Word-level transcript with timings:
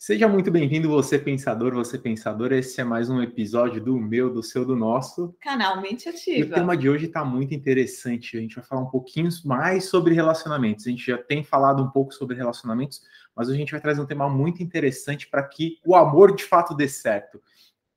Seja 0.00 0.28
muito 0.28 0.48
bem-vindo, 0.48 0.88
você 0.88 1.18
pensador, 1.18 1.74
você 1.74 1.98
pensadora. 1.98 2.56
Esse 2.56 2.80
é 2.80 2.84
mais 2.84 3.10
um 3.10 3.20
episódio 3.20 3.82
do 3.82 3.98
meu, 3.98 4.32
do 4.32 4.44
seu, 4.44 4.64
do 4.64 4.76
nosso 4.76 5.34
canal 5.40 5.82
Mente 5.82 6.08
Ativa. 6.08 6.38
E 6.38 6.42
o 6.44 6.54
tema 6.54 6.76
de 6.76 6.88
hoje 6.88 7.06
está 7.06 7.24
muito 7.24 7.52
interessante. 7.52 8.38
A 8.38 8.40
gente 8.40 8.54
vai 8.54 8.64
falar 8.64 8.82
um 8.82 8.90
pouquinho 8.90 9.28
mais 9.44 9.86
sobre 9.86 10.14
relacionamentos. 10.14 10.86
A 10.86 10.90
gente 10.90 11.04
já 11.04 11.18
tem 11.18 11.42
falado 11.42 11.82
um 11.82 11.90
pouco 11.90 12.14
sobre 12.14 12.36
relacionamentos, 12.36 13.02
mas 13.34 13.50
a 13.50 13.54
gente 13.54 13.72
vai 13.72 13.80
trazer 13.80 14.00
um 14.00 14.06
tema 14.06 14.30
muito 14.30 14.62
interessante 14.62 15.28
para 15.28 15.42
que 15.42 15.80
o 15.84 15.96
amor 15.96 16.32
de 16.32 16.44
fato 16.44 16.76
dê 16.76 16.86
certo. 16.86 17.42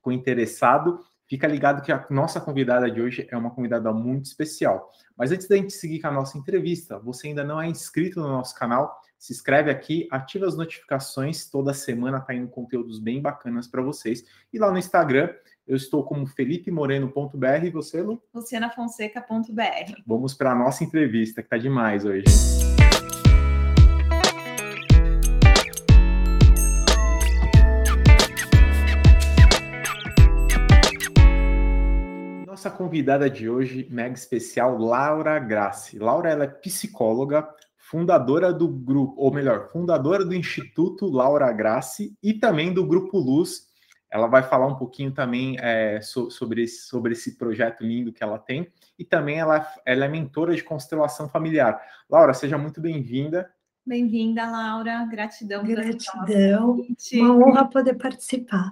Com 0.01 0.11
interessado, 0.11 1.01
fica 1.29 1.45
ligado 1.45 1.83
que 1.83 1.91
a 1.91 2.07
nossa 2.09 2.41
convidada 2.41 2.89
de 2.89 2.99
hoje 2.99 3.27
é 3.29 3.37
uma 3.37 3.51
convidada 3.51 3.93
muito 3.93 4.25
especial. 4.25 4.89
Mas 5.15 5.31
antes 5.31 5.47
da 5.47 5.55
gente 5.55 5.71
seguir 5.71 6.01
com 6.01 6.07
a 6.07 6.11
nossa 6.11 6.35
entrevista, 6.35 6.97
você 6.97 7.27
ainda 7.27 7.43
não 7.43 7.61
é 7.61 7.67
inscrito 7.67 8.19
no 8.19 8.27
nosso 8.27 8.55
canal, 8.55 8.99
se 9.21 9.33
inscreve 9.33 9.69
aqui, 9.69 10.07
ativa 10.09 10.47
as 10.47 10.57
notificações, 10.57 11.45
toda 11.47 11.75
semana 11.75 12.19
tá 12.19 12.33
indo 12.33 12.47
conteúdos 12.47 12.97
bem 12.97 13.21
bacanas 13.21 13.67
para 13.67 13.79
vocês. 13.79 14.25
E 14.51 14.57
lá 14.57 14.71
no 14.71 14.79
Instagram, 14.79 15.29
eu 15.67 15.75
estou 15.75 16.03
como 16.03 16.25
felipemoreno.br 16.25 17.63
e 17.63 17.69
você, 17.69 18.01
Lu? 18.01 18.19
lucianafonseca.br. 18.33 20.01
Vamos 20.07 20.33
para 20.33 20.53
a 20.53 20.55
nossa 20.55 20.83
entrevista, 20.83 21.43
que 21.43 21.49
tá 21.49 21.59
demais 21.59 22.03
hoje. 22.03 22.23
Nossa 32.47 32.71
convidada 32.71 33.29
de 33.29 33.47
hoje, 33.47 33.87
mega 33.91 34.15
especial, 34.15 34.79
Laura 34.79 35.37
Grassi. 35.37 35.99
Laura 35.99 36.31
ela 36.31 36.45
é 36.45 36.47
psicóloga, 36.47 37.47
fundadora 37.91 38.53
do 38.53 38.69
grupo, 38.69 39.13
ou 39.17 39.33
melhor, 39.33 39.67
fundadora 39.67 40.23
do 40.23 40.33
Instituto 40.33 41.05
Laura 41.07 41.51
Grassi 41.51 42.17
e 42.23 42.33
também 42.33 42.73
do 42.73 42.85
Grupo 42.85 43.17
Luz. 43.19 43.69
Ela 44.09 44.27
vai 44.27 44.43
falar 44.43 44.65
um 44.67 44.75
pouquinho 44.75 45.11
também 45.11 45.57
é, 45.59 45.99
so, 46.01 46.31
sobre, 46.31 46.63
esse, 46.63 46.87
sobre 46.87 47.11
esse 47.11 47.37
projeto 47.37 47.83
lindo 47.83 48.13
que 48.13 48.23
ela 48.23 48.39
tem. 48.39 48.71
E 48.97 49.03
também 49.03 49.39
ela, 49.39 49.67
ela 49.85 50.05
é 50.05 50.07
mentora 50.07 50.55
de 50.55 50.63
constelação 50.63 51.27
familiar. 51.27 51.81
Laura, 52.09 52.33
seja 52.33 52.57
muito 52.57 52.79
bem-vinda. 52.79 53.49
Bem-vinda, 53.85 54.49
Laura. 54.49 55.05
Gratidão. 55.05 55.63
Gratidão. 55.63 56.85
Uma 57.13 57.47
honra 57.47 57.69
poder 57.69 57.95
participar. 57.95 58.71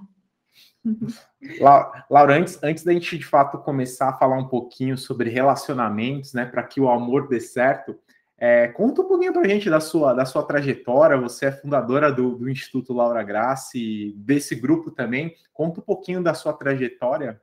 Laura, 2.09 2.38
antes, 2.38 2.58
antes 2.64 2.84
da 2.86 2.94
gente 2.94 3.17
de 3.17 3.25
fato 3.25 3.58
começar 3.58 4.09
a 4.09 4.17
falar 4.17 4.38
um 4.38 4.47
pouquinho 4.47 4.97
sobre 4.97 5.30
relacionamentos, 5.30 6.34
né, 6.34 6.45
para 6.45 6.64
que 6.64 6.80
o 6.80 6.90
amor 6.90 7.28
dê 7.28 7.40
certo, 7.40 7.97
é, 8.40 8.70
conta 8.70 9.02
um 9.02 9.08
pouquinho 9.08 9.34
para 9.34 9.42
a 9.42 9.48
gente 9.48 9.70
da 9.70 9.82
sua, 9.82 10.14
da 10.14 10.26
sua 10.26 10.44
trajetória. 10.44 11.18
Você 11.18 11.48
é 11.48 11.52
fundadora 11.52 12.12
do, 12.12 12.38
do 12.38 12.50
Instituto 12.50 12.94
Laura 12.94 13.22
Grassi, 13.22 14.14
desse 14.18 14.56
grupo 14.56 14.90
também. 14.90 15.36
Conta 15.54 15.81
um 15.81 15.84
pouquinho 15.84 16.23
da 16.23 16.34
sua 16.34 16.54
trajetória. 16.54 17.42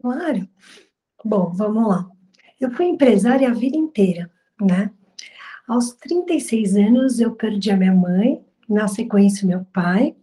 Claro. 0.00 0.48
Bom, 1.24 1.52
vamos 1.52 1.88
lá. 1.88 2.08
Eu 2.60 2.72
fui 2.72 2.86
empresária 2.86 3.48
a 3.48 3.54
vida 3.54 3.76
inteira, 3.76 4.30
né? 4.60 4.90
Aos 5.66 5.92
36 5.92 6.76
anos, 6.76 7.20
eu 7.20 7.34
perdi 7.34 7.70
a 7.70 7.76
minha 7.76 7.94
mãe, 7.94 8.44
na 8.68 8.88
sequência, 8.88 9.46
meu 9.46 9.64
pai. 9.72 10.16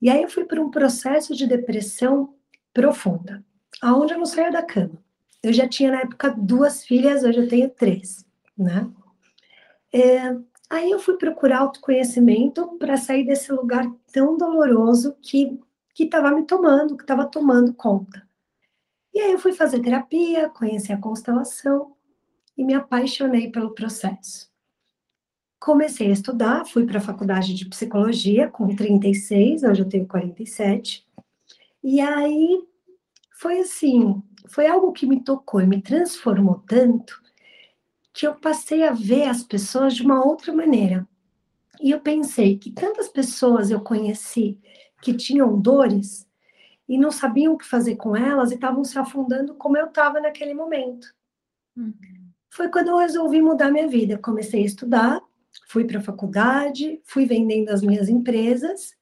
E 0.00 0.08
aí 0.08 0.22
eu 0.22 0.30
fui 0.30 0.44
por 0.44 0.58
um 0.58 0.70
processo 0.70 1.36
de 1.36 1.46
depressão 1.46 2.34
profunda, 2.72 3.44
aonde 3.82 4.14
eu 4.14 4.18
não 4.18 4.26
saía 4.26 4.50
da 4.50 4.62
cama. 4.62 4.98
Eu 5.42 5.52
já 5.52 5.68
tinha, 5.68 5.90
na 5.90 6.00
época, 6.00 6.34
duas 6.36 6.84
filhas, 6.84 7.22
hoje 7.22 7.38
eu 7.38 7.48
tenho 7.48 7.68
três, 7.68 8.24
né? 8.56 8.90
É, 9.92 10.36
aí 10.68 10.90
eu 10.90 10.98
fui 10.98 11.16
procurar 11.16 11.60
autoconhecimento 11.60 12.76
para 12.78 12.96
sair 12.96 13.24
desse 13.24 13.52
lugar 13.52 13.90
tão 14.12 14.36
doloroso 14.36 15.16
que 15.20 15.58
que 16.00 16.04
estava 16.04 16.30
me 16.30 16.44
tomando, 16.44 16.96
que 16.96 17.02
estava 17.02 17.26
tomando 17.26 17.74
conta. 17.74 18.26
E 19.12 19.20
aí 19.20 19.32
eu 19.32 19.38
fui 19.38 19.52
fazer 19.52 19.80
terapia, 19.80 20.48
conheci 20.48 20.92
a 20.92 20.98
constelação 20.98 21.94
e 22.56 22.64
me 22.64 22.72
apaixonei 22.72 23.50
pelo 23.50 23.74
processo. 23.74 24.48
Comecei 25.58 26.08
a 26.08 26.12
estudar, 26.12 26.64
fui 26.64 26.86
para 26.86 26.98
a 26.98 27.02
faculdade 27.02 27.52
de 27.52 27.66
psicologia 27.66 28.48
com 28.48 28.74
36, 28.74 29.62
hoje 29.62 29.82
eu 29.82 29.88
tenho 29.88 30.06
47. 30.06 31.06
E 31.82 32.00
aí 32.00 32.62
foi 33.32 33.60
assim, 33.60 34.22
foi 34.48 34.66
algo 34.66 34.92
que 34.92 35.06
me 35.06 35.22
tocou 35.22 35.60
e 35.60 35.66
me 35.66 35.82
transformou 35.82 36.62
tanto 36.66 37.20
que 38.20 38.26
eu 38.26 38.34
passei 38.34 38.86
a 38.86 38.92
ver 38.92 39.22
as 39.22 39.42
pessoas 39.42 39.94
de 39.94 40.02
uma 40.02 40.22
outra 40.22 40.52
maneira. 40.52 41.08
E 41.80 41.90
eu 41.90 42.00
pensei 42.00 42.58
que 42.58 42.70
tantas 42.70 43.08
pessoas 43.08 43.70
eu 43.70 43.80
conheci 43.80 44.60
que 45.00 45.14
tinham 45.14 45.58
dores 45.58 46.28
e 46.86 46.98
não 46.98 47.10
sabiam 47.10 47.54
o 47.54 47.56
que 47.56 47.64
fazer 47.64 47.96
com 47.96 48.14
elas 48.14 48.50
e 48.50 48.56
estavam 48.56 48.84
se 48.84 48.98
afundando 48.98 49.54
como 49.54 49.78
eu 49.78 49.86
estava 49.86 50.20
naquele 50.20 50.52
momento. 50.52 51.06
Uhum. 51.74 51.94
Foi 52.50 52.68
quando 52.68 52.88
eu 52.88 52.98
resolvi 52.98 53.40
mudar 53.40 53.70
minha 53.70 53.88
vida. 53.88 54.18
comecei 54.18 54.64
a 54.64 54.66
estudar, 54.66 55.22
fui 55.66 55.86
para 55.86 55.98
a 55.98 56.02
faculdade, 56.02 57.00
fui 57.04 57.24
vendendo 57.24 57.70
as 57.70 57.80
minhas 57.80 58.10
empresas. 58.10 58.94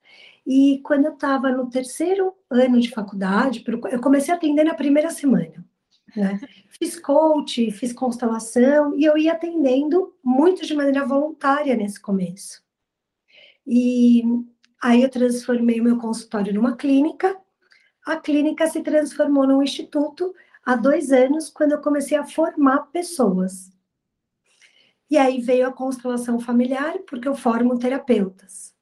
E 0.46 0.80
quando 0.84 1.06
eu 1.06 1.14
estava 1.14 1.50
no 1.50 1.68
terceiro 1.68 2.36
ano 2.48 2.78
de 2.78 2.88
faculdade, 2.88 3.64
eu 3.90 4.00
comecei 4.00 4.32
a 4.32 4.36
atender 4.36 4.62
na 4.62 4.74
primeira 4.74 5.10
semana. 5.10 5.64
Né? 6.14 6.38
Fiz 6.78 6.98
coach, 6.98 7.70
fiz 7.72 7.92
constelação 7.92 8.96
e 8.96 9.04
eu 9.04 9.18
ia 9.18 9.32
atendendo 9.32 10.14
muito 10.22 10.64
de 10.64 10.74
maneira 10.74 11.04
voluntária 11.04 11.76
nesse 11.76 12.00
começo. 12.00 12.62
E 13.66 14.22
aí 14.80 15.02
eu 15.02 15.10
transformei 15.10 15.80
o 15.80 15.84
meu 15.84 15.98
consultório 15.98 16.54
numa 16.54 16.76
clínica. 16.76 17.36
A 18.06 18.16
clínica 18.16 18.66
se 18.68 18.80
transformou 18.80 19.46
num 19.46 19.62
instituto 19.62 20.32
há 20.64 20.76
dois 20.76 21.10
anos, 21.10 21.50
quando 21.50 21.72
eu 21.72 21.80
comecei 21.80 22.16
a 22.16 22.24
formar 22.24 22.90
pessoas. 22.92 23.70
E 25.10 25.18
aí 25.18 25.40
veio 25.40 25.66
a 25.66 25.72
constelação 25.72 26.38
familiar, 26.38 26.98
porque 27.00 27.26
eu 27.26 27.34
formo 27.34 27.78
terapeutas. 27.78 28.74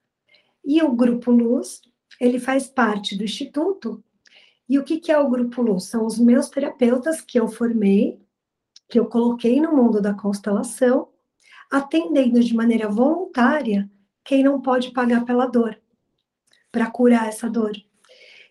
E 0.65 0.83
o 0.83 0.93
Grupo 0.93 1.31
Luz, 1.31 1.81
ele 2.21 2.39
faz 2.39 2.69
parte 2.69 3.17
do 3.17 3.25
instituto, 3.25 4.05
e 4.69 4.79
o 4.79 4.85
que, 4.85 4.99
que 4.99 5.13
é 5.13 5.19
o 5.19 5.29
Grupo 5.29 5.63
Luz? 5.63 5.85
São 5.85 6.05
os 6.05 6.19
meus 6.19 6.49
terapeutas 6.49 7.21
que 7.21 7.39
eu 7.39 7.47
formei, 7.47 8.21
que 8.89 8.99
eu 8.99 9.07
coloquei 9.07 9.61
no 9.61 9.75
mundo 9.75 10.01
da 10.01 10.15
constelação, 10.15 11.09
atendendo 11.71 12.41
de 12.41 12.55
maneira 12.55 12.89
voluntária 12.89 13.91
quem 14.25 14.43
não 14.43 14.61
pode 14.61 14.91
pagar 14.91 15.25
pela 15.25 15.47
dor, 15.47 15.79
para 16.73 16.91
curar 16.91 17.29
essa 17.29 17.49
dor. 17.49 17.73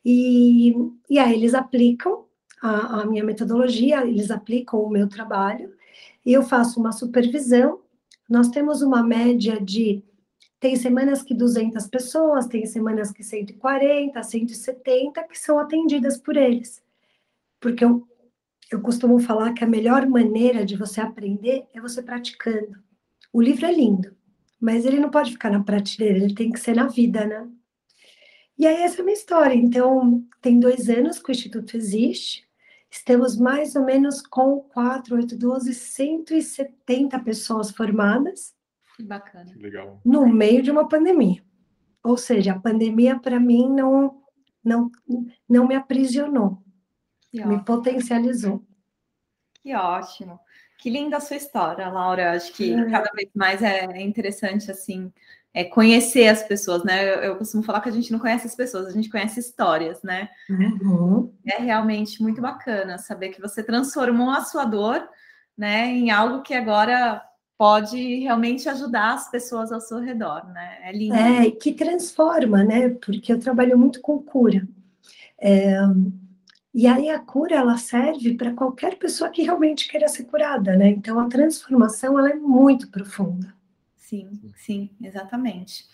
E, 0.04 0.74
e 1.10 1.20
aí 1.20 1.34
eles 1.34 1.54
aplicam 1.54 2.26
a, 2.62 3.02
a 3.02 3.06
minha 3.06 3.24
metodologia, 3.24 4.06
eles 4.06 4.32
aplicam 4.32 4.82
o 4.82 4.90
meu 4.90 5.10
trabalho, 5.10 5.74
e 6.26 6.32
eu 6.32 6.44
faço 6.44 6.80
uma 6.80 6.92
supervisão. 6.92 7.82
Nós 8.30 8.50
temos 8.50 8.82
uma 8.82 9.04
média 9.04 9.60
de 9.60 10.04
tem 10.60 10.76
semanas 10.76 11.22
que 11.22 11.34
200 11.34 11.88
pessoas, 11.88 12.48
tem 12.48 12.66
semanas 12.66 13.12
que 13.12 13.24
140, 13.24 14.22
170 14.22 15.24
que 15.24 15.38
são 15.38 15.60
atendidas 15.60 16.18
por 16.18 16.38
eles. 16.38 16.82
Porque 17.60 17.84
eu, 17.84 18.08
eu 18.72 18.82
costumo 18.82 19.20
falar 19.20 19.54
que 19.54 19.64
a 19.64 19.68
melhor 19.68 20.08
maneira 20.08 20.66
de 20.66 20.76
você 20.76 21.02
aprender 21.02 21.66
é 21.74 21.82
você 21.82 22.02
praticando. 22.02 22.78
O 23.32 23.42
livro 23.42 23.66
é 23.66 23.72
lindo, 23.72 24.16
mas 24.60 24.86
ele 24.86 25.00
não 25.00 25.12
pode 25.12 25.32
ficar 25.32 25.52
na 25.52 25.64
prateleira, 25.64 26.18
ele 26.18 26.34
tem 26.34 26.52
que 26.52 26.60
ser 26.60 26.76
na 26.76 26.88
vida, 26.88 27.26
né? 27.26 27.48
E 28.58 28.66
aí 28.66 28.84
essa 28.84 29.00
é 29.00 29.02
a 29.02 29.04
minha 29.04 29.18
história. 29.18 29.54
Então, 29.54 30.26
tem 30.42 30.60
dois 30.60 30.90
anos 30.90 31.20
que 31.20 31.30
o 31.30 31.34
Instituto 31.34 31.76
existe, 31.76 32.48
estamos 32.90 33.38
mais 33.38 33.76
ou 33.76 33.84
menos 33.84 34.22
com 34.22 34.62
4, 34.62 35.16
8, 35.16 35.38
12, 35.38 35.74
170 35.74 37.20
pessoas 37.20 37.72
formadas, 37.72 38.55
que 38.96 39.04
bacana. 39.04 39.46
Que 39.46 39.60
legal. 39.60 40.00
No 40.06 40.28
meio 40.28 40.62
de 40.62 40.72
uma 40.72 40.88
pandemia. 40.88 41.44
Ou 42.04 42.18
seja, 42.18 42.54
a 42.54 42.60
pandemia 42.60 43.20
para 43.20 43.40
mim 43.40 43.70
não, 43.70 44.22
não, 44.64 44.92
não 45.50 45.68
me 45.68 45.76
aprisionou, 45.76 46.64
que 47.32 47.40
me 47.40 47.56
ótimo. 47.56 47.66
potencializou. 47.66 48.66
Que 49.56 49.76
ótimo. 49.76 50.40
Que 50.78 50.90
linda 50.90 51.18
a 51.18 51.22
sua 51.22 51.38
história, 51.38 51.90
Laura. 51.90 52.34
Acho 52.34 52.54
que 52.54 52.74
é. 52.74 52.90
cada 52.90 53.10
vez 53.12 53.30
mais 53.34 53.62
é 53.64 54.02
interessante 54.02 54.70
assim 54.70 55.12
é 55.56 55.64
conhecer 55.64 56.28
as 56.28 56.44
pessoas, 56.44 56.84
né? 56.84 57.08
Eu, 57.08 57.20
eu, 57.22 57.36
costumo 57.38 57.64
falar 57.64 57.80
que 57.80 57.88
a 57.88 57.92
gente 57.92 58.12
não 58.12 58.20
conhece 58.20 58.46
as 58.46 58.54
pessoas, 58.54 58.88
a 58.88 58.92
gente 58.92 59.10
conhece 59.10 59.40
histórias, 59.40 60.04
né? 60.04 60.28
Uhum. 60.50 61.34
É 61.46 61.62
realmente 61.62 62.22
muito 62.22 62.42
bacana 62.42 62.98
saber 62.98 63.30
que 63.30 63.40
você 63.40 63.64
transformou 63.64 64.32
a 64.32 64.42
sua 64.42 64.66
dor, 64.66 65.08
né, 65.58 65.88
em 65.88 66.12
algo 66.12 66.42
que 66.42 66.54
agora 66.54 67.24
pode 67.58 68.20
realmente 68.20 68.68
ajudar 68.68 69.14
as 69.14 69.30
pessoas 69.30 69.72
ao 69.72 69.80
seu 69.80 70.00
redor, 70.00 70.46
né? 70.52 70.80
É 70.84 70.92
lindo. 70.92 71.16
É, 71.16 71.52
que 71.52 71.74
transforma, 71.74 72.64
né? 72.64 72.90
Porque 72.90 73.32
eu 73.32 73.40
trabalho 73.40 73.78
muito 73.78 74.02
com 74.02 74.22
cura. 74.22 74.68
É, 75.40 75.78
e 76.74 76.88
aí 76.88 77.10
a 77.10 77.20
cura, 77.20 77.56
ela 77.56 77.78
serve 77.78 78.34
para 78.34 78.54
qualquer 78.54 78.98
pessoa 78.98 79.30
que 79.30 79.44
realmente 79.44 79.88
queira 79.88 80.10
ser 80.10 80.26
curada, 80.26 80.76
né? 80.76 80.90
Então 80.90 81.18
a 81.20 81.30
transformação, 81.30 82.20
ela 82.20 82.30
é 82.30 82.36
muito 82.36 82.90
profunda. 82.90 83.56
Sim, 83.96 84.30
sim, 84.58 84.90
exatamente. 85.02 85.86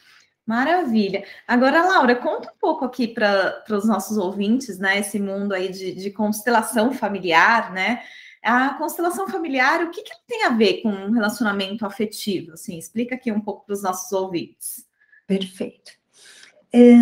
Maravilha. 0.45 1.23
Agora, 1.47 1.85
Laura, 1.85 2.15
conta 2.15 2.49
um 2.49 2.59
pouco 2.59 2.83
aqui 2.83 3.07
para 3.07 3.63
os 3.69 3.85
nossos 3.85 4.17
ouvintes, 4.17 4.79
né? 4.79 4.99
Esse 4.99 5.19
mundo 5.19 5.53
aí 5.53 5.69
de, 5.69 5.93
de, 5.93 6.09
constelação 6.09 6.91
familiar, 6.91 7.71
né? 7.71 8.01
A 8.43 8.73
constelação 8.73 9.27
familiar, 9.27 9.83
o 9.83 9.91
que, 9.91 10.01
que 10.01 10.11
tem 10.27 10.45
a 10.45 10.49
ver 10.49 10.81
com 10.81 10.89
um 10.89 11.11
relacionamento 11.11 11.85
afetivo? 11.85 12.53
Assim, 12.53 12.77
explica 12.77 13.15
aqui 13.15 13.31
um 13.31 13.39
pouco 13.39 13.65
para 13.65 13.73
os 13.73 13.83
nossos 13.83 14.11
ouvintes. 14.11 14.87
Perfeito. 15.27 15.91
É, 16.73 16.95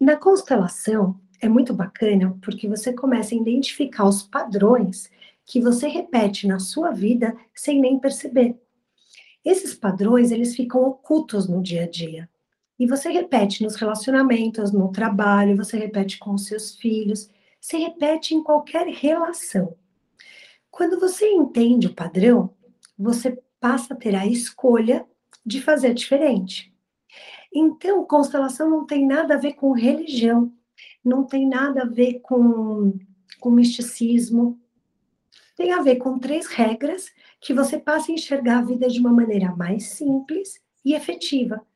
na 0.00 0.16
constelação 0.16 1.20
é 1.40 1.48
muito 1.48 1.74
bacana 1.74 2.36
porque 2.42 2.66
você 2.66 2.92
começa 2.92 3.34
a 3.34 3.38
identificar 3.38 4.04
os 4.04 4.22
padrões 4.22 5.10
que 5.44 5.60
você 5.60 5.86
repete 5.86 6.46
na 6.46 6.58
sua 6.58 6.90
vida 6.90 7.36
sem 7.54 7.80
nem 7.80 7.98
perceber. 7.98 8.58
Esses 9.44 9.74
padrões, 9.74 10.30
eles 10.30 10.56
ficam 10.56 10.82
ocultos 10.82 11.48
no 11.48 11.62
dia 11.62 11.84
a 11.84 11.88
dia. 11.88 12.28
E 12.78 12.86
você 12.86 13.10
repete 13.10 13.62
nos 13.62 13.76
relacionamentos, 13.76 14.72
no 14.72 14.90
trabalho, 14.90 15.56
você 15.56 15.78
repete 15.78 16.18
com 16.18 16.34
os 16.34 16.46
seus 16.46 16.74
filhos, 16.74 17.30
você 17.60 17.78
repete 17.78 18.34
em 18.34 18.42
qualquer 18.42 18.86
relação. 18.88 19.74
Quando 20.76 21.00
você 21.00 21.26
entende 21.26 21.86
o 21.86 21.94
padrão, 21.94 22.54
você 22.98 23.42
passa 23.58 23.94
a 23.94 23.96
ter 23.96 24.14
a 24.14 24.26
escolha 24.26 25.06
de 25.44 25.62
fazer 25.62 25.94
diferente. 25.94 26.70
Então, 27.50 28.04
constelação 28.04 28.68
não 28.68 28.84
tem 28.84 29.06
nada 29.06 29.36
a 29.36 29.38
ver 29.38 29.54
com 29.54 29.72
religião, 29.72 30.52
não 31.02 31.24
tem 31.24 31.48
nada 31.48 31.80
a 31.80 31.86
ver 31.86 32.20
com, 32.20 32.92
com 33.40 33.50
misticismo. 33.50 34.60
Tem 35.56 35.72
a 35.72 35.80
ver 35.80 35.96
com 35.96 36.18
três 36.18 36.46
regras 36.46 37.10
que 37.40 37.54
você 37.54 37.78
passa 37.78 38.12
a 38.12 38.14
enxergar 38.14 38.58
a 38.58 38.64
vida 38.66 38.86
de 38.86 39.00
uma 39.00 39.14
maneira 39.14 39.56
mais 39.56 39.84
simples 39.84 40.60
e 40.84 40.92
efetiva. 40.92 41.66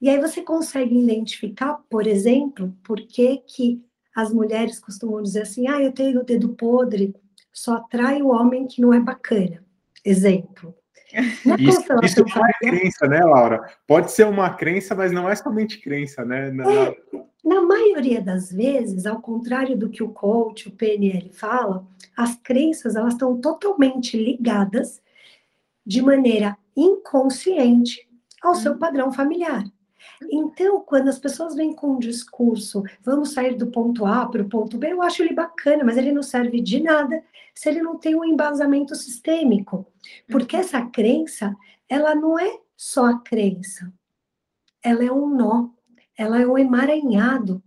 E 0.00 0.08
aí 0.08 0.20
você 0.20 0.42
consegue 0.42 0.98
identificar, 0.98 1.74
por 1.88 2.08
exemplo, 2.08 2.76
por 2.82 3.00
que, 3.06 3.36
que 3.36 3.80
as 4.12 4.32
mulheres 4.34 4.80
costumam 4.80 5.22
dizer 5.22 5.42
assim: 5.42 5.68
ah, 5.68 5.80
eu 5.80 5.92
tenho 5.92 6.22
o 6.22 6.24
dedo 6.24 6.48
podre, 6.56 7.14
só 7.52 7.76
atrai 7.76 8.22
o 8.22 8.28
homem 8.28 8.66
que 8.66 8.80
não 8.80 8.92
é 8.92 9.00
bacana. 9.00 9.62
Exemplo. 10.04 10.74
isso, 11.58 11.84
isso 12.02 12.20
é 12.20 12.22
uma 12.22 12.52
crença, 12.58 13.06
né, 13.06 13.20
Laura? 13.20 13.70
Pode 13.86 14.10
ser 14.10 14.26
uma 14.26 14.50
crença, 14.50 14.94
mas 14.94 15.12
não 15.12 15.28
é 15.28 15.34
somente 15.36 15.78
crença, 15.80 16.24
né? 16.24 16.50
Na, 16.50 16.72
é, 16.72 16.96
na 17.44 17.60
maioria 17.60 18.22
das 18.22 18.50
vezes, 18.50 19.04
ao 19.04 19.20
contrário 19.20 19.76
do 19.76 19.90
que 19.90 20.02
o 20.02 20.08
coach, 20.08 20.68
o 20.68 20.72
PNL 20.72 21.30
fala, 21.32 21.86
as 22.16 22.36
crenças 22.36 22.96
elas 22.96 23.14
estão 23.14 23.38
totalmente 23.40 24.16
ligadas 24.16 25.02
de 25.84 26.00
maneira 26.00 26.56
inconsciente 26.76 28.08
ao 28.42 28.54
seu 28.54 28.72
hum. 28.72 28.78
padrão 28.78 29.12
familiar. 29.12 29.64
Então, 30.30 30.80
quando 30.80 31.08
as 31.08 31.18
pessoas 31.18 31.54
vêm 31.54 31.74
com 31.74 31.92
um 31.92 31.98
discurso, 31.98 32.82
vamos 33.02 33.32
sair 33.32 33.56
do 33.56 33.68
ponto 33.68 34.06
A 34.06 34.26
para 34.26 34.42
o 34.42 34.48
ponto 34.48 34.78
B, 34.78 34.92
eu 34.92 35.02
acho 35.02 35.22
ele 35.22 35.34
bacana, 35.34 35.84
mas 35.84 35.96
ele 35.96 36.12
não 36.12 36.22
serve 36.22 36.60
de 36.60 36.82
nada 36.82 37.22
se 37.54 37.68
ele 37.68 37.82
não 37.82 37.98
tem 37.98 38.14
um 38.14 38.24
embasamento 38.24 38.94
sistêmico. 38.94 39.86
Porque 40.28 40.56
essa 40.56 40.80
crença, 40.86 41.54
ela 41.88 42.14
não 42.14 42.38
é 42.38 42.58
só 42.76 43.06
a 43.06 43.18
crença, 43.18 43.92
ela 44.82 45.04
é 45.04 45.12
um 45.12 45.28
nó, 45.28 45.68
ela 46.16 46.40
é 46.40 46.46
um 46.46 46.58
emaranhado 46.58 47.62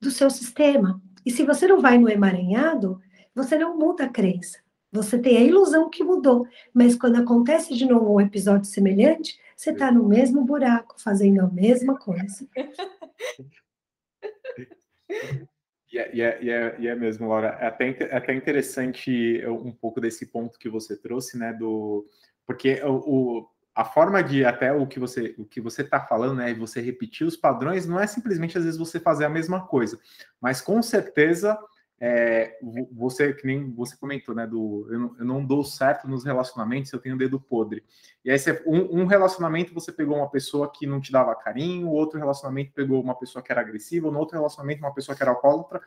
do 0.00 0.10
seu 0.10 0.30
sistema. 0.30 1.00
E 1.24 1.30
se 1.30 1.44
você 1.44 1.66
não 1.66 1.80
vai 1.80 1.98
no 1.98 2.08
emaranhado, 2.08 3.00
você 3.34 3.56
não 3.56 3.76
muda 3.76 4.04
a 4.04 4.08
crença. 4.08 4.63
Você 4.94 5.18
tem 5.18 5.36
a 5.36 5.40
ilusão 5.40 5.90
que 5.90 6.04
mudou, 6.04 6.46
mas 6.72 6.94
quando 6.94 7.16
acontece 7.16 7.74
de 7.74 7.84
novo 7.84 8.14
um 8.14 8.20
episódio 8.20 8.66
semelhante, 8.66 9.36
você 9.56 9.70
está 9.70 9.90
no 9.90 10.08
mesmo 10.08 10.44
buraco, 10.44 10.94
fazendo 11.02 11.40
a 11.40 11.48
mesma 11.48 11.98
coisa. 11.98 12.46
E 15.92 15.98
é, 15.98 16.10
e, 16.12 16.22
é, 16.22 16.42
e, 16.42 16.50
é, 16.50 16.76
e 16.80 16.88
é, 16.88 16.94
mesmo, 16.96 17.28
Laura. 17.28 17.56
É 17.60 17.66
até, 17.66 18.12
até 18.12 18.34
interessante 18.34 19.40
um 19.46 19.70
pouco 19.70 20.00
desse 20.00 20.26
ponto 20.26 20.58
que 20.58 20.68
você 20.68 20.96
trouxe, 20.96 21.38
né? 21.38 21.52
Do 21.52 22.04
porque 22.44 22.82
o, 22.82 22.96
o 22.96 23.48
a 23.72 23.84
forma 23.84 24.20
de 24.20 24.44
até 24.44 24.72
o 24.72 24.88
que 24.88 24.98
você 24.98 25.36
o 25.38 25.44
que 25.44 25.60
você 25.60 25.82
está 25.82 26.00
falando, 26.00 26.38
né? 26.38 26.52
Você 26.54 26.80
repetir 26.80 27.24
os 27.24 27.36
padrões 27.36 27.86
não 27.86 28.00
é 28.00 28.08
simplesmente 28.08 28.58
às 28.58 28.64
vezes 28.64 28.78
você 28.78 28.98
fazer 28.98 29.24
a 29.24 29.30
mesma 29.30 29.68
coisa, 29.68 30.00
mas 30.40 30.60
com 30.60 30.82
certeza 30.82 31.56
é, 32.00 32.58
você, 32.92 33.32
que 33.32 33.46
nem 33.46 33.70
você 33.70 33.96
comentou, 33.96 34.34
né? 34.34 34.46
Do 34.46 34.86
eu 34.90 34.98
não, 34.98 35.16
eu 35.18 35.24
não, 35.24 35.44
dou 35.44 35.62
certo 35.62 36.08
nos 36.08 36.24
relacionamentos, 36.24 36.92
eu 36.92 36.98
tenho 36.98 37.16
dedo 37.16 37.38
podre. 37.38 37.84
E 38.24 38.30
aí, 38.30 38.38
você, 38.38 38.62
um, 38.66 39.02
um, 39.02 39.06
relacionamento 39.06 39.72
você 39.72 39.92
pegou 39.92 40.16
uma 40.16 40.28
pessoa 40.28 40.70
que 40.70 40.86
não 40.86 41.00
te 41.00 41.12
dava 41.12 41.34
carinho, 41.34 41.88
outro 41.88 42.18
relacionamento 42.18 42.72
pegou 42.74 43.00
uma 43.00 43.14
pessoa 43.14 43.42
que 43.42 43.52
era 43.52 43.60
agressiva, 43.60 44.10
no 44.10 44.18
outro 44.18 44.36
relacionamento 44.36 44.80
uma 44.80 44.92
pessoa 44.92 45.16
que 45.16 45.22
era 45.22 45.30
alcoólatra. 45.30 45.80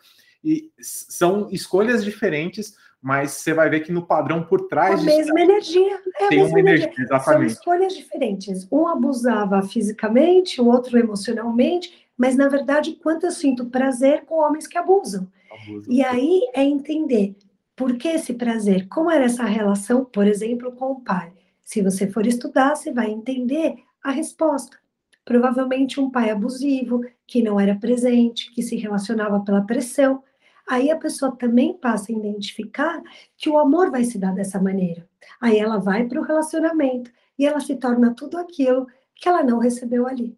E 0.43 0.71
são 0.79 1.49
escolhas 1.51 2.05
diferentes, 2.05 2.75
mas 3.01 3.31
você 3.31 3.53
vai 3.53 3.69
ver 3.69 3.81
que 3.81 3.91
no 3.91 4.05
padrão 4.05 4.43
por 4.43 4.67
trás. 4.67 5.01
A 5.01 5.03
mesma 5.03 5.41
energia. 5.41 5.99
É 6.19 6.29
tem 6.29 6.43
uma 6.43 6.59
energia, 6.59 6.85
energia, 6.85 7.03
exatamente. 7.03 7.53
São 7.53 7.59
escolhas 7.59 7.93
diferentes. 7.93 8.67
Um 8.71 8.87
abusava 8.87 9.61
fisicamente, 9.61 10.61
o 10.61 10.67
outro 10.67 10.97
emocionalmente, 10.97 12.07
mas 12.17 12.35
na 12.37 12.47
verdade, 12.47 12.93
quanto 12.93 13.25
eu 13.25 13.31
sinto 13.31 13.65
prazer 13.65 14.25
com 14.25 14.35
homens 14.35 14.65
que 14.65 14.77
abusam. 14.77 15.27
E 15.89 16.03
aí 16.03 16.41
é 16.53 16.63
entender 16.63 17.35
por 17.75 17.97
que 17.97 18.07
esse 18.07 18.33
prazer, 18.33 18.87
como 18.87 19.11
era 19.11 19.25
essa 19.25 19.43
relação, 19.43 20.03
por 20.05 20.27
exemplo, 20.27 20.71
com 20.71 20.91
o 20.91 21.01
pai. 21.01 21.31
Se 21.63 21.81
você 21.81 22.07
for 22.07 22.25
estudar, 22.25 22.75
você 22.75 22.91
vai 22.91 23.09
entender 23.11 23.75
a 24.03 24.11
resposta. 24.11 24.77
Provavelmente 25.23 25.99
um 25.99 26.09
pai 26.09 26.29
abusivo, 26.29 27.01
que 27.27 27.41
não 27.41 27.59
era 27.59 27.75
presente, 27.75 28.51
que 28.53 28.63
se 28.63 28.75
relacionava 28.77 29.41
pela 29.41 29.61
pressão. 29.61 30.23
Aí 30.67 30.89
a 30.89 30.97
pessoa 30.97 31.35
também 31.35 31.77
passa 31.77 32.11
a 32.11 32.15
identificar 32.15 33.01
que 33.37 33.49
o 33.49 33.59
amor 33.59 33.91
vai 33.91 34.05
se 34.05 34.17
dar 34.17 34.33
dessa 34.33 34.59
maneira. 34.59 35.07
Aí 35.39 35.59
ela 35.59 35.77
vai 35.77 36.05
para 36.05 36.19
o 36.19 36.23
relacionamento 36.23 37.11
e 37.37 37.45
ela 37.45 37.59
se 37.59 37.75
torna 37.75 38.15
tudo 38.15 38.37
aquilo 38.37 38.87
que 39.13 39.27
ela 39.27 39.43
não 39.43 39.59
recebeu 39.59 40.07
ali. 40.07 40.37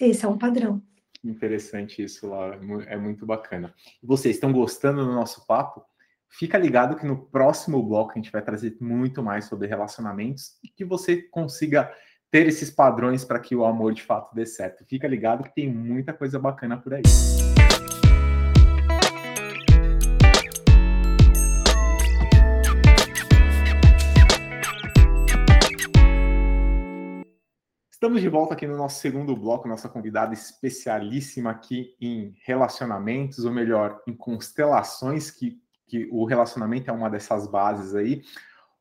Esse 0.00 0.24
é 0.24 0.28
um 0.28 0.38
padrão. 0.38 0.82
Interessante 1.24 2.02
isso, 2.02 2.28
Laura. 2.28 2.60
É 2.86 2.96
muito 2.96 3.24
bacana. 3.24 3.74
Vocês 4.02 4.36
estão 4.36 4.52
gostando 4.52 5.04
do 5.04 5.12
nosso 5.12 5.46
papo? 5.46 5.82
Fica 6.28 6.58
ligado 6.58 6.96
que 6.96 7.06
no 7.06 7.26
próximo 7.26 7.82
bloco 7.82 8.12
a 8.12 8.16
gente 8.16 8.30
vai 8.30 8.42
trazer 8.42 8.76
muito 8.80 9.22
mais 9.22 9.46
sobre 9.46 9.66
relacionamentos 9.66 10.58
e 10.62 10.68
que 10.68 10.84
você 10.84 11.22
consiga 11.22 11.90
ter 12.30 12.46
esses 12.46 12.68
padrões 12.70 13.24
para 13.24 13.38
que 13.38 13.54
o 13.54 13.64
amor 13.64 13.94
de 13.94 14.02
fato 14.02 14.34
dê 14.34 14.44
certo. 14.44 14.84
Fica 14.84 15.06
ligado 15.06 15.44
que 15.44 15.54
tem 15.54 15.72
muita 15.72 16.12
coisa 16.12 16.38
bacana 16.38 16.76
por 16.76 16.92
aí. 16.92 17.02
Estamos 28.04 28.20
de 28.20 28.28
volta 28.28 28.52
aqui 28.52 28.66
no 28.66 28.76
nosso 28.76 29.00
segundo 29.00 29.34
bloco, 29.34 29.66
nossa 29.66 29.88
convidada 29.88 30.34
especialíssima 30.34 31.50
aqui 31.50 31.96
em 31.98 32.36
relacionamentos, 32.44 33.46
ou 33.46 33.50
melhor, 33.50 34.02
em 34.06 34.12
constelações, 34.12 35.30
que, 35.30 35.58
que 35.86 36.06
o 36.12 36.26
relacionamento 36.26 36.90
é 36.90 36.92
uma 36.92 37.08
dessas 37.08 37.46
bases 37.46 37.94
aí. 37.94 38.20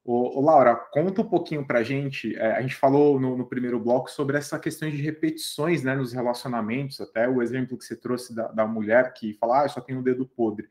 Ô, 0.03 0.38
ô 0.38 0.42
Laura, 0.42 0.75
conta 0.75 1.22
um 1.22 1.30
pouquinho 1.30 1.65
para 1.65 1.80
a 1.80 1.84
gente. 1.84 2.36
É, 2.36 2.58
a 2.58 2.62
gente 2.62 2.75
falou 2.75 3.18
no, 3.18 3.38
no, 3.38 3.48
primeiro 3.48 3.80
bloco 3.80 4.12
sobre 4.12 4.36
essa 4.36 4.60
questão 4.60 4.89
de 4.89 4.98
repetições 4.98 5.84
né, 5.84 5.96
nos 5.96 6.12
relacionamentos, 6.12 7.00
até 7.00 7.25
o 7.25 7.42
exemplo 7.42 7.77
que 7.77 7.86
você 7.86 7.96
trouxe 7.96 8.36
da, 8.36 8.50
da 8.50 8.68
mulher 8.68 9.13
que 9.13 9.36
fala, 9.36 9.62
ah, 9.62 9.63
eu 9.63 9.70
só 9.70 9.80
tenho 9.80 10.01
o 10.01 10.03
dedo 10.03 10.27
podre. 10.27 10.68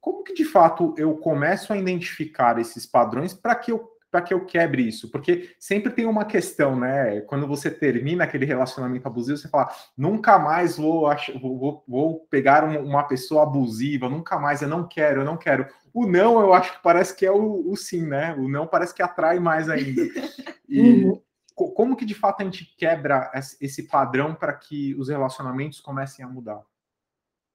Como 0.00 0.24
que 0.24 0.32
de 0.32 0.46
fato 0.46 0.94
eu 0.96 1.14
começo 1.18 1.74
a 1.74 1.76
identificar 1.76 2.58
esses 2.58 2.86
padrões 2.86 3.34
para 3.34 3.54
que 3.54 3.70
eu 3.70 3.91
para 4.12 4.20
que 4.20 4.34
eu 4.34 4.44
quebre 4.44 4.86
isso? 4.86 5.10
Porque 5.10 5.56
sempre 5.58 5.90
tem 5.90 6.04
uma 6.04 6.26
questão, 6.26 6.78
né? 6.78 7.22
Quando 7.22 7.46
você 7.46 7.70
termina 7.70 8.24
aquele 8.24 8.44
relacionamento 8.44 9.08
abusivo, 9.08 9.38
você 9.38 9.48
fala, 9.48 9.74
nunca 9.96 10.38
mais 10.38 10.76
vou, 10.76 11.08
vou, 11.40 11.82
vou 11.88 12.20
pegar 12.26 12.62
uma 12.62 13.04
pessoa 13.04 13.44
abusiva, 13.44 14.10
nunca 14.10 14.38
mais, 14.38 14.60
eu 14.60 14.68
não 14.68 14.86
quero, 14.86 15.22
eu 15.22 15.24
não 15.24 15.38
quero. 15.38 15.66
O 15.94 16.06
não, 16.06 16.38
eu 16.40 16.52
acho 16.52 16.74
que 16.74 16.82
parece 16.82 17.16
que 17.16 17.24
é 17.24 17.32
o, 17.32 17.66
o 17.66 17.74
sim, 17.74 18.06
né? 18.06 18.34
O 18.34 18.48
não 18.48 18.66
parece 18.66 18.94
que 18.94 19.02
atrai 19.02 19.40
mais 19.40 19.68
ainda. 19.68 20.02
E 20.68 21.04
uhum. 21.04 21.20
como 21.54 21.94
que 21.94 22.06
de 22.06 22.14
fato 22.14 22.40
a 22.40 22.44
gente 22.44 22.64
quebra 22.78 23.30
esse 23.60 23.82
padrão 23.88 24.34
para 24.34 24.54
que 24.54 24.94
os 24.94 25.10
relacionamentos 25.10 25.80
comecem 25.80 26.24
a 26.24 26.28
mudar? 26.28 26.62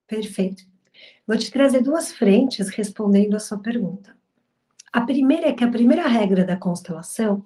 Perfeito. 0.06 0.64
Vou 1.26 1.36
te 1.36 1.50
trazer 1.50 1.82
duas 1.82 2.12
frentes 2.12 2.70
respondendo 2.70 3.36
a 3.36 3.40
sua 3.40 3.58
pergunta. 3.58 4.16
A 4.98 5.01
primeira 5.01 5.50
é 5.50 5.54
que 5.54 5.63
a 5.63 5.70
primeira 5.70 6.08
regra 6.08 6.44
da 6.44 6.58
constelação 6.58 7.46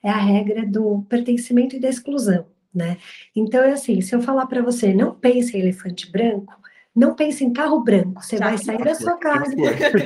é 0.00 0.08
a 0.08 0.16
regra 0.16 0.64
do 0.64 1.02
pertencimento 1.08 1.74
e 1.74 1.80
da 1.80 1.88
exclusão, 1.88 2.46
né? 2.72 2.98
Então 3.34 3.64
é 3.64 3.72
assim, 3.72 4.00
se 4.00 4.14
eu 4.14 4.22
falar 4.22 4.46
para 4.46 4.62
você, 4.62 4.94
não 4.94 5.12
pense 5.12 5.56
em 5.56 5.60
elefante 5.60 6.08
branco, 6.08 6.54
não 6.94 7.16
pense 7.16 7.44
em 7.44 7.52
carro 7.52 7.80
branco, 7.80 8.22
você 8.22 8.36
já 8.36 8.44
vai 8.44 8.58
sair 8.58 8.78
da 8.78 8.94
sua 8.94 9.18
casa. 9.18 9.56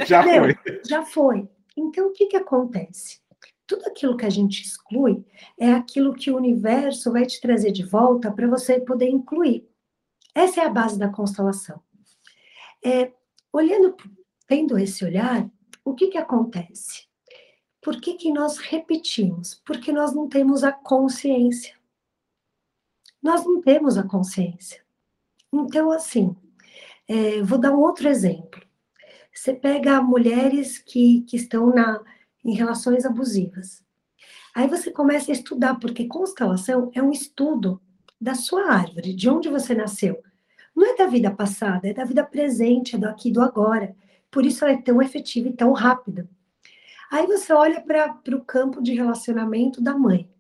Já 0.07 0.23
foi. 0.25 0.57
já 0.89 1.05
foi. 1.05 1.49
Então 1.77 2.09
o 2.09 2.13
que 2.13 2.25
que 2.25 2.39
acontece? 2.39 3.21
tudo 3.67 3.85
aquilo 3.85 4.17
que 4.17 4.25
a 4.25 4.31
gente 4.31 4.63
exclui 4.63 5.23
é 5.59 5.73
aquilo 5.73 6.15
que 6.15 6.31
o 6.31 6.37
universo 6.39 7.13
vai 7.13 7.27
te 7.27 7.39
trazer 7.39 7.71
de 7.71 7.85
volta 7.85 8.33
para 8.33 8.49
você 8.49 8.81
poder 8.81 9.11
incluir. 9.11 9.69
Essa 10.35 10.63
é 10.63 10.65
a 10.65 10.71
base 10.71 10.99
da 10.99 11.11
constelação. 11.11 11.79
É, 12.83 13.13
olhando, 13.53 13.95
tendo 14.47 14.79
esse 14.79 15.05
olhar, 15.05 15.47
o 15.91 15.95
que, 15.95 16.09
que 16.09 16.19
acontece? 16.19 17.07
Por 17.81 18.01
que, 18.01 18.15
que 18.15 18.33
nós 18.33 18.59
repetimos? 18.59 19.61
Porque 19.65 19.93
nós 19.93 20.15
não 20.15 20.29
temos 20.29 20.65
a 20.65 20.73
consciência. 20.73 21.75
Nós 23.23 23.45
não 23.45 23.61
temos 23.61 23.97
a 23.97 24.03
consciência. 24.03 24.85
Então, 25.53 25.91
assim, 25.91 26.37
é, 27.07 27.43
vou 27.43 27.59
dar 27.59 27.73
um 27.73 27.81
outro 27.81 28.09
exemplo. 28.09 28.61
Você 29.33 29.55
pega 29.55 30.03
mulheres 30.03 30.79
que, 30.79 31.23
que 31.23 31.37
estão 31.37 31.69
na, 31.69 32.03
em 32.45 32.55
relações 32.55 33.05
abusivas. 33.05 33.83
Aí 34.55 34.67
você 34.67 34.91
começa 34.91 35.31
a 35.31 35.35
estudar, 35.35 35.77
porque 35.77 36.07
constelação 36.07 36.91
é 36.95 37.03
um 37.03 37.13
estudo 37.13 37.81
da 38.21 38.35
sua 38.35 38.73
árvore, 38.73 39.15
de 39.15 39.31
onde 39.31 39.49
você 39.49 39.75
nasceu. 39.75 40.23
Não 40.75 40.85
é 40.85 40.97
da 40.97 41.07
vida 41.07 41.31
passada, 41.31 41.89
é 41.89 41.95
da 41.95 42.05
vida 42.05 42.25
presente, 42.25 42.97
é 42.97 42.99
do 42.99 43.09
aqui 43.09 43.31
do 43.31 43.41
agora. 43.41 43.97
Por 44.31 44.45
isso 44.45 44.65
ela 44.65 44.75
é 44.75 44.83
tão 44.83 45.01
efetiva 45.01 45.49
e 45.49 45.53
tão 45.53 45.73
rápida. 45.73 46.29
Aí 47.11 47.27
você 47.27 47.53
olha 47.53 47.81
para 47.81 48.37
o 48.37 48.45
campo 48.45 48.83
de 48.83 48.95
relacionamento 48.95 49.81
da 49.81 49.97
mãe. 49.97 50.31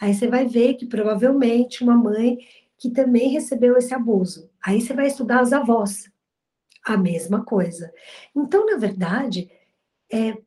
Aí 0.00 0.14
você 0.14 0.28
vai 0.28 0.46
ver 0.46 0.74
que 0.74 0.86
provavelmente 0.86 1.82
uma 1.82 1.96
mãe 1.96 2.38
que 2.78 2.90
também 2.90 3.28
recebeu 3.28 3.76
esse 3.76 3.92
abuso. 3.92 4.50
Aí 4.62 4.80
você 4.80 4.94
vai 4.94 5.06
estudar 5.06 5.40
as 5.40 5.52
avós. 5.52 6.10
A 6.82 6.96
mesma 6.96 7.44
coisa. 7.44 7.92
Então, 8.34 8.64
na 8.64 8.78
verdade, 8.78 9.50
é, 10.10 10.38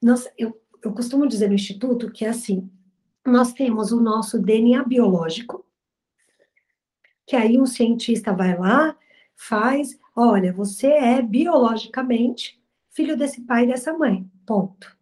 nós, 0.00 0.28
eu, 0.38 0.60
eu 0.82 0.92
costumo 0.92 1.26
dizer 1.26 1.48
no 1.48 1.54
Instituto 1.54 2.12
que 2.12 2.24
é 2.24 2.28
assim: 2.28 2.70
nós 3.26 3.52
temos 3.52 3.90
o 3.90 4.00
nosso 4.00 4.38
DNA 4.38 4.84
biológico, 4.84 5.66
que 7.26 7.34
aí 7.34 7.58
um 7.60 7.66
cientista 7.66 8.32
vai 8.32 8.56
lá, 8.56 8.96
faz, 9.34 9.98
olha, 10.14 10.52
você 10.52 10.88
é 10.88 11.22
biologicamente 11.22 12.60
filho 12.90 13.16
desse 13.16 13.40
pai 13.42 13.64
e 13.64 13.68
dessa 13.68 13.96
mãe, 13.96 14.30
ponto. 14.46 14.96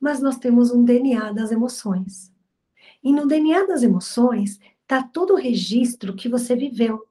Mas 0.00 0.20
nós 0.20 0.36
temos 0.36 0.70
um 0.70 0.84
DNA 0.84 1.32
das 1.32 1.50
emoções. 1.50 2.32
E 3.02 3.12
no 3.12 3.26
DNA 3.26 3.66
das 3.66 3.82
emoções 3.82 4.58
está 4.82 5.02
todo 5.02 5.34
o 5.34 5.36
registro 5.36 6.14
que 6.14 6.28
você 6.28 6.54
viveu 6.56 7.06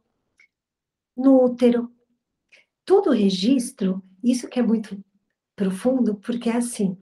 no 1.16 1.44
útero. 1.44 1.92
Todo 2.86 3.10
o 3.10 3.14
registro, 3.14 4.04
isso 4.24 4.48
que 4.48 4.60
é 4.60 4.64
muito 4.64 4.98
profundo, 5.56 6.16
porque 6.16 6.50
é 6.50 6.58
assim. 6.58 6.98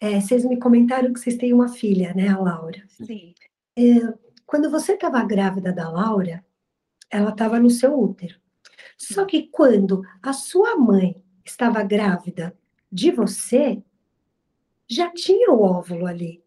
É, 0.00 0.20
vocês 0.20 0.44
me 0.44 0.58
comentaram 0.58 1.12
que 1.12 1.20
vocês 1.20 1.36
têm 1.36 1.52
uma 1.52 1.68
filha, 1.68 2.14
né, 2.14 2.28
a 2.28 2.38
Laura? 2.38 2.84
Sim. 2.88 3.34
É, 3.76 3.82
quando 4.46 4.70
você 4.70 4.94
estava 4.94 5.22
grávida 5.24 5.72
da 5.72 5.88
Laura, 5.88 6.44
ela 7.10 7.30
estava 7.30 7.58
no 7.58 7.70
seu 7.70 7.98
útero. 7.98 8.40
Só 9.00 9.24
que 9.24 9.44
quando 9.44 10.02
a 10.22 10.34
sua 10.34 10.76
mãe 10.76 11.16
estava 11.42 11.82
grávida 11.82 12.54
de 12.92 13.10
você, 13.10 13.82
já 14.86 15.10
tinha 15.10 15.50
o 15.50 15.62
óvulo 15.62 16.06
ali. 16.06 16.44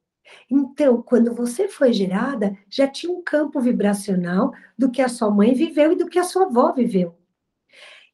Então, 0.48 1.02
quando 1.02 1.34
você 1.34 1.68
foi 1.68 1.92
gerada, 1.92 2.56
já 2.70 2.88
tinha 2.88 3.12
um 3.12 3.24
campo 3.24 3.60
vibracional 3.60 4.54
do 4.78 4.92
que 4.92 5.02
a 5.02 5.10
sua 5.10 5.32
mãe 5.32 5.56
viveu 5.56 5.94
e 5.94 5.96
do 5.96 6.08
que 6.08 6.20
a 6.20 6.24
sua 6.24 6.46
avó 6.46 6.72
viveu. 6.72 7.18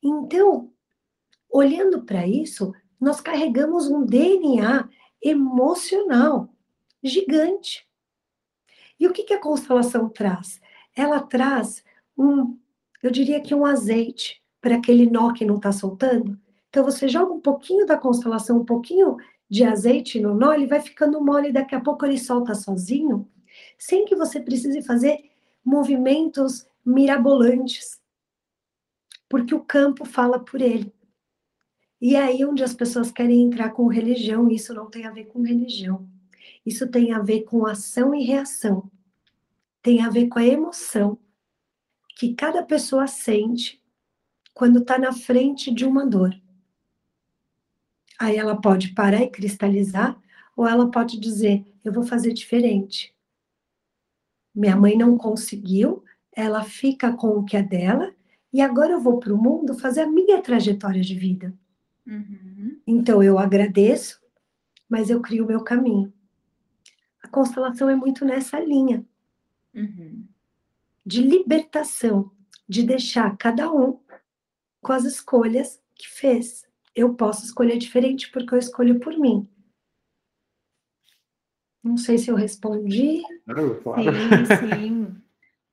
Então, 0.02 0.72
olhando 1.50 2.04
para 2.04 2.26
isso, 2.26 2.74
nós 3.00 3.20
carregamos 3.20 3.90
um 3.90 4.06
DNA 4.06 4.88
emocional 5.22 6.48
gigante. 7.04 7.86
E 8.98 9.06
o 9.06 9.12
que, 9.12 9.24
que 9.24 9.34
a 9.34 9.42
constelação 9.42 10.08
traz? 10.08 10.62
Ela 10.96 11.20
traz 11.20 11.84
um, 12.18 12.58
eu 13.02 13.12
diria 13.12 13.42
que 13.42 13.56
um 13.56 13.66
azeite 13.66 14.42
para 14.62 14.76
aquele 14.76 15.10
nó 15.10 15.34
que 15.34 15.46
não 15.46 15.56
está 15.56 15.72
soltando. 15.72 16.38
Então, 16.70 16.84
você 16.84 17.08
joga 17.08 17.34
um 17.34 17.40
pouquinho 17.40 17.86
da 17.86 17.98
constelação, 17.98 18.60
um 18.60 18.66
pouquinho 18.66 19.18
de 19.50 19.64
azeite 19.64 20.20
no 20.20 20.36
nó, 20.36 20.54
ele 20.54 20.68
vai 20.68 20.80
ficando 20.80 21.24
mole, 21.24 21.52
daqui 21.52 21.74
a 21.74 21.82
pouco 21.82 22.06
ele 22.06 22.18
solta 22.18 22.54
sozinho, 22.54 23.28
sem 23.78 24.06
que 24.06 24.16
você 24.16 24.40
precise 24.40 24.82
fazer 24.84 25.18
movimentos 25.66 26.68
mirabolantes, 26.86 28.00
porque 29.28 29.56
o 29.56 29.64
campo 29.64 30.06
fala 30.06 30.40
por 30.40 30.62
ele. 30.62 30.94
E 32.00 32.16
é 32.16 32.24
aí 32.24 32.46
onde 32.46 32.64
as 32.64 32.74
pessoas 32.74 33.12
querem 33.12 33.42
entrar 33.42 33.72
com 33.72 33.88
religião, 33.88 34.50
isso 34.50 34.74
não 34.74 34.90
tem 34.90 35.06
a 35.06 35.12
ver 35.12 35.26
com 35.26 35.42
religião. 35.42 36.08
Isso 36.66 36.88
tem 36.88 37.12
a 37.12 37.20
ver 37.20 37.42
com 37.42 37.66
ação 37.66 38.14
e 38.14 38.24
reação. 38.24 38.90
Tem 39.82 40.02
a 40.02 40.10
ver 40.10 40.28
com 40.28 40.40
a 40.40 40.46
emoção 40.46 41.18
que 42.20 42.34
cada 42.34 42.62
pessoa 42.62 43.08
sente 43.08 43.82
quando 44.54 44.80
está 44.80 45.00
na 45.00 45.14
frente 45.14 45.74
de 45.74 45.86
uma 45.86 46.06
dor. 46.06 46.36
Aí 48.20 48.36
ela 48.36 48.60
pode 48.60 48.90
parar 48.90 49.22
e 49.22 49.30
cristalizar, 49.30 50.22
ou 50.54 50.68
ela 50.68 50.92
pode 50.92 51.18
dizer: 51.18 51.66
eu 51.82 51.94
vou 51.94 52.04
fazer 52.04 52.34
diferente. 52.34 53.16
Minha 54.54 54.76
mãe 54.76 54.98
não 54.98 55.18
conseguiu, 55.18 56.04
ela 56.36 56.62
fica 56.66 57.14
com 57.14 57.38
o 57.38 57.46
que 57.46 57.56
é 57.56 57.64
dela, 57.64 58.14
e 58.52 58.60
agora 58.60 58.92
eu 58.92 59.00
vou 59.00 59.18
para 59.18 59.34
o 59.34 59.42
mundo 59.42 59.74
fazer 59.74 60.02
a 60.02 60.12
minha 60.12 60.42
trajetória 60.42 61.02
de 61.02 61.16
vida. 61.16 61.58
Uhum. 62.06 62.82
Então 62.86 63.24
eu 63.24 63.40
agradeço, 63.40 64.20
mas 64.90 65.10
eu 65.10 65.22
crio 65.22 65.46
o 65.46 65.48
meu 65.48 65.64
caminho. 65.64 66.12
A 67.24 67.30
constelação 67.30 67.90
é 67.90 67.96
muito 67.96 68.26
nessa 68.26 68.60
linha 68.60 69.06
uhum. 69.74 70.28
De 71.10 71.24
libertação, 71.24 72.32
de 72.68 72.84
deixar 72.84 73.36
cada 73.38 73.72
um 73.74 74.00
com 74.82 74.94
as 74.94 75.06
escolhas 75.06 75.82
que 75.96 76.08
fez 76.08 76.70
eu 76.96 77.14
posso 77.14 77.46
escolher 77.46 77.78
diferente 77.78 78.30
porque 78.32 78.54
eu 78.54 78.60
escolho 78.60 79.00
por 79.00 79.18
mim. 79.18 79.50
Não 81.82 81.98
sei 81.98 82.18
se 82.18 82.30
eu 82.30 82.36
respondi. 82.36 83.22
Claro. 83.84 84.04
Sim, 84.04 84.76
sim. 84.76 85.22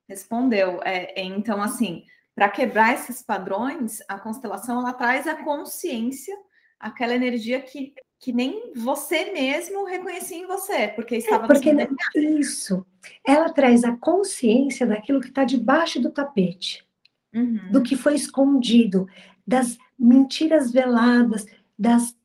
Respondeu. 0.08 0.80
É, 0.84 1.20
é 1.20 1.24
então, 1.24 1.60
assim, 1.60 2.04
para 2.34 2.48
quebrar 2.48 2.94
esses 2.94 3.22
padrões, 3.22 4.00
a 4.08 4.18
constelação 4.18 4.78
ela 4.78 4.92
traz 4.92 5.26
a 5.26 5.42
consciência, 5.42 6.36
aquela 6.78 7.14
energia 7.14 7.60
que, 7.60 7.92
que 8.26 8.32
nem 8.32 8.72
você 8.74 9.30
mesmo 9.30 9.84
reconhecia 9.84 10.36
em 10.36 10.48
você, 10.48 10.88
porque 10.88 11.14
é, 11.14 11.18
estava 11.18 11.44
é 11.44 11.86
porque 11.86 12.18
isso. 12.18 12.84
Ela 13.24 13.52
traz 13.52 13.84
a 13.84 13.96
consciência 13.96 14.84
daquilo 14.84 15.20
que 15.20 15.28
está 15.28 15.44
debaixo 15.44 16.00
do 16.00 16.10
tapete, 16.10 16.84
uhum. 17.32 17.70
do 17.70 17.80
que 17.80 17.94
foi 17.94 18.16
escondido, 18.16 19.06
das 19.46 19.78
mentiras 19.96 20.72
veladas, 20.72 21.46
das, 21.78 22.16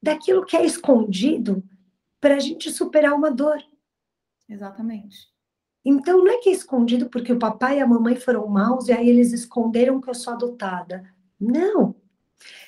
daquilo 0.00 0.46
que 0.46 0.56
é 0.56 0.64
escondido 0.64 1.60
para 2.20 2.36
a 2.36 2.38
gente 2.38 2.70
superar 2.70 3.14
uma 3.14 3.32
dor. 3.32 3.60
Exatamente. 4.48 5.26
Então, 5.84 6.22
não 6.22 6.30
é 6.30 6.38
que 6.38 6.50
é 6.50 6.52
escondido 6.52 7.10
porque 7.10 7.32
o 7.32 7.38
papai 7.40 7.78
e 7.78 7.82
a 7.82 7.86
mamãe 7.88 8.14
foram 8.14 8.46
maus 8.46 8.86
e 8.86 8.92
aí 8.92 9.08
eles 9.08 9.32
esconderam 9.32 10.00
que 10.00 10.08
eu 10.08 10.14
sou 10.14 10.34
adotada. 10.34 11.12
Não. 11.40 11.96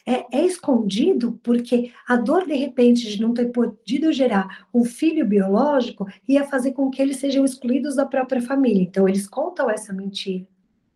É, 0.06 0.38
é, 0.38 0.46
escondido 0.46 1.38
porque 1.42 1.92
a 2.06 2.16
dor, 2.16 2.46
de 2.46 2.54
repente, 2.54 3.08
de 3.08 3.20
não 3.20 3.34
ter 3.34 3.46
podido 3.46 4.12
gerar 4.12 4.66
um 4.72 4.84
filho 4.84 5.26
biológico 5.26 6.06
ia 6.26 6.44
fazer 6.44 6.72
com 6.72 6.90
que 6.90 7.02
eles 7.02 7.16
sejam 7.16 7.44
excluídos 7.44 7.96
da 7.96 8.06
própria 8.06 8.40
família. 8.40 8.82
Então, 8.82 9.08
eles 9.08 9.26
contam 9.26 9.68
essa 9.68 9.92
mentira. 9.92 10.46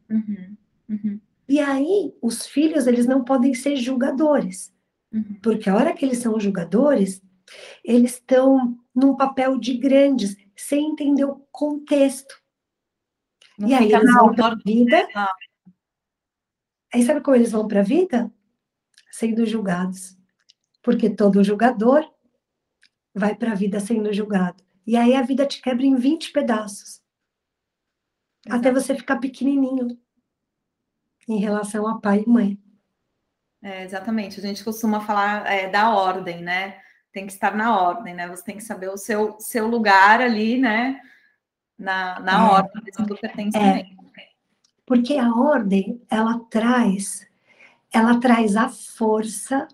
Uhum, 0.08 0.56
uhum. 0.88 1.20
E 1.48 1.58
aí, 1.58 2.14
os 2.22 2.46
filhos, 2.46 2.86
eles 2.86 3.06
não 3.06 3.24
podem 3.24 3.52
ser 3.52 3.76
julgadores. 3.76 4.72
Uhum. 5.12 5.36
Porque 5.42 5.68
a 5.68 5.74
hora 5.74 5.92
que 5.92 6.04
eles 6.04 6.18
são 6.18 6.38
julgadores, 6.38 7.20
eles 7.84 8.12
estão 8.14 8.78
num 8.94 9.16
papel 9.16 9.58
de 9.58 9.76
grandes, 9.76 10.36
sem 10.56 10.92
entender 10.92 11.24
o 11.24 11.44
contexto. 11.50 12.40
Não 13.58 13.68
e 13.68 13.74
aí 13.74 13.92
eles 13.92 14.14
vão 14.14 14.34
para 14.34 14.54
a 14.54 14.58
vida. 14.64 15.08
Aí 16.92 17.02
sabe 17.02 17.20
como 17.20 17.36
eles 17.36 17.52
vão 17.52 17.66
para 17.66 17.80
a 17.80 17.84
vida? 17.84 18.32
Sendo 19.10 19.44
julgados. 19.44 20.16
Porque 20.82 21.10
todo 21.10 21.44
julgador 21.44 22.08
vai 23.14 23.34
para 23.34 23.52
a 23.52 23.54
vida 23.54 23.80
sendo 23.80 24.12
julgado. 24.12 24.62
E 24.86 24.96
aí 24.96 25.14
a 25.14 25.22
vida 25.22 25.46
te 25.46 25.60
quebra 25.60 25.84
em 25.84 25.96
20 25.96 26.32
pedaços. 26.32 27.00
Exato. 28.46 28.60
Até 28.60 28.72
você 28.72 28.94
ficar 28.94 29.18
pequenininho 29.18 29.98
em 31.28 31.38
relação 31.38 31.86
a 31.86 32.00
pai 32.00 32.24
e 32.26 32.28
mãe. 32.28 32.58
É, 33.62 33.84
exatamente. 33.84 34.40
A 34.40 34.42
gente 34.42 34.64
costuma 34.64 35.00
falar 35.00 35.46
é, 35.46 35.68
da 35.68 35.90
ordem, 35.94 36.42
né? 36.42 36.80
Tem 37.12 37.26
que 37.26 37.32
estar 37.32 37.54
na 37.54 37.78
ordem, 37.78 38.14
né? 38.14 38.28
Você 38.28 38.42
tem 38.42 38.56
que 38.56 38.64
saber 38.64 38.88
o 38.88 38.96
seu, 38.96 39.38
seu 39.38 39.66
lugar 39.66 40.20
ali, 40.20 40.58
né? 40.58 41.00
Na, 41.78 42.18
na 42.20 42.32
é, 42.32 42.50
ordem 42.52 43.06
do 43.06 43.16
pertencimento. 43.16 43.90
É, 44.18 44.30
porque 44.86 45.16
a 45.16 45.30
ordem, 45.32 46.02
ela 46.10 46.40
traz, 46.50 47.26
ela 47.92 48.20
traz 48.20 48.56
a 48.56 48.68
força 48.68 49.66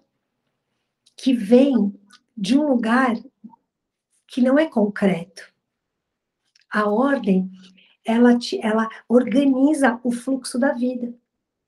que 1.16 1.32
vem 1.32 1.98
de 2.36 2.58
um 2.58 2.66
lugar 2.68 3.14
que 4.26 4.40
não 4.40 4.58
é 4.58 4.66
concreto. 4.66 5.52
A 6.70 6.88
ordem, 6.88 7.50
ela, 8.04 8.38
te, 8.38 8.60
ela 8.64 8.88
organiza 9.08 10.00
o 10.02 10.10
fluxo 10.10 10.58
da 10.58 10.72
vida. 10.72 11.14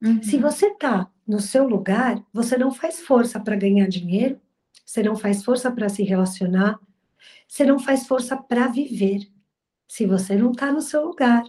Uhum. 0.01 0.21
Se 0.21 0.37
você 0.37 0.67
está 0.67 1.09
no 1.27 1.39
seu 1.39 1.67
lugar, 1.67 2.23
você 2.33 2.57
não 2.57 2.71
faz 2.71 3.01
força 3.01 3.39
para 3.39 3.55
ganhar 3.55 3.87
dinheiro, 3.87 4.39
você 4.85 5.03
não 5.03 5.15
faz 5.15 5.43
força 5.43 5.71
para 5.71 5.89
se 5.89 6.03
relacionar, 6.03 6.79
você 7.47 7.65
não 7.65 7.79
faz 7.79 8.07
força 8.07 8.37
para 8.37 8.67
viver. 8.67 9.27
Se 9.87 10.05
você 10.05 10.35
não 10.35 10.51
está 10.51 10.71
no 10.71 10.81
seu 10.81 11.05
lugar, 11.05 11.43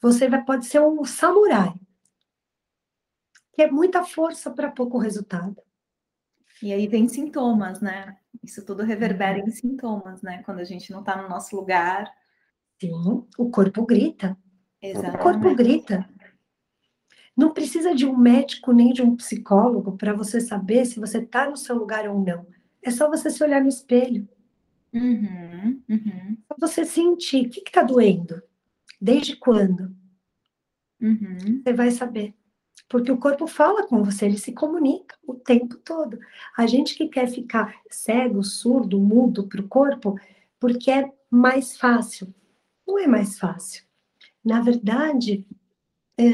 você 0.00 0.28
vai, 0.28 0.44
pode 0.44 0.66
ser 0.66 0.80
um 0.80 1.04
samurai, 1.04 1.74
que 3.56 3.62
é 3.62 3.70
muita 3.70 4.04
força 4.04 4.50
para 4.50 4.70
pouco 4.70 4.98
resultado. 4.98 5.56
E 6.62 6.74
aí 6.74 6.86
vem 6.86 7.08
sintomas, 7.08 7.80
né? 7.80 8.14
Isso 8.44 8.62
tudo 8.62 8.82
reverbera 8.82 9.38
uhum. 9.38 9.48
em 9.48 9.50
sintomas, 9.50 10.20
né? 10.20 10.42
Quando 10.42 10.58
a 10.58 10.64
gente 10.64 10.92
não 10.92 11.00
está 11.00 11.20
no 11.20 11.26
nosso 11.26 11.56
lugar. 11.56 12.12
Sim, 12.78 13.26
o 13.38 13.50
corpo 13.50 13.86
grita. 13.86 14.36
Exatamente. 14.80 15.16
O 15.16 15.22
corpo 15.22 15.54
grita. 15.54 16.06
Não 17.34 17.54
precisa 17.54 17.94
de 17.94 18.04
um 18.04 18.14
médico 18.14 18.72
nem 18.72 18.92
de 18.92 19.00
um 19.00 19.16
psicólogo 19.16 19.96
para 19.96 20.12
você 20.12 20.38
saber 20.38 20.84
se 20.84 21.00
você 21.00 21.18
está 21.18 21.48
no 21.48 21.56
seu 21.56 21.76
lugar 21.76 22.06
ou 22.06 22.22
não. 22.22 22.46
É 22.82 22.90
só 22.90 23.08
você 23.08 23.30
se 23.30 23.42
olhar 23.42 23.62
no 23.62 23.70
espelho. 23.70 24.28
Uhum, 24.92 25.82
uhum. 25.88 26.36
Você 26.58 26.84
sentir 26.84 27.46
o 27.46 27.50
que 27.50 27.60
está 27.60 27.82
doendo. 27.82 28.42
Desde 29.00 29.34
quando? 29.34 29.96
Uhum. 31.00 31.62
Você 31.64 31.72
vai 31.72 31.90
saber. 31.90 32.34
Porque 32.88 33.10
o 33.10 33.18
corpo 33.18 33.46
fala 33.46 33.86
com 33.86 34.02
você, 34.04 34.26
ele 34.26 34.38
se 34.38 34.52
comunica 34.52 35.16
o 35.26 35.34
tempo 35.34 35.76
todo. 35.78 36.18
A 36.56 36.66
gente 36.66 36.94
que 36.94 37.08
quer 37.08 37.28
ficar 37.28 37.74
cego, 37.90 38.42
surdo, 38.44 38.98
mudo 39.00 39.48
para 39.48 39.60
o 39.60 39.68
corpo, 39.68 40.18
porque 40.60 40.90
é 40.90 41.12
mais 41.30 41.76
fácil. 41.76 42.32
Não 42.86 42.98
é 42.98 43.06
mais 43.06 43.38
fácil. 43.38 43.84
Na 44.44 44.60
verdade, 44.60 45.46
é, 46.16 46.30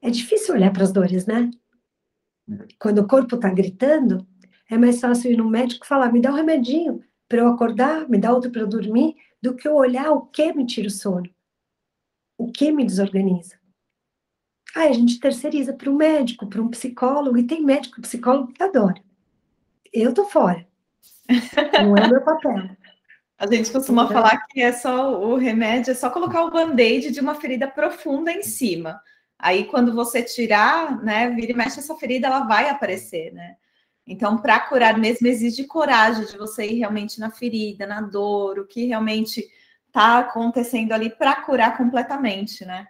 é 0.00 0.10
difícil 0.10 0.54
olhar 0.54 0.72
para 0.72 0.84
as 0.84 0.92
dores, 0.92 1.26
né? 1.26 1.50
Quando 2.78 3.00
o 3.00 3.08
corpo 3.08 3.34
está 3.34 3.50
gritando, 3.50 4.26
é 4.70 4.78
mais 4.78 5.00
fácil 5.00 5.32
ir 5.32 5.36
no 5.36 5.50
médico 5.50 5.84
e 5.84 5.88
falar: 5.88 6.12
me 6.12 6.20
dá 6.20 6.30
um 6.30 6.36
remedinho 6.36 7.02
para 7.28 7.40
eu 7.40 7.48
acordar, 7.48 8.08
me 8.08 8.18
dá 8.18 8.32
outro 8.32 8.50
para 8.50 8.62
eu 8.62 8.66
dormir, 8.66 9.16
do 9.42 9.54
que 9.54 9.66
eu 9.66 9.74
olhar 9.74 10.12
o 10.12 10.26
que 10.26 10.52
me 10.52 10.64
tira 10.64 10.88
o 10.88 10.90
sono, 10.90 11.28
o 12.38 12.50
que 12.50 12.72
me 12.72 12.84
desorganiza. 12.84 13.57
Aí 14.78 14.90
a 14.90 14.92
gente 14.92 15.18
terceiriza 15.18 15.72
para 15.72 15.90
um 15.90 15.96
médico, 15.96 16.46
para 16.46 16.62
um 16.62 16.68
psicólogo, 16.68 17.36
e 17.36 17.42
tem 17.42 17.64
médico 17.64 17.98
e 17.98 18.02
psicólogo 18.02 18.52
que 18.52 18.62
adora. 18.62 19.02
Eu 19.92 20.14
tô 20.14 20.24
fora. 20.26 20.64
Não 21.82 21.96
é 21.96 22.06
meu 22.08 22.22
papel. 22.22 22.54
A 23.36 23.46
gente 23.46 23.70
costuma 23.72 24.04
então, 24.04 24.14
falar 24.14 24.46
que 24.46 24.60
é 24.60 24.72
só 24.72 25.20
o 25.20 25.36
remédio, 25.36 25.92
é 25.92 25.94
só 25.94 26.10
colocar 26.10 26.44
o 26.44 26.50
band-aid 26.50 27.12
de 27.12 27.20
uma 27.20 27.36
ferida 27.36 27.68
profunda 27.68 28.32
em 28.32 28.42
cima. 28.42 29.00
Aí, 29.38 29.64
quando 29.64 29.94
você 29.94 30.22
tirar, 30.22 31.00
né, 31.02 31.30
vira 31.30 31.52
e 31.52 31.56
mexe 31.56 31.78
essa 31.78 31.94
ferida, 31.94 32.26
ela 32.26 32.40
vai 32.40 32.68
aparecer, 32.68 33.32
né? 33.32 33.56
Então, 34.04 34.38
para 34.38 34.58
curar 34.60 34.98
mesmo, 34.98 35.26
exige 35.26 35.64
coragem 35.64 36.24
de 36.24 36.36
você 36.36 36.66
ir 36.66 36.78
realmente 36.78 37.20
na 37.20 37.30
ferida, 37.30 37.86
na 37.86 38.00
dor, 38.00 38.58
o 38.58 38.66
que 38.66 38.86
realmente 38.86 39.44
está 39.86 40.18
acontecendo 40.18 40.92
ali 40.92 41.10
para 41.10 41.42
curar 41.42 41.76
completamente, 41.76 42.64
né? 42.64 42.88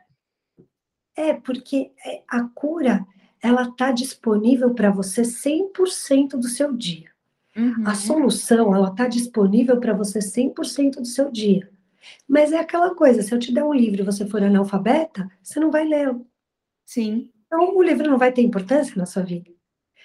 É, 1.18 1.34
porque 1.34 1.90
é, 2.06 2.22
a 2.28 2.44
cura, 2.44 3.04
ela 3.42 3.62
está 3.62 3.90
disponível 3.90 4.72
para 4.72 4.88
você 4.88 5.22
100% 5.22 6.37
do 6.37 6.46
seu 6.46 6.72
dia. 6.72 7.10
Uhum. 7.56 7.82
A 7.84 7.96
solução, 7.96 8.72
ela 8.72 8.90
está 8.90 9.08
disponível 9.08 9.80
para 9.80 9.92
você 9.92 10.20
100% 10.20 11.00
do 11.00 11.04
seu 11.04 11.28
dia. 11.28 11.68
Mas 12.28 12.52
é 12.52 12.58
aquela 12.60 12.94
coisa, 12.94 13.20
se 13.20 13.34
eu 13.34 13.38
te 13.40 13.52
der 13.52 13.64
um 13.64 13.75
livro 13.75 14.00
e 14.00 14.04
você 14.04 14.25
for 14.26 14.40
analfabeta, 14.40 15.28
você 15.42 15.58
não 15.58 15.72
vai 15.72 15.84
lê-lo. 15.84 16.25
Sim. 16.87 17.32
Então, 17.46 17.76
o 17.76 17.82
livro 17.82 18.08
não 18.08 18.16
vai 18.16 18.30
ter 18.30 18.42
importância 18.42 18.94
na 18.96 19.04
sua 19.04 19.24
vida. 19.24 19.50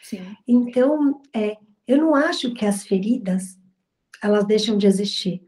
Sim. 0.01 0.35
Então, 0.47 1.21
é, 1.31 1.57
eu 1.87 1.97
não 1.97 2.15
acho 2.15 2.55
que 2.55 2.65
as 2.65 2.87
feridas, 2.87 3.59
elas 4.19 4.47
deixam 4.47 4.79
de 4.79 4.87
existir. 4.87 5.47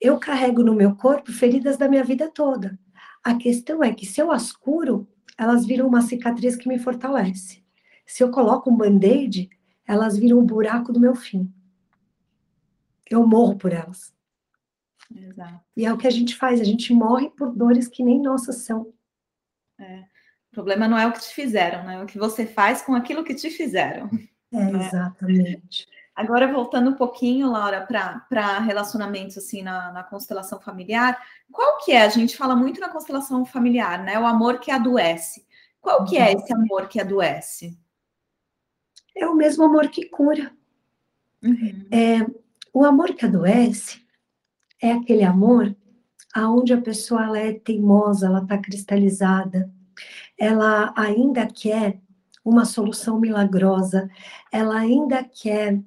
Eu 0.00 0.16
carrego 0.20 0.62
no 0.62 0.74
meu 0.74 0.94
corpo 0.94 1.32
feridas 1.32 1.76
da 1.76 1.88
minha 1.88 2.04
vida 2.04 2.30
toda. 2.30 2.78
A 3.22 3.34
questão 3.36 3.82
é 3.82 3.92
que 3.92 4.04
se 4.04 4.20
eu 4.20 4.32
as 4.32 4.52
curo, 4.52 5.08
elas 5.38 5.64
viram 5.64 5.86
uma 5.86 6.02
cicatriz 6.02 6.56
que 6.56 6.68
me 6.68 6.78
fortalece. 6.78 7.62
Se 8.04 8.22
eu 8.22 8.30
coloco 8.30 8.70
um 8.70 8.76
band-aid, 8.76 9.48
elas 9.86 10.18
viram 10.18 10.38
um 10.38 10.44
buraco 10.44 10.92
do 10.92 11.00
meu 11.00 11.14
fim. 11.14 11.52
Eu 13.08 13.26
morro 13.26 13.56
por 13.56 13.72
elas. 13.72 14.12
Exato. 15.14 15.60
E 15.76 15.84
é 15.84 15.92
o 15.92 15.98
que 15.98 16.06
a 16.06 16.10
gente 16.10 16.34
faz, 16.34 16.60
a 16.60 16.64
gente 16.64 16.92
morre 16.92 17.30
por 17.30 17.54
dores 17.54 17.88
que 17.88 18.02
nem 18.02 18.20
nossas 18.20 18.64
são. 18.64 18.92
É. 19.78 20.00
O 20.00 20.54
problema 20.54 20.88
não 20.88 20.98
é 20.98 21.06
o 21.06 21.12
que 21.12 21.20
te 21.20 21.34
fizeram, 21.34 21.84
né? 21.84 21.96
É 21.96 22.02
o 22.02 22.06
que 22.06 22.18
você 22.18 22.46
faz 22.46 22.82
com 22.82 22.94
aquilo 22.94 23.24
que 23.24 23.34
te 23.34 23.50
fizeram. 23.50 24.10
É, 24.52 24.70
né? 24.70 24.86
exatamente. 24.86 25.86
Agora, 26.14 26.52
voltando 26.52 26.90
um 26.90 26.94
pouquinho, 26.94 27.50
Laura, 27.50 27.86
para 27.86 28.58
relacionamentos 28.58 29.38
assim 29.38 29.62
na, 29.62 29.90
na, 29.92 30.02
constelação 30.02 30.60
familiar, 30.60 31.18
qual 31.50 31.78
que 31.78 31.92
é? 31.92 32.02
A 32.02 32.08
gente 32.08 32.36
fala 32.36 32.54
muito 32.54 32.80
na 32.80 32.90
constelação 32.90 33.46
familiar, 33.46 34.02
né? 34.02 34.18
O 34.18 34.26
amor 34.26 34.60
que 34.60 34.70
adoece. 34.70 35.46
Qual 35.80 36.04
que 36.04 36.18
é 36.18 36.32
esse 36.32 36.52
amor 36.52 36.86
que 36.88 37.00
adoece? 37.00 37.76
É 39.16 39.26
o 39.26 39.34
mesmo 39.34 39.64
amor 39.64 39.88
que 39.88 40.08
cura. 40.08 40.52
Uhum. 41.42 41.88
É, 41.90 42.26
o 42.72 42.84
amor 42.84 43.14
que 43.14 43.24
adoece 43.24 44.00
é 44.80 44.92
aquele 44.92 45.24
amor 45.24 45.74
aonde 46.34 46.72
a 46.72 46.80
pessoa 46.80 47.24
ela 47.24 47.38
é 47.38 47.52
teimosa, 47.52 48.26
ela 48.26 48.42
está 48.42 48.58
cristalizada, 48.58 49.70
ela 50.38 50.92
ainda 50.96 51.46
quer 51.46 52.00
uma 52.44 52.64
solução 52.64 53.20
milagrosa, 53.20 54.10
ela 54.50 54.78
ainda 54.78 55.22
quer 55.22 55.80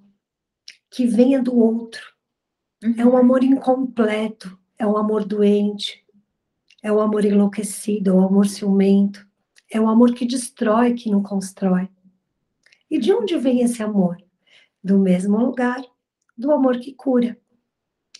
que 0.95 1.05
venha 1.05 1.41
do 1.41 1.53
outro. 1.59 2.13
Uhum. 2.81 2.95
É 2.97 3.05
um 3.05 3.17
amor 3.17 3.43
incompleto, 3.43 4.57
é 4.79 4.87
um 4.87 4.95
amor 4.95 5.25
doente, 5.25 6.05
é 6.81 6.89
um 6.89 7.01
amor 7.01 7.25
enlouquecido, 7.25 8.11
é 8.11 8.13
um 8.13 8.25
amor 8.25 8.47
ciumento, 8.47 9.27
é 9.69 9.81
um 9.81 9.89
amor 9.89 10.13
que 10.13 10.25
destrói, 10.25 10.93
que 10.93 11.11
não 11.11 11.21
constrói. 11.21 11.89
E 12.89 12.97
de 12.97 13.11
onde 13.11 13.37
vem 13.37 13.59
esse 13.59 13.83
amor? 13.83 14.15
Do 14.81 14.97
mesmo 14.97 15.37
lugar, 15.37 15.83
do 16.37 16.53
amor 16.53 16.79
que 16.79 16.93
cura. 16.93 17.37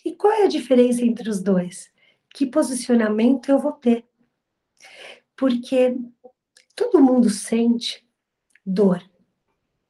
E 0.04 0.12
qual 0.12 0.34
é 0.34 0.44
a 0.44 0.48
diferença 0.48 1.02
entre 1.02 1.30
os 1.30 1.40
dois? 1.40 1.90
Que 2.34 2.44
posicionamento 2.44 3.48
eu 3.48 3.58
vou 3.58 3.72
ter? 3.72 4.04
Porque 5.34 5.96
todo 6.74 7.02
mundo 7.02 7.30
sente 7.30 8.06
dor, 8.66 9.02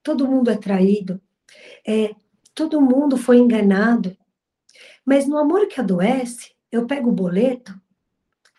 todo 0.05 0.29
mundo 0.29 0.53
é 0.53 0.57
traído, 0.57 1.21
é, 1.85 2.15
todo 2.57 2.81
mundo 2.81 3.17
foi 3.19 3.37
enganado. 3.37 4.17
Mas 5.05 5.29
no 5.29 5.39
amor 5.39 5.69
que 5.69 5.79
adoece, 5.79 6.53
eu 6.73 6.87
pego 6.87 7.11
o 7.11 7.15
boleto 7.15 7.79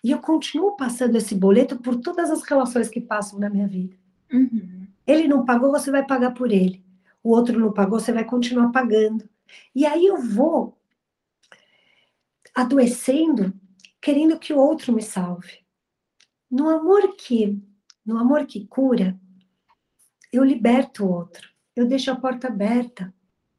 e 0.04 0.12
eu 0.12 0.20
continuo 0.20 0.78
passando 0.78 1.18
esse 1.18 1.36
boleto 1.36 1.78
por 1.78 1.98
todas 1.98 2.30
as 2.30 2.44
relações 2.44 2.88
que 2.88 3.02
passam 3.02 3.40
na 3.40 3.50
minha 3.50 3.68
vida. 3.68 3.98
Uhum. 4.32 4.88
Ele 5.06 5.28
não 5.28 5.44
pagou, 5.44 5.72
você 5.72 5.92
vai 5.92 6.06
pagar 6.06 6.34
por 6.34 6.52
ele. 6.52 6.86
O 7.24 7.32
outro 7.32 7.60
não 7.60 7.74
pagou, 7.74 8.00
você 8.00 8.14
vai 8.14 8.24
continuar 8.24 8.72
pagando. 8.72 9.28
E 9.76 9.86
aí 9.86 10.06
eu 10.06 10.22
vou 10.22 10.78
adoecendo, 12.56 13.54
querendo 14.00 14.40
que 14.40 14.54
o 14.54 14.60
outro 14.60 14.94
me 14.94 15.02
salve. 15.02 15.60
No 16.50 16.70
amor 16.70 17.16
que, 17.16 17.60
no 18.06 18.18
amor 18.18 18.46
que 18.46 18.66
cura, 18.68 19.20
eu 20.32 20.44
liberto 20.44 21.04
o 21.04 21.12
outro. 21.12 21.50
Eu 21.76 21.88
deixo 21.88 22.12
a 22.12 22.16
porta 22.16 22.48
aberta. 22.48 23.14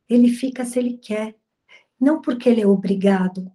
Ele 0.08 0.28
fica 0.28 0.64
se 0.64 0.78
ele 0.78 0.96
quer, 0.96 1.36
não 2.00 2.20
porque 2.20 2.48
ele 2.48 2.60
é 2.60 2.66
obrigado. 2.66 3.50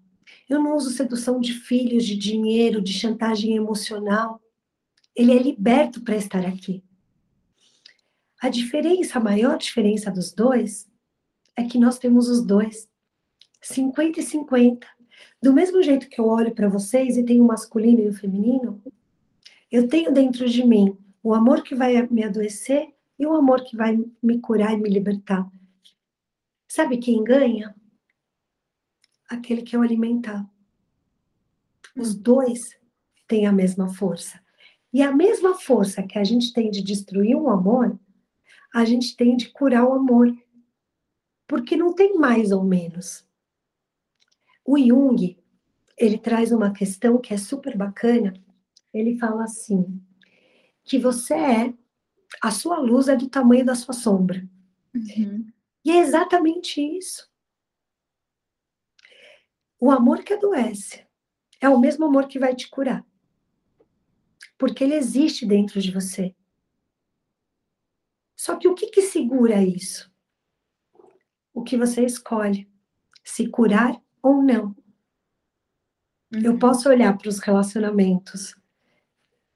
Eu 0.50 0.62
não 0.62 0.76
uso 0.76 0.89
sedução 0.92 1.39
de 1.39 1.54
filhos, 1.54 2.06
de 2.06 2.16
dinheiro, 2.16 2.82
de 2.82 2.94
chantagem 2.94 3.56
emocional. 3.56 4.42
Ele 5.16 5.32
é 5.32 5.42
liberto 5.42 6.02
para 6.02 6.16
estar 6.16 6.46
aqui. 6.46 6.84
A 8.42 8.50
diferença, 8.50 9.18
a 9.18 9.24
maior 9.24 9.58
diferença 9.58 10.12
dos 10.12 10.34
dois, 10.34 10.89
é 11.56 11.63
que 11.63 11.80
nós 11.80 11.98
temos 11.98 12.28
os 12.28 12.46
dois. 12.46 12.89
50 13.62 14.20
e 14.20 14.24
50. 14.24 14.88
Do 15.42 15.54
mesmo 15.54 15.82
jeito 15.82 16.10
que 16.10 16.20
eu 16.20 16.28
olho 16.28 16.54
para 16.54 16.68
vocês 16.68 17.18
e 17.18 17.24
tenho 17.24 17.44
o 17.44 17.48
masculino 17.48 18.02
e 18.02 18.10
o 18.10 18.13
feminino, 18.13 18.82
eu 19.72 19.88
tenho 19.88 20.12
dentro 20.12 20.48
de 20.48 20.66
mim 20.66 20.98
o 21.22 21.34
amor 21.34 21.63
que 21.63 21.74
vai 21.74 22.06
me 22.08 22.24
adoecer 22.24 22.94
e 23.18 23.26
o 23.26 23.34
amor 23.34 23.63
que 23.63 23.78
vai 23.78 23.98
me 24.22 24.39
curar 24.39 24.74
e 24.74 24.78
me 24.78 24.89
libertar. 24.89 25.50
Sabe 26.76 26.98
quem 26.98 27.24
ganha? 27.24 27.76
Aquele 29.30 29.62
que 29.62 29.76
eu 29.76 29.84
alimentar. 29.84 30.44
Os 31.96 32.16
dois 32.16 32.76
têm 33.28 33.46
a 33.46 33.52
mesma 33.52 33.94
força. 33.94 34.42
E 34.92 35.04
a 35.04 35.12
mesma 35.12 35.54
força 35.54 36.02
que 36.02 36.18
a 36.18 36.24
gente 36.24 36.52
tem 36.52 36.72
de 36.72 36.82
destruir 36.82 37.36
um 37.36 37.48
amor, 37.48 37.96
a 38.74 38.86
gente 38.86 39.16
tem 39.16 39.38
de 39.38 39.50
curar 39.50 39.86
o 39.86 39.94
amor. 39.94 40.36
porque 41.48 41.78
não 41.78 41.94
tem 41.94 42.18
mais 42.18 42.52
ou 42.52 42.64
menos. 42.64 43.24
O 44.66 44.76
Jung, 44.76 45.38
ele 45.96 46.18
traz 46.18 46.52
uma 46.52 46.74
questão 46.74 47.20
que 47.20 47.36
é 47.36 47.38
super 47.38 47.78
bacana. 47.78 48.34
Ele 48.92 49.20
fala 49.20 49.44
assim: 49.44 50.02
que 50.84 50.98
você 50.98 51.36
é, 51.36 51.74
a 52.42 52.50
sua 52.50 52.80
luz 52.80 53.10
é 53.10 53.16
do 53.16 53.30
tamanho 53.30 53.64
da 53.64 53.76
sua 53.76 53.94
sombra. 53.94 54.44
Uhum. 54.96 55.53
E 55.84 55.91
é 55.91 55.98
exatamente 55.98 56.82
isso. 56.82 57.30
O 59.80 59.91
amor 59.91 60.24
que 60.24 60.34
adoece 60.34 61.06
é 61.60 61.67
o 61.67 61.80
mesmo 61.80 62.06
amor 62.06 62.28
que 62.28 62.39
vai 62.39 62.56
te 62.56 62.69
curar. 62.69 63.06
Porque 64.58 64.84
ele 64.84 64.96
existe 64.96 65.46
dentro 65.46 65.82
de 65.82 65.91
você. 65.91 66.34
Só 68.36 68.56
que 68.58 68.67
o 68.67 68.76
que, 68.76 68.88
que 68.88 69.02
segura 69.02 69.62
isso? 69.62 70.12
O 71.54 71.63
que 71.63 71.78
você 71.78 72.06
escolhe. 72.06 72.69
Se 73.24 73.50
curar 73.50 74.02
ou 74.22 74.41
não. 74.41 74.76
Uhum. 76.34 76.41
Eu 76.43 76.58
posso 76.58 76.89
olhar 76.89 77.17
para 77.17 77.30
os 77.30 77.39
relacionamentos 77.39 78.56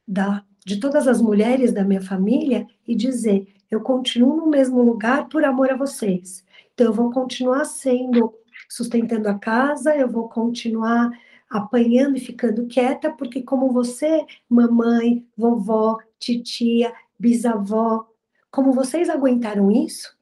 da, 0.08 0.46
de 0.66 0.80
todas 0.80 1.08
as 1.08 1.22
mulheres 1.22 1.74
da 1.74 1.84
minha 1.84 2.02
família 2.02 2.68
e 2.88 2.96
dizer: 2.96 3.54
eu 3.70 3.82
continuo 3.82 4.38
no 4.38 4.48
mesmo 4.48 4.82
lugar 4.82 5.28
por 5.28 5.44
amor 5.44 5.72
a 5.72 5.76
vocês. 5.76 6.46
Então, 6.74 6.88
eu 6.88 6.94
vou 6.94 7.12
continuar 7.12 7.66
sendo, 7.66 8.34
sustentando 8.70 9.28
a 9.28 9.38
casa, 9.38 9.96
eu 9.96 10.10
vou 10.10 10.30
continuar 10.30 11.10
apanhando 11.50 12.18
e 12.18 12.22
ficando 12.22 12.68
quieta, 12.68 13.12
porque, 13.12 13.42
como 13.42 13.72
você, 13.72 14.26
mamãe, 14.50 15.26
vovó, 15.36 15.98
titia, 16.20 16.94
bisavó, 17.18 18.08
como 18.52 18.72
vocês 18.74 19.10
aguentaram 19.10 19.72
isso, 19.72 20.18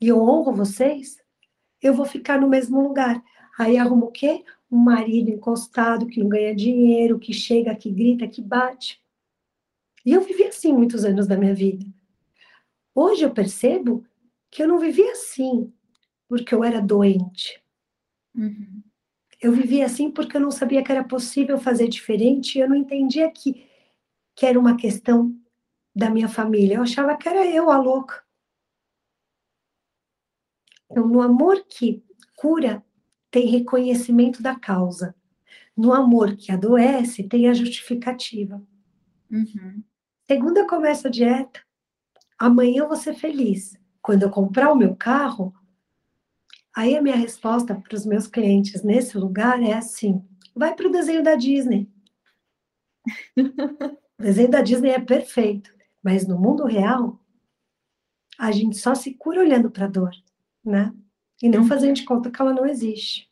e 0.00 0.08
eu 0.08 0.20
honro 0.20 0.52
vocês, 0.52 1.18
eu 1.80 1.94
vou 1.94 2.06
ficar 2.06 2.40
no 2.40 2.48
mesmo 2.48 2.80
lugar. 2.80 3.22
Aí 3.58 3.76
arrumo 3.76 4.06
o 4.06 4.10
quê? 4.10 4.44
Um 4.70 4.78
marido 4.78 5.30
encostado, 5.30 6.06
que 6.06 6.20
não 6.20 6.28
ganha 6.28 6.54
dinheiro, 6.54 7.18
que 7.18 7.32
chega, 7.32 7.74
que 7.74 7.90
grita, 7.90 8.26
que 8.26 8.42
bate. 8.42 9.00
E 10.04 10.12
eu 10.12 10.20
vivi 10.20 10.44
assim 10.44 10.72
muitos 10.72 11.04
anos 11.04 11.26
da 11.26 11.36
minha 11.36 11.54
vida. 11.54 11.84
Hoje 12.94 13.24
eu 13.24 13.30
percebo 13.30 14.06
que 14.50 14.62
eu 14.62 14.68
não 14.68 14.78
vivia 14.78 15.12
assim 15.12 15.72
porque 16.28 16.54
eu 16.54 16.62
era 16.62 16.80
doente. 16.80 17.62
Uhum. 18.34 18.82
Eu 19.40 19.52
vivia 19.52 19.84
assim 19.84 20.10
porque 20.10 20.36
eu 20.36 20.40
não 20.40 20.50
sabia 20.50 20.82
que 20.82 20.90
era 20.90 21.04
possível 21.04 21.58
fazer 21.58 21.88
diferente. 21.88 22.58
Eu 22.58 22.68
não 22.68 22.76
entendia 22.76 23.30
que, 23.30 23.68
que 24.34 24.46
era 24.46 24.58
uma 24.58 24.76
questão 24.76 25.36
da 25.94 26.08
minha 26.08 26.28
família. 26.28 26.76
Eu 26.76 26.82
achava 26.82 27.16
que 27.16 27.28
era 27.28 27.46
eu 27.46 27.70
a 27.70 27.78
louca. 27.78 28.22
Então, 30.90 31.06
no 31.06 31.20
amor 31.20 31.64
que 31.68 32.04
cura, 32.36 32.84
tem 33.30 33.48
reconhecimento 33.48 34.42
da 34.42 34.58
causa. 34.58 35.14
No 35.76 35.92
amor 35.92 36.36
que 36.36 36.52
adoece, 36.52 37.24
tem 37.24 37.48
a 37.48 37.54
justificativa. 37.54 38.62
Uhum. 39.30 39.82
Segunda 40.26 40.66
começa 40.66 41.08
a 41.08 41.10
dieta. 41.10 41.60
Amanhã 42.44 42.82
eu 42.82 42.88
vou 42.88 42.96
ser 42.96 43.14
feliz. 43.14 43.74
Quando 44.02 44.24
eu 44.24 44.30
comprar 44.30 44.70
o 44.70 44.76
meu 44.76 44.94
carro, 44.94 45.54
aí 46.76 46.96
a 46.96 47.00
minha 47.00 47.16
resposta 47.16 47.74
para 47.74 47.96
os 47.96 48.04
meus 48.04 48.26
clientes 48.26 48.82
nesse 48.82 49.16
lugar 49.16 49.62
é 49.62 49.72
assim: 49.72 50.22
vai 50.54 50.74
para 50.74 50.86
o 50.86 50.92
desenho 50.92 51.22
da 51.22 51.36
Disney. 51.36 51.88
o 54.18 54.22
desenho 54.22 54.50
da 54.50 54.60
Disney 54.60 54.90
é 54.90 55.00
perfeito, 55.00 55.72
mas 56.02 56.26
no 56.26 56.38
mundo 56.38 56.66
real, 56.66 57.18
a 58.38 58.52
gente 58.52 58.76
só 58.76 58.94
se 58.94 59.14
cura 59.14 59.40
olhando 59.40 59.70
para 59.70 59.86
a 59.86 59.88
dor, 59.88 60.10
né? 60.62 60.92
e 61.42 61.48
não 61.48 61.66
fazendo 61.66 61.96
de 61.96 62.04
conta 62.04 62.30
que 62.30 62.40
ela 62.42 62.52
não 62.52 62.66
existe. 62.66 63.30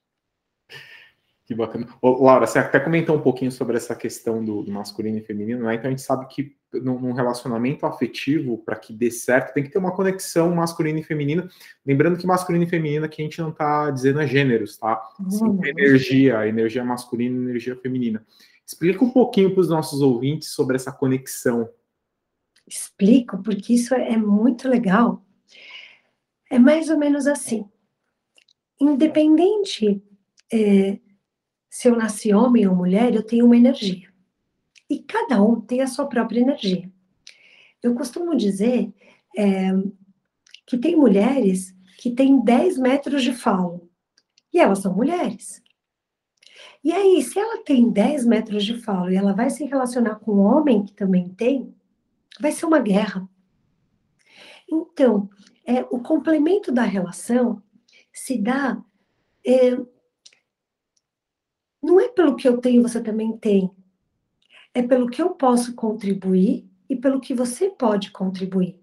Que 1.52 1.56
bacana. 1.56 1.86
Ô, 2.00 2.24
Laura, 2.24 2.46
você 2.46 2.58
até 2.58 2.80
comentou 2.80 3.14
um 3.14 3.20
pouquinho 3.20 3.52
sobre 3.52 3.76
essa 3.76 3.94
questão 3.94 4.42
do, 4.42 4.62
do 4.62 4.72
masculino 4.72 5.18
e 5.18 5.20
feminino, 5.20 5.64
né? 5.64 5.74
Então 5.74 5.88
a 5.88 5.90
gente 5.90 6.00
sabe 6.00 6.26
que 6.26 6.56
num, 6.72 6.98
num 6.98 7.12
relacionamento 7.12 7.84
afetivo, 7.84 8.56
para 8.56 8.74
que 8.74 8.90
dê 8.90 9.10
certo, 9.10 9.52
tem 9.52 9.62
que 9.62 9.68
ter 9.68 9.78
uma 9.78 9.94
conexão 9.94 10.54
masculino 10.54 10.98
e 10.98 11.02
feminino. 11.02 11.46
Lembrando 11.84 12.16
que 12.16 12.26
masculino 12.26 12.64
e 12.64 12.68
feminino 12.68 13.04
aqui 13.04 13.20
a 13.20 13.24
gente 13.26 13.38
não 13.42 13.50
está 13.50 13.90
dizendo 13.90 14.22
é 14.22 14.26
gêneros, 14.26 14.78
tá? 14.78 15.02
Sim, 15.28 15.60
energia, 15.62 16.48
energia 16.48 16.82
masculina 16.82 17.36
e 17.36 17.50
energia 17.50 17.76
feminina. 17.76 18.24
Explica 18.66 19.04
um 19.04 19.10
pouquinho 19.10 19.50
para 19.52 19.60
os 19.60 19.68
nossos 19.68 20.00
ouvintes 20.00 20.48
sobre 20.48 20.76
essa 20.76 20.90
conexão. 20.90 21.68
Explico, 22.66 23.42
porque 23.42 23.74
isso 23.74 23.94
é 23.94 24.16
muito 24.16 24.70
legal. 24.70 25.22
É 26.50 26.58
mais 26.58 26.88
ou 26.88 26.96
menos 26.96 27.26
assim 27.26 27.66
independente 28.80 30.02
é, 30.52 30.98
se 31.72 31.88
eu 31.88 31.96
nasci 31.96 32.34
homem 32.34 32.68
ou 32.68 32.76
mulher, 32.76 33.14
eu 33.14 33.22
tenho 33.22 33.46
uma 33.46 33.56
energia. 33.56 34.12
E 34.90 34.98
cada 34.98 35.42
um 35.42 35.58
tem 35.58 35.80
a 35.80 35.86
sua 35.86 36.06
própria 36.06 36.38
energia. 36.38 36.92
Eu 37.82 37.94
costumo 37.94 38.36
dizer 38.36 38.92
é, 39.34 39.70
que 40.66 40.76
tem 40.76 40.94
mulheres 40.94 41.74
que 41.96 42.10
têm 42.10 42.44
10 42.44 42.76
metros 42.76 43.22
de 43.22 43.32
falo. 43.32 43.88
E 44.52 44.60
elas 44.60 44.80
são 44.80 44.94
mulheres. 44.94 45.62
E 46.84 46.92
aí, 46.92 47.22
se 47.22 47.38
ela 47.38 47.64
tem 47.64 47.90
10 47.90 48.26
metros 48.26 48.66
de 48.66 48.76
falo 48.76 49.10
e 49.10 49.16
ela 49.16 49.32
vai 49.32 49.48
se 49.48 49.64
relacionar 49.64 50.16
com 50.16 50.34
um 50.34 50.40
homem 50.40 50.84
que 50.84 50.92
também 50.92 51.30
tem, 51.30 51.74
vai 52.38 52.52
ser 52.52 52.66
uma 52.66 52.80
guerra. 52.80 53.26
Então, 54.70 55.30
é, 55.64 55.80
o 55.84 56.00
complemento 56.00 56.70
da 56.70 56.82
relação 56.82 57.62
se 58.12 58.36
dá. 58.36 58.78
É, 59.46 59.70
não 61.82 62.00
é 62.00 62.08
pelo 62.08 62.36
que 62.36 62.48
eu 62.48 62.58
tenho, 62.58 62.82
você 62.82 63.02
também 63.02 63.36
tem. 63.36 63.70
É 64.72 64.82
pelo 64.82 65.08
que 65.08 65.20
eu 65.20 65.30
posso 65.30 65.74
contribuir 65.74 66.64
e 66.88 66.94
pelo 66.94 67.20
que 67.20 67.34
você 67.34 67.68
pode 67.70 68.10
contribuir. 68.10 68.78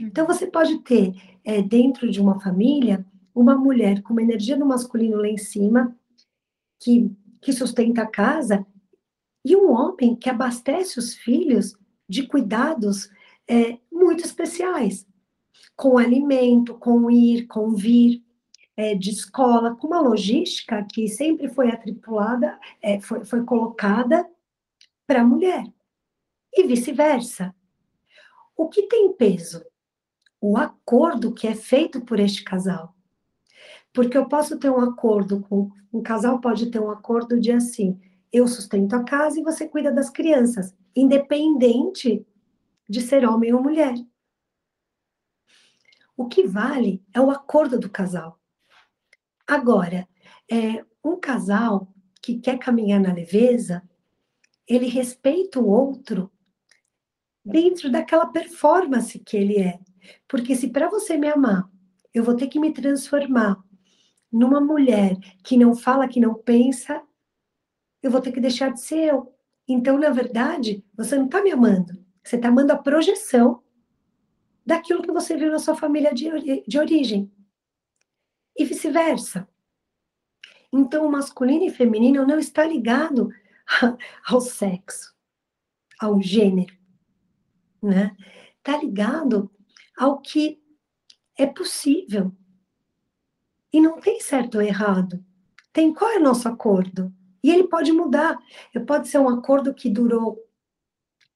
Então, 0.00 0.26
você 0.26 0.46
pode 0.46 0.78
ter, 0.78 1.14
é, 1.44 1.62
dentro 1.62 2.10
de 2.10 2.20
uma 2.20 2.40
família, 2.40 3.06
uma 3.34 3.56
mulher 3.56 4.02
com 4.02 4.12
uma 4.12 4.22
energia 4.22 4.56
do 4.56 4.66
masculino 4.66 5.18
lá 5.18 5.28
em 5.28 5.38
cima, 5.38 5.96
que, 6.80 7.10
que 7.40 7.52
sustenta 7.52 8.02
a 8.02 8.06
casa, 8.06 8.66
e 9.44 9.54
um 9.54 9.70
homem 9.70 10.16
que 10.16 10.28
abastece 10.28 10.98
os 10.98 11.14
filhos 11.14 11.76
de 12.08 12.26
cuidados 12.26 13.08
é, 13.48 13.78
muito 13.90 14.24
especiais, 14.24 15.06
com 15.76 15.96
alimento, 15.96 16.74
com 16.74 17.10
ir, 17.10 17.46
com 17.46 17.70
vir 17.70 18.25
é, 18.76 18.94
de 18.94 19.10
escola, 19.10 19.74
com 19.74 19.86
uma 19.86 20.00
logística 20.00 20.84
que 20.84 21.08
sempre 21.08 21.48
foi 21.48 21.70
atripulada, 21.70 22.58
é, 22.82 23.00
foi, 23.00 23.24
foi 23.24 23.44
colocada 23.44 24.28
para 25.06 25.22
a 25.22 25.24
mulher, 25.24 25.64
e 26.52 26.66
vice-versa. 26.66 27.54
O 28.56 28.68
que 28.68 28.82
tem 28.82 29.12
peso? 29.12 29.64
O 30.40 30.56
acordo 30.56 31.32
que 31.32 31.46
é 31.46 31.54
feito 31.54 32.00
por 32.00 32.18
este 32.18 32.42
casal. 32.42 32.94
Porque 33.92 34.16
eu 34.16 34.28
posso 34.28 34.58
ter 34.58 34.70
um 34.70 34.80
acordo 34.80 35.40
com. 35.42 35.70
Um 35.92 36.02
casal 36.02 36.40
pode 36.40 36.70
ter 36.70 36.80
um 36.80 36.90
acordo 36.90 37.40
de 37.40 37.52
assim: 37.52 37.98
eu 38.32 38.46
sustento 38.46 38.94
a 38.94 39.04
casa 39.04 39.40
e 39.40 39.42
você 39.42 39.68
cuida 39.68 39.92
das 39.92 40.10
crianças, 40.10 40.74
independente 40.94 42.26
de 42.88 43.00
ser 43.00 43.26
homem 43.26 43.52
ou 43.52 43.62
mulher. 43.62 43.94
O 46.16 46.26
que 46.26 46.46
vale 46.46 47.02
é 47.12 47.20
o 47.20 47.30
acordo 47.30 47.78
do 47.78 47.90
casal. 47.90 48.38
Agora, 49.46 50.08
é, 50.50 50.84
um 51.04 51.18
casal 51.18 51.92
que 52.20 52.38
quer 52.38 52.58
caminhar 52.58 53.00
na 53.00 53.12
leveza, 53.12 53.82
ele 54.66 54.88
respeita 54.88 55.60
o 55.60 55.68
outro 55.68 56.32
dentro 57.44 57.90
daquela 57.90 58.26
performance 58.26 59.18
que 59.20 59.36
ele 59.36 59.58
é. 59.58 59.78
Porque 60.26 60.56
se 60.56 60.68
para 60.70 60.88
você 60.88 61.16
me 61.16 61.28
amar, 61.28 61.70
eu 62.12 62.24
vou 62.24 62.34
ter 62.34 62.48
que 62.48 62.58
me 62.58 62.72
transformar 62.72 63.62
numa 64.32 64.60
mulher 64.60 65.16
que 65.44 65.56
não 65.56 65.76
fala, 65.76 66.08
que 66.08 66.18
não 66.18 66.34
pensa, 66.34 67.00
eu 68.02 68.10
vou 68.10 68.20
ter 68.20 68.32
que 68.32 68.40
deixar 68.40 68.72
de 68.72 68.80
ser 68.80 69.10
eu. 69.10 69.32
Então, 69.68 69.96
na 69.98 70.10
verdade, 70.10 70.84
você 70.96 71.16
não 71.16 71.26
está 71.26 71.42
me 71.42 71.52
amando. 71.52 72.04
Você 72.24 72.34
está 72.34 72.48
amando 72.48 72.72
a 72.72 72.78
projeção 72.78 73.62
daquilo 74.64 75.02
que 75.02 75.12
você 75.12 75.36
viu 75.36 75.50
na 75.50 75.60
sua 75.60 75.76
família 75.76 76.12
de, 76.12 76.64
de 76.66 76.78
origem 76.78 77.30
e 78.56 78.64
vice-versa. 78.64 79.48
Então, 80.72 81.06
o 81.06 81.10
masculino 81.10 81.64
e 81.64 81.70
feminino 81.70 82.26
não 82.26 82.38
está 82.38 82.64
ligado 82.64 83.30
ao 84.26 84.40
sexo, 84.40 85.14
ao 86.00 86.20
gênero, 86.20 86.76
né? 87.82 88.16
Está 88.58 88.78
ligado 88.78 89.50
ao 89.96 90.20
que 90.20 90.60
é 91.38 91.46
possível. 91.46 92.32
E 93.72 93.80
não 93.80 94.00
tem 94.00 94.20
certo 94.20 94.56
ou 94.56 94.62
errado. 94.62 95.24
Tem 95.72 95.92
qual 95.92 96.10
é 96.10 96.18
o 96.18 96.22
nosso 96.22 96.48
acordo? 96.48 97.12
E 97.42 97.50
ele 97.50 97.68
pode 97.68 97.92
mudar. 97.92 98.38
Pode 98.86 99.08
ser 99.08 99.18
um 99.18 99.28
acordo 99.28 99.74
que 99.74 99.90
durou 99.90 100.38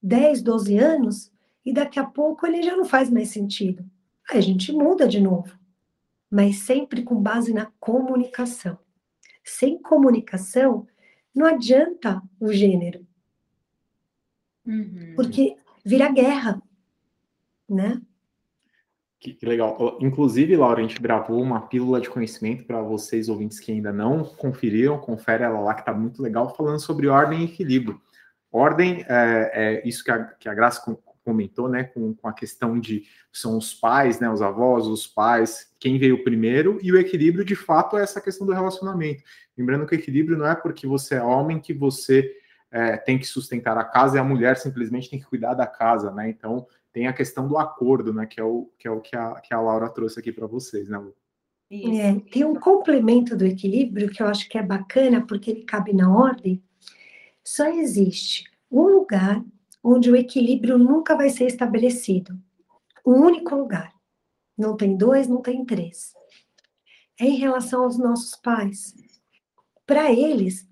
10, 0.01 0.41
12 0.41 0.77
anos 0.77 1.31
e 1.65 1.71
daqui 1.71 1.99
a 1.99 2.05
pouco 2.05 2.45
ele 2.45 2.63
já 2.63 2.75
não 2.75 2.85
faz 2.85 3.09
mais 3.09 3.29
sentido. 3.29 3.85
Aí 4.29 4.37
a 4.37 4.41
gente 4.41 4.71
muda 4.71 5.07
de 5.07 5.21
novo. 5.21 5.60
Mas 6.31 6.59
sempre 6.59 7.03
com 7.03 7.21
base 7.21 7.53
na 7.53 7.65
comunicação. 7.77 8.79
Sem 9.43 9.81
comunicação, 9.81 10.87
não 11.35 11.45
adianta 11.45 12.21
o 12.39 12.53
gênero. 12.53 13.05
Uhum. 14.65 15.13
Porque 15.15 15.57
vira 15.83 16.09
guerra, 16.09 16.61
né? 17.67 18.01
Que, 19.19 19.33
que, 19.33 19.45
legal. 19.45 19.99
Inclusive, 19.99 20.55
Laura, 20.55 20.79
a 20.79 20.81
gente 20.81 20.99
gravou 20.99 21.41
uma 21.41 21.67
pílula 21.67 21.99
de 21.99 22.09
conhecimento 22.09 22.63
para 22.63 22.81
vocês, 22.81 23.29
ouvintes 23.29 23.59
que 23.59 23.71
ainda 23.71 23.91
não 23.91 24.23
conferiram, 24.23 24.97
confere 24.99 25.43
ela 25.43 25.59
lá, 25.59 25.75
que 25.75 25.81
está 25.81 25.93
muito 25.93 26.21
legal, 26.23 26.55
falando 26.55 26.79
sobre 26.79 27.07
ordem 27.07 27.41
e 27.41 27.45
equilíbrio. 27.45 28.01
Ordem 28.51 29.05
é, 29.07 29.51
é 29.53 29.87
isso 29.87 30.03
que 30.03 30.11
a, 30.11 30.23
que 30.23 30.49
a 30.49 30.53
Graça 30.53 30.81
comentou, 31.23 31.69
né, 31.69 31.83
com, 31.83 32.13
com, 32.13 32.27
a 32.27 32.33
questão 32.33 32.79
de 32.79 33.03
são 33.31 33.57
os 33.57 33.73
pais, 33.73 34.19
né, 34.19 34.29
os 34.29 34.41
avós, 34.41 34.87
os 34.87 35.07
pais, 35.07 35.71
quem 35.79 35.97
veio 35.97 36.23
primeiro, 36.23 36.79
e 36.81 36.91
o 36.91 36.97
equilíbrio, 36.97 37.45
de 37.45 37.55
fato, 37.55 37.97
é 37.97 38.03
essa 38.03 38.21
questão 38.21 38.45
do 38.45 38.53
relacionamento. 38.53 39.23
Lembrando 39.57 39.85
que 39.85 39.95
o 39.95 39.99
equilíbrio 39.99 40.37
não 40.37 40.47
é 40.47 40.55
porque 40.55 40.87
você 40.87 41.15
é 41.15 41.23
homem 41.23 41.59
que 41.59 41.73
você 41.73 42.35
é, 42.71 42.97
tem 42.97 43.19
que 43.19 43.27
sustentar 43.27 43.77
a 43.77 43.83
casa 43.83 44.17
e 44.17 44.19
a 44.19 44.23
mulher 44.23 44.57
simplesmente 44.57 45.09
tem 45.09 45.19
que 45.19 45.25
cuidar 45.25 45.53
da 45.53 45.67
casa, 45.67 46.11
né? 46.11 46.29
Então, 46.29 46.65
tem 46.93 47.07
a 47.07 47.13
questão 47.13 47.47
do 47.47 47.57
acordo, 47.57 48.13
né? 48.13 48.25
Que 48.25 48.39
é 48.39 48.43
o 48.43 48.69
que, 48.79 48.87
é 48.87 48.91
o 48.91 49.01
que, 49.01 49.15
a, 49.15 49.35
que 49.41 49.53
a 49.53 49.59
Laura 49.59 49.89
trouxe 49.89 50.19
aqui 50.19 50.31
para 50.31 50.47
vocês, 50.47 50.87
né, 50.87 50.97
Lu? 50.97 51.13
É, 51.71 52.19
tem 52.29 52.43
um 52.43 52.55
complemento 52.55 53.35
do 53.35 53.45
equilíbrio 53.45 54.09
que 54.09 54.21
eu 54.21 54.27
acho 54.27 54.49
que 54.49 54.57
é 54.57 54.63
bacana, 54.63 55.25
porque 55.25 55.51
ele 55.51 55.63
cabe 55.63 55.93
na 55.93 56.13
ordem. 56.13 56.61
Só 57.43 57.67
existe 57.67 58.43
um 58.69 58.83
lugar 58.83 59.41
onde 59.83 60.11
o 60.11 60.15
equilíbrio 60.15 60.77
nunca 60.77 61.15
vai 61.15 61.29
ser 61.29 61.45
estabelecido. 61.45 62.37
Um 63.05 63.13
único 63.13 63.55
lugar. 63.55 63.93
Não 64.57 64.75
tem 64.77 64.95
dois, 64.95 65.27
não 65.27 65.41
tem 65.41 65.65
três. 65.65 66.13
É 67.19 67.25
em 67.25 67.35
relação 67.35 67.83
aos 67.83 67.97
nossos 67.97 68.35
pais. 68.35 68.93
Para 69.85 70.11
eles, 70.11 70.67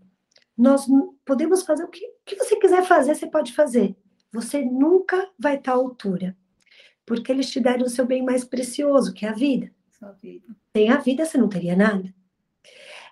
nós 0.58 0.86
podemos 1.26 1.64
fazer 1.64 1.84
o 1.84 1.88
que, 1.88 2.06
o 2.06 2.12
que 2.26 2.36
você 2.36 2.56
quiser 2.58 2.84
fazer, 2.86 3.16
você 3.16 3.28
pode 3.28 3.54
fazer 3.54 3.96
você 4.32 4.64
nunca 4.64 5.30
vai 5.38 5.56
estar 5.56 5.72
à 5.72 5.76
altura. 5.76 6.38
Porque 7.06 7.32
eles 7.32 7.50
te 7.50 7.60
deram 7.60 7.86
o 7.86 7.90
seu 7.90 8.06
bem 8.06 8.24
mais 8.24 8.44
precioso, 8.44 9.14
que 9.14 9.26
é 9.26 9.30
a 9.30 9.34
vida. 9.34 9.72
Vida. 10.22 10.56
Sem 10.76 10.90
a 10.90 10.98
vida, 10.98 11.26
você 11.26 11.38
não 11.38 11.50
teria 11.50 11.76
nada. 11.76 12.14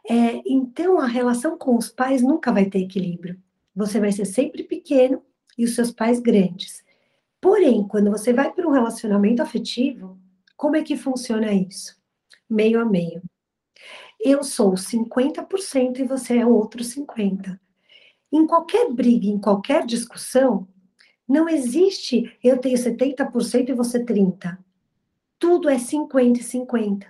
É, 0.10 0.42
então, 0.46 1.00
a 1.00 1.08
relação 1.08 1.58
com 1.58 1.76
os 1.76 1.90
pais 1.90 2.22
nunca 2.22 2.52
vai 2.52 2.66
ter 2.66 2.80
equilíbrio. 2.80 3.42
Você 3.76 4.00
vai 4.00 4.12
ser 4.12 4.26
sempre 4.26 4.64
pequeno 4.64 5.22
e 5.58 5.66
os 5.66 5.76
seus 5.76 5.92
pais 5.92 6.20
grandes. 6.20 6.84
Porém, 7.42 7.88
quando 7.88 8.12
você 8.12 8.34
vai 8.34 8.52
para 8.52 8.68
um 8.68 8.72
relacionamento 8.72 9.42
afetivo, 9.42 10.18
como 10.56 10.76
é 10.76 10.84
que 10.84 10.98
funciona 10.98 11.54
isso? 11.54 11.96
Meio 12.50 12.80
a 12.80 12.86
meio. 12.86 13.22
Eu 14.20 14.44
sou 14.44 14.74
50% 14.74 16.00
e 16.00 16.04
você 16.04 16.38
é 16.38 16.46
o 16.46 16.54
outro 16.54 16.84
50%. 16.84 17.60
Em 18.32 18.46
qualquer 18.46 18.92
briga, 18.92 19.28
em 19.28 19.40
qualquer 19.40 19.86
discussão, 19.86 20.68
não 21.28 21.48
existe 21.48 22.38
eu 22.44 22.58
tenho 22.58 22.78
70% 22.78 23.70
e 23.70 23.74
você 23.74 24.04
30%. 24.04 24.58
Tudo 25.40 25.70
é 25.70 25.78
50 25.78 26.40
e 26.40 26.44
50. 26.44 27.08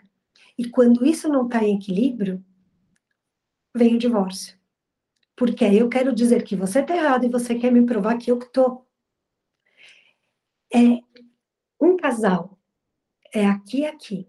E 0.57 0.69
quando 0.69 1.05
isso 1.05 1.29
não 1.29 1.45
está 1.45 1.63
em 1.63 1.77
equilíbrio, 1.77 2.43
vem 3.73 3.95
o 3.95 3.99
divórcio. 3.99 4.56
Porque 5.37 5.63
aí 5.63 5.77
eu 5.77 5.87
quero 5.87 6.13
dizer 6.13 6.43
que 6.43 6.55
você 6.55 6.81
está 6.81 6.97
errado 6.97 7.25
e 7.25 7.29
você 7.29 7.55
quer 7.55 7.71
me 7.71 7.85
provar 7.85 8.17
que 8.17 8.29
eu 8.29 8.37
que 8.37 8.47
estou. 8.47 8.85
É 10.73 10.99
um 11.79 11.95
casal. 11.95 12.59
É 13.33 13.45
aqui 13.45 13.81
e 13.81 13.85
aqui. 13.85 14.27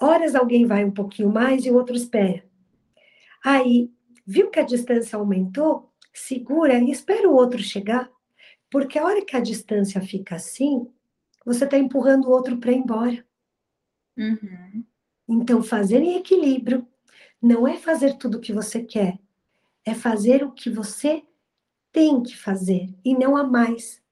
Horas 0.00 0.36
alguém 0.36 0.66
vai 0.66 0.84
um 0.84 0.92
pouquinho 0.92 1.32
mais 1.32 1.64
e 1.64 1.70
o 1.70 1.74
outro 1.74 1.96
espera. 1.96 2.44
Aí, 3.44 3.90
viu 4.24 4.50
que 4.50 4.60
a 4.60 4.64
distância 4.64 5.18
aumentou? 5.18 5.92
Segura 6.12 6.78
e 6.78 6.90
espera 6.90 7.28
o 7.28 7.34
outro 7.34 7.58
chegar 7.60 8.12
porque 8.72 8.98
a 8.98 9.04
hora 9.04 9.22
que 9.22 9.36
a 9.36 9.40
distância 9.40 10.00
fica 10.00 10.36
assim, 10.36 10.90
você 11.44 11.66
está 11.66 11.76
empurrando 11.76 12.24
o 12.24 12.30
outro 12.30 12.56
para 12.56 12.72
ir 12.72 12.76
embora. 12.76 13.24
Uhum. 14.16 14.84
Então, 15.28 15.62
fazer 15.62 16.00
em 16.00 16.16
equilíbrio 16.16 16.88
não 17.40 17.68
é 17.68 17.76
fazer 17.76 18.16
tudo 18.16 18.38
o 18.38 18.40
que 18.40 18.50
você 18.50 18.82
quer, 18.82 19.18
é 19.84 19.94
fazer 19.94 20.44
o 20.44 20.52
que 20.52 20.70
você 20.70 21.22
tem 21.92 22.22
que 22.22 22.36
fazer 22.36 22.94
e 23.04 23.14
não 23.16 23.36
a 23.36 23.44
mais. 23.44 24.02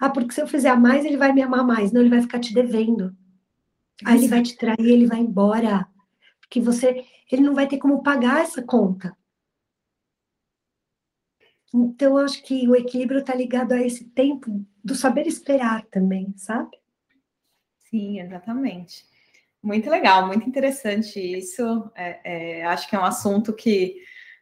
Ah, 0.00 0.10
porque 0.10 0.32
se 0.32 0.40
eu 0.40 0.46
fizer 0.46 0.70
a 0.70 0.76
mais, 0.76 1.04
ele 1.04 1.16
vai 1.16 1.32
me 1.32 1.42
amar 1.42 1.64
mais. 1.64 1.92
Não, 1.92 2.00
ele 2.00 2.10
vai 2.10 2.22
ficar 2.22 2.38
te 2.38 2.54
devendo. 2.54 3.16
Aí 4.04 4.16
ele 4.16 4.28
vai 4.28 4.42
te 4.42 4.56
trair, 4.56 4.76
ele 4.80 5.06
vai 5.06 5.18
embora. 5.18 5.86
Porque 6.40 6.60
você, 6.60 7.04
ele 7.30 7.42
não 7.42 7.54
vai 7.54 7.66
ter 7.66 7.78
como 7.78 8.02
pagar 8.02 8.42
essa 8.42 8.62
conta. 8.62 9.16
Então, 11.74 12.16
acho 12.16 12.42
que 12.42 12.66
o 12.68 12.74
equilíbrio 12.74 13.20
está 13.20 13.34
ligado 13.34 13.72
a 13.72 13.82
esse 13.82 14.04
tempo 14.04 14.64
do 14.82 14.94
saber 14.94 15.26
esperar 15.26 15.84
também, 15.86 16.32
sabe? 16.36 16.78
Sim, 17.90 18.20
exatamente. 18.20 19.04
Muito 19.62 19.90
legal, 19.90 20.26
muito 20.26 20.48
interessante 20.48 21.20
isso. 21.20 21.90
É, 21.94 22.60
é, 22.60 22.64
acho 22.64 22.88
que 22.88 22.96
é 22.96 22.98
um 22.98 23.04
assunto 23.04 23.52
que, 23.52 23.96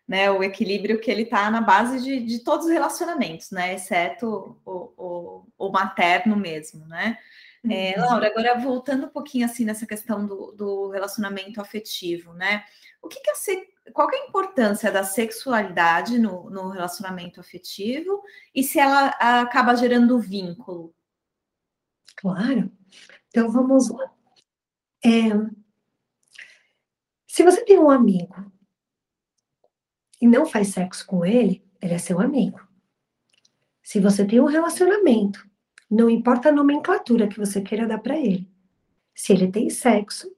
né, 0.06 0.30
o 0.30 0.42
equilíbrio 0.42 1.00
que 1.00 1.10
ele 1.10 1.22
está 1.22 1.50
na 1.50 1.60
base 1.60 2.02
de, 2.02 2.20
de, 2.20 2.38
todos 2.40 2.66
os 2.66 2.72
relacionamentos, 2.72 3.50
né, 3.50 3.74
exceto 3.74 4.56
o, 4.64 4.92
o, 4.96 5.46
o 5.58 5.72
materno 5.72 6.36
mesmo, 6.36 6.86
né? 6.86 7.18
É, 7.68 7.98
uhum. 7.98 8.06
Laura, 8.06 8.28
agora 8.28 8.58
voltando 8.60 9.06
um 9.06 9.10
pouquinho 9.10 9.44
assim 9.44 9.64
nessa 9.64 9.86
questão 9.86 10.24
do, 10.24 10.52
do 10.52 10.90
relacionamento 10.90 11.60
afetivo, 11.60 12.32
né? 12.32 12.64
O 13.02 13.08
que, 13.08 13.20
que 13.20 13.30
a 13.30 13.34
qual 13.92 14.08
que 14.08 14.16
é 14.16 14.20
a 14.20 14.26
importância 14.26 14.90
da 14.90 15.04
sexualidade 15.04 16.18
no, 16.18 16.50
no 16.50 16.70
relacionamento 16.70 17.40
afetivo 17.40 18.22
e 18.54 18.62
se 18.62 18.78
ela 18.78 19.08
acaba 19.18 19.74
gerando 19.74 20.18
vínculo? 20.18 20.94
Claro. 22.16 22.70
Então 23.28 23.50
vamos 23.50 23.88
lá. 23.90 24.12
É, 25.04 25.10
se 27.26 27.42
você 27.42 27.64
tem 27.64 27.78
um 27.78 27.90
amigo 27.90 28.50
e 30.20 30.26
não 30.26 30.46
faz 30.46 30.68
sexo 30.68 31.06
com 31.06 31.24
ele, 31.24 31.64
ele 31.80 31.94
é 31.94 31.98
seu 31.98 32.20
amigo. 32.20 32.60
Se 33.82 34.00
você 34.00 34.24
tem 34.24 34.40
um 34.40 34.46
relacionamento, 34.46 35.48
não 35.90 36.10
importa 36.10 36.48
a 36.48 36.52
nomenclatura 36.52 37.28
que 37.28 37.38
você 37.38 37.60
queira 37.60 37.86
dar 37.86 37.98
para 37.98 38.18
ele. 38.18 38.50
Se 39.14 39.32
ele 39.32 39.50
tem 39.50 39.70
sexo, 39.70 40.34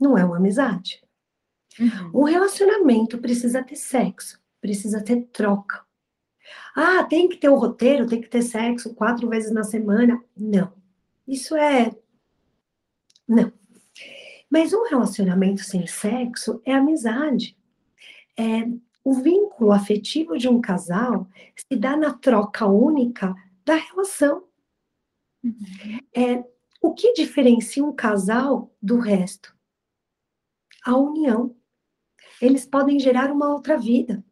não 0.00 0.16
é 0.16 0.24
uma 0.24 0.38
amizade. 0.38 1.02
Uhum. 1.78 2.22
Um 2.22 2.24
relacionamento 2.24 3.18
precisa 3.18 3.62
ter 3.62 3.76
sexo, 3.76 4.40
precisa 4.60 5.02
ter 5.02 5.22
troca. 5.32 5.84
Ah, 6.74 7.04
tem 7.04 7.28
que 7.28 7.36
ter 7.36 7.48
o 7.48 7.56
roteiro, 7.56 8.06
tem 8.06 8.20
que 8.20 8.28
ter 8.28 8.42
sexo 8.42 8.94
quatro 8.94 9.28
vezes 9.28 9.52
na 9.52 9.64
semana. 9.64 10.22
Não. 10.36 10.72
Isso 11.26 11.56
é. 11.56 11.94
Não. 13.28 13.52
Mas 14.48 14.72
um 14.72 14.84
relacionamento 14.84 15.62
sem 15.62 15.86
sexo 15.86 16.60
é 16.64 16.72
amizade. 16.72 17.56
É, 18.38 18.68
o 19.06 19.14
vínculo 19.14 19.70
afetivo 19.70 20.36
de 20.36 20.48
um 20.48 20.60
casal 20.60 21.28
se 21.54 21.78
dá 21.78 21.96
na 21.96 22.12
troca 22.12 22.66
única 22.66 23.32
da 23.64 23.76
relação. 23.76 24.42
Uhum. 25.44 26.00
É, 26.12 26.44
o 26.82 26.92
que 26.92 27.12
diferencia 27.12 27.84
um 27.84 27.92
casal 27.92 28.74
do 28.82 28.98
resto? 28.98 29.56
A 30.84 30.96
união 30.96 31.54
eles 32.42 32.66
podem 32.66 32.98
gerar 32.98 33.30
uma 33.30 33.54
outra 33.54 33.78
vida, 33.78 34.24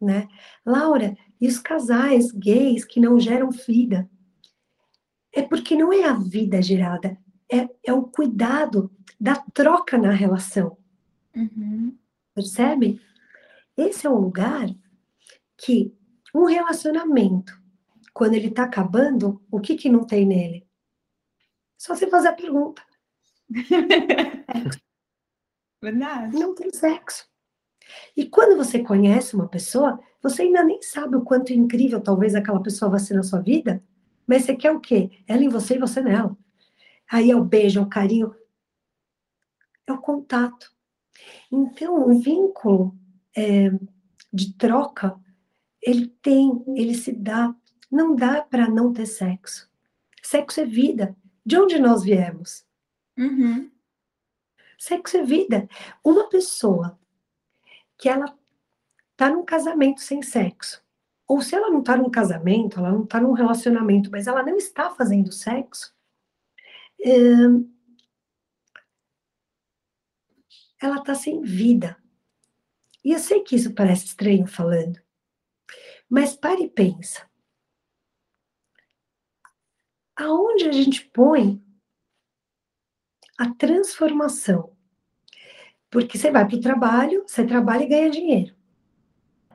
né? 0.00 0.28
Laura, 0.64 1.16
e 1.40 1.48
os 1.48 1.58
casais 1.58 2.30
gays 2.30 2.84
que 2.84 3.00
não 3.00 3.18
geram 3.18 3.50
vida? 3.50 4.08
É 5.32 5.42
porque 5.42 5.74
não 5.74 5.92
é 5.92 6.04
a 6.04 6.14
vida 6.14 6.62
gerada, 6.62 7.18
é, 7.50 7.68
é 7.82 7.92
o 7.92 8.04
cuidado 8.04 8.92
da 9.20 9.34
troca 9.34 9.98
na 9.98 10.12
relação. 10.12 10.78
Uhum. 11.34 11.98
Percebe? 12.32 13.00
Esse 13.76 14.06
é 14.06 14.10
um 14.10 14.18
lugar 14.18 14.68
que 15.56 15.96
um 16.34 16.44
relacionamento, 16.44 17.60
quando 18.12 18.34
ele 18.34 18.48
está 18.48 18.64
acabando, 18.64 19.42
o 19.50 19.60
que, 19.60 19.76
que 19.76 19.88
não 19.88 20.04
tem 20.04 20.26
nele? 20.26 20.66
Só 21.76 21.94
você 21.94 22.06
fazer 22.08 22.28
a 22.28 22.32
pergunta. 22.32 22.82
Verdade. 25.82 26.38
Não 26.38 26.54
tem 26.54 26.72
sexo. 26.72 27.28
E 28.16 28.26
quando 28.26 28.56
você 28.56 28.82
conhece 28.82 29.34
uma 29.36 29.48
pessoa, 29.48 30.00
você 30.22 30.42
ainda 30.42 30.64
nem 30.64 30.80
sabe 30.80 31.16
o 31.16 31.22
quanto 31.22 31.52
incrível 31.52 32.00
talvez 32.00 32.34
aquela 32.34 32.62
pessoa 32.62 32.90
vai 32.90 33.00
ser 33.00 33.14
na 33.14 33.22
sua 33.22 33.40
vida, 33.40 33.84
mas 34.26 34.44
você 34.44 34.56
quer 34.56 34.72
o 34.72 34.80
quê? 34.80 35.10
Ela 35.26 35.44
em 35.44 35.48
você 35.48 35.74
e 35.74 35.78
você 35.78 36.00
nela. 36.00 36.36
Aí 37.10 37.30
é 37.30 37.36
o 37.36 37.44
beijo, 37.44 37.78
é 37.78 37.82
o 37.82 37.88
carinho, 37.88 38.34
é 39.86 39.92
o 39.92 40.00
contato. 40.00 40.72
Então, 41.52 42.08
o 42.08 42.18
vínculo 42.18 42.98
é, 43.36 43.70
de 44.32 44.54
troca, 44.54 45.18
ele 45.80 46.08
tem, 46.22 46.64
ele 46.76 46.94
se 46.94 47.12
dá. 47.12 47.54
Não 47.90 48.16
dá 48.16 48.42
para 48.42 48.68
não 48.68 48.92
ter 48.92 49.06
sexo. 49.06 49.70
Sexo 50.22 50.60
é 50.60 50.64
vida. 50.64 51.16
De 51.44 51.58
onde 51.58 51.78
nós 51.78 52.02
viemos? 52.02 52.66
Uhum. 53.16 53.70
Sexo 54.78 55.18
é 55.18 55.22
vida. 55.22 55.68
Uma 56.02 56.28
pessoa 56.28 56.98
que 57.96 58.08
ela 58.08 58.36
tá 59.16 59.30
num 59.30 59.44
casamento 59.44 60.00
sem 60.00 60.22
sexo, 60.22 60.82
ou 61.26 61.40
se 61.40 61.54
ela 61.54 61.70
não 61.70 61.82
tá 61.82 61.96
num 61.96 62.10
casamento, 62.10 62.78
ela 62.78 62.90
não 62.90 63.06
tá 63.06 63.20
num 63.20 63.32
relacionamento, 63.32 64.10
mas 64.10 64.26
ela 64.26 64.42
não 64.42 64.56
está 64.56 64.90
fazendo 64.90 65.32
sexo, 65.32 65.94
é... 67.00 67.10
ela 70.80 71.02
tá 71.02 71.14
sem 71.14 71.40
vida. 71.42 71.96
E 73.04 73.12
eu 73.12 73.18
sei 73.18 73.42
que 73.42 73.54
isso 73.54 73.74
parece 73.74 74.06
estranho 74.06 74.46
falando, 74.46 74.98
mas 76.08 76.34
pare 76.34 76.64
e 76.64 76.70
pensa. 76.70 77.28
Aonde 80.16 80.68
a 80.68 80.72
gente 80.72 81.04
põe 81.06 81.62
a 83.36 83.52
transformação? 83.54 84.74
Porque 85.90 86.16
você 86.16 86.30
vai 86.30 86.46
para 86.46 86.56
o 86.56 86.60
trabalho, 86.60 87.24
você 87.26 87.44
trabalha 87.44 87.84
e 87.84 87.88
ganha 87.88 88.10
dinheiro. 88.10 88.54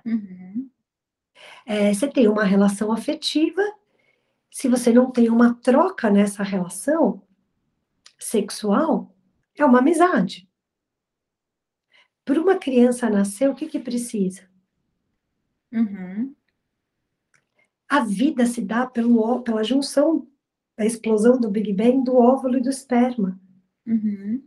Uhum. 0.05 0.69
É, 1.65 1.93
você 1.93 2.07
tem 2.07 2.27
uma 2.27 2.43
relação 2.43 2.91
afetiva. 2.91 3.61
Se 4.51 4.67
você 4.67 4.91
não 4.91 5.11
tem 5.11 5.29
uma 5.29 5.55
troca 5.55 6.09
nessa 6.09 6.43
relação 6.43 7.21
sexual, 8.17 9.15
é 9.55 9.63
uma 9.63 9.79
amizade. 9.79 10.48
Para 12.25 12.39
uma 12.39 12.57
criança 12.57 13.09
nascer, 13.09 13.49
o 13.49 13.55
que, 13.55 13.67
que 13.67 13.79
precisa? 13.79 14.47
Uhum. 15.71 16.35
A 17.87 18.01
vida 18.01 18.45
se 18.45 18.61
dá 18.61 18.85
pelo, 18.85 19.41
pela 19.41 19.63
junção, 19.63 20.27
a 20.77 20.85
explosão 20.85 21.39
do 21.39 21.49
Big 21.49 21.73
Bang 21.73 22.03
do 22.03 22.15
óvulo 22.15 22.57
e 22.57 22.61
do 22.61 22.69
esperma. 22.69 23.39
Uhum. 23.85 24.43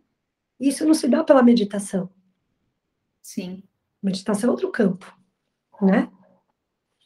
Isso 0.60 0.86
não 0.86 0.94
se 0.94 1.08
dá 1.08 1.24
pela 1.24 1.42
meditação. 1.42 2.08
Sim. 3.20 3.62
Meditação 4.02 4.48
é 4.48 4.52
outro 4.52 4.70
campo, 4.70 5.16
né? 5.80 6.10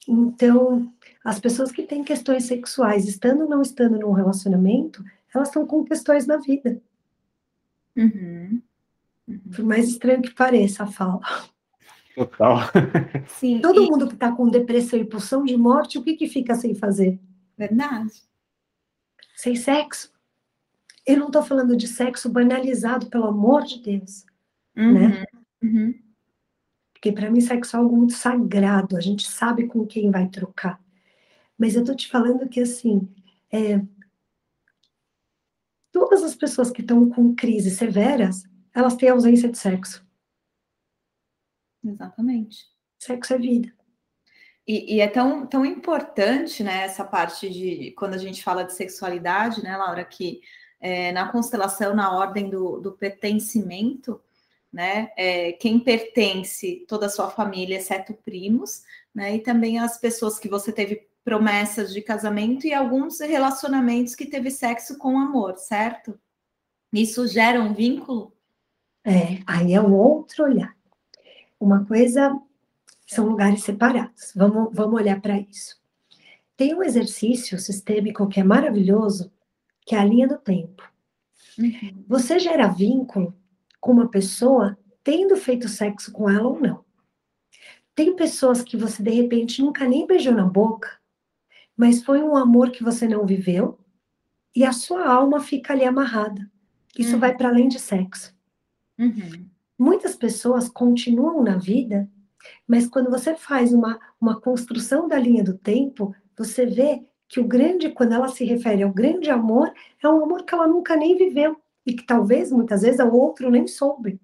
Então, 0.09 0.93
as 1.25 1.41
pessoas 1.41 1.73
que 1.73 1.83
têm 1.83 2.05
questões 2.05 2.45
sexuais, 2.45 3.09
estando 3.09 3.43
ou 3.43 3.49
não 3.49 3.61
estando 3.61 3.99
num 3.99 4.13
relacionamento, 4.13 5.05
elas 5.35 5.49
estão 5.49 5.67
com 5.67 5.85
questões 5.85 6.27
na 6.27 6.37
vida. 6.37 6.81
Uhum. 7.97 8.63
Uhum. 9.27 9.41
Por 9.55 9.65
mais 9.65 9.89
estranho 9.89 10.23
que 10.23 10.35
pareça 10.35 10.85
a 10.85 10.87
fala. 10.87 11.21
Total. 12.15 12.59
Sim, 13.27 13.61
Todo 13.63 13.83
e... 13.83 13.91
mundo 13.91 14.09
que 14.09 14.15
está 14.15 14.33
com 14.33 14.49
depressão 14.49 14.99
e 14.99 15.05
pulsão 15.05 15.45
de 15.45 15.57
morte, 15.57 15.99
o 15.99 16.03
que, 16.03 16.15
que 16.15 16.29
fica 16.29 16.55
sem 16.55 16.75
fazer? 16.75 17.21
Verdade. 17.57 18.23
Sem 19.35 19.55
sexo. 19.55 20.13
Eu 21.07 21.19
não 21.19 21.27
estou 21.27 21.43
falando 21.43 21.77
de 21.77 21.87
sexo 21.87 22.29
banalizado, 22.29 23.09
pelo 23.09 23.27
amor 23.27 23.65
de 23.65 23.81
Deus. 23.81 24.25
Uhum. 24.77 24.93
Né? 24.95 25.25
Uhum. 25.63 25.95
Porque 26.93 27.13
para 27.13 27.31
mim 27.31 27.41
sexo 27.41 27.77
é 27.77 27.79
algo 27.79 27.97
muito 27.97 28.15
sagrado, 28.15 28.97
a 28.97 29.01
gente 29.01 29.31
sabe 29.31 29.67
com 29.67 29.87
quem 29.87 30.11
vai 30.11 30.29
trocar. 30.29 30.81
Mas 31.59 31.75
eu 31.75 31.83
estou 31.83 31.95
te 31.95 32.09
falando 32.09 32.49
que 32.49 32.61
assim, 32.61 33.09
é, 33.53 33.81
todas 35.93 36.23
as 36.23 36.35
pessoas 36.35 36.71
que 36.71 36.81
estão 36.81 37.09
com 37.09 37.35
crises 37.35 37.75
severas, 37.75 38.45
elas 38.77 38.95
têm 38.95 39.09
ausência 39.09 39.49
de 39.49 39.57
sexo. 39.57 40.07
Exatamente. 41.83 42.67
Sexo 42.99 43.33
é 43.33 43.39
vida. 43.39 43.73
E, 44.67 44.97
e, 44.97 45.01
é 45.01 45.09
tão, 45.09 45.47
tão 45.47 45.65
importante, 45.65 46.63
né, 46.63 46.85
essa 46.85 47.05
parte 47.05 47.49
de 47.49 47.93
quando 47.93 48.15
a 48.15 48.19
gente 48.19 48.43
fala 48.43 48.65
de 48.65 48.75
sexualidade, 48.75 49.63
né, 49.63 49.77
Laura, 49.77 50.05
que 50.05 50.41
é, 50.81 51.11
na 51.13 51.31
constelação, 51.31 51.95
na 51.95 52.15
ordem 52.15 52.51
do, 52.51 52.81
do 52.81 52.93
pertencimento, 52.93 54.21
né, 54.73 55.11
é, 55.17 55.53
quem 55.53 55.79
pertence 55.79 56.85
toda 56.87 57.07
a 57.07 57.09
sua 57.09 57.31
família, 57.31 57.79
exceto 57.79 58.13
primos, 58.13 58.83
né, 59.15 59.37
e 59.37 59.39
também 59.41 59.79
as 59.79 59.99
pessoas 59.99 60.39
que 60.39 60.49
você 60.49 60.71
teve 60.73 61.09
promessas 61.25 61.95
de 61.95 62.03
casamento 62.03 62.67
e 62.67 62.75
alguns 62.75 63.21
relacionamentos 63.21 64.15
que 64.15 64.27
teve 64.27 64.51
sexo 64.51 64.99
com 64.99 65.19
amor, 65.19 65.57
certo? 65.57 66.21
Isso 66.93 67.27
gera 67.27 67.61
um 67.61 67.73
vínculo? 67.73 68.36
É, 69.07 69.41
aí 69.47 69.73
é 69.73 69.81
um 69.81 69.95
outro 69.95 70.43
olhar. 70.43 70.77
Uma 71.61 71.87
coisa 71.87 72.37
são 73.07 73.27
lugares 73.27 73.63
separados. 73.63 74.33
Vamos, 74.35 74.71
vamos 74.75 75.01
olhar 75.01 75.21
para 75.21 75.39
isso. 75.39 75.81
Tem 76.57 76.75
um 76.75 76.83
exercício 76.83 77.57
sistêmico 77.57 78.27
que 78.27 78.41
é 78.41 78.45
maravilhoso, 78.45 79.31
que 79.83 79.95
é 79.95 79.99
a 79.99 80.05
linha 80.05 80.27
do 80.27 80.37
tempo. 80.37 80.83
Uhum. 81.57 82.05
Você 82.09 82.41
gera 82.41 82.67
vínculo 82.67 83.33
com 83.81 83.93
uma 83.93 84.09
pessoa 84.09 84.77
tendo 85.05 85.37
feito 85.37 85.69
sexo 85.69 86.11
com 86.11 86.29
ela 86.29 86.49
ou 86.49 86.61
não. 86.61 86.85
Tem 87.95 88.17
pessoas 88.17 88.63
que 88.63 88.77
você 88.77 89.03
de 89.03 89.11
repente 89.11 89.63
nunca 89.63 89.87
nem 89.87 90.05
beijou 90.05 90.35
na 90.35 90.45
boca, 90.45 90.91
mas 91.77 92.03
foi 92.03 92.21
um 92.23 92.37
amor 92.37 92.73
que 92.73 92.83
você 92.83 93.07
não 93.07 93.25
viveu 93.25 93.79
e 94.55 94.65
a 94.65 94.73
sua 94.73 95.07
alma 95.07 95.39
fica 95.41 95.73
ali 95.73 95.85
amarrada. 95.85 96.51
Isso 96.99 97.15
uhum. 97.15 97.21
vai 97.21 97.37
para 97.37 97.49
além 97.49 97.69
de 97.69 97.79
sexo. 97.79 98.36
Uhum. 98.99 99.49
Muitas 99.79 100.17
pessoas 100.17 100.69
continuam 100.69 101.43
na 101.43 101.59
vida, 101.59 102.09
mas 102.67 102.87
quando 102.87 103.11
você 103.11 103.35
faz 103.35 103.73
uma, 103.73 104.01
uma 104.21 104.41
construção 104.41 105.07
da 105.07 105.19
linha 105.19 105.45
do 105.45 105.57
tempo, 105.57 106.15
você 106.37 106.65
vê 106.65 107.05
que 107.29 107.41
o 107.41 107.47
grande, 107.47 107.91
quando 107.91 108.13
ela 108.13 108.29
se 108.29 108.45
refere 108.45 108.83
ao 108.83 108.93
grande 108.93 109.31
amor, 109.31 109.73
é 110.03 110.09
um 110.09 110.25
amor 110.25 110.45
que 110.45 110.55
ela 110.55 110.67
nunca 110.67 110.97
nem 110.97 111.17
viveu 111.17 111.61
e 111.85 111.95
que 111.95 112.05
talvez, 112.05 112.51
muitas 112.51 112.83
vezes, 112.83 113.01
o 113.01 113.13
outro 113.13 113.51
nem 113.51 113.67
soube. 113.67 114.21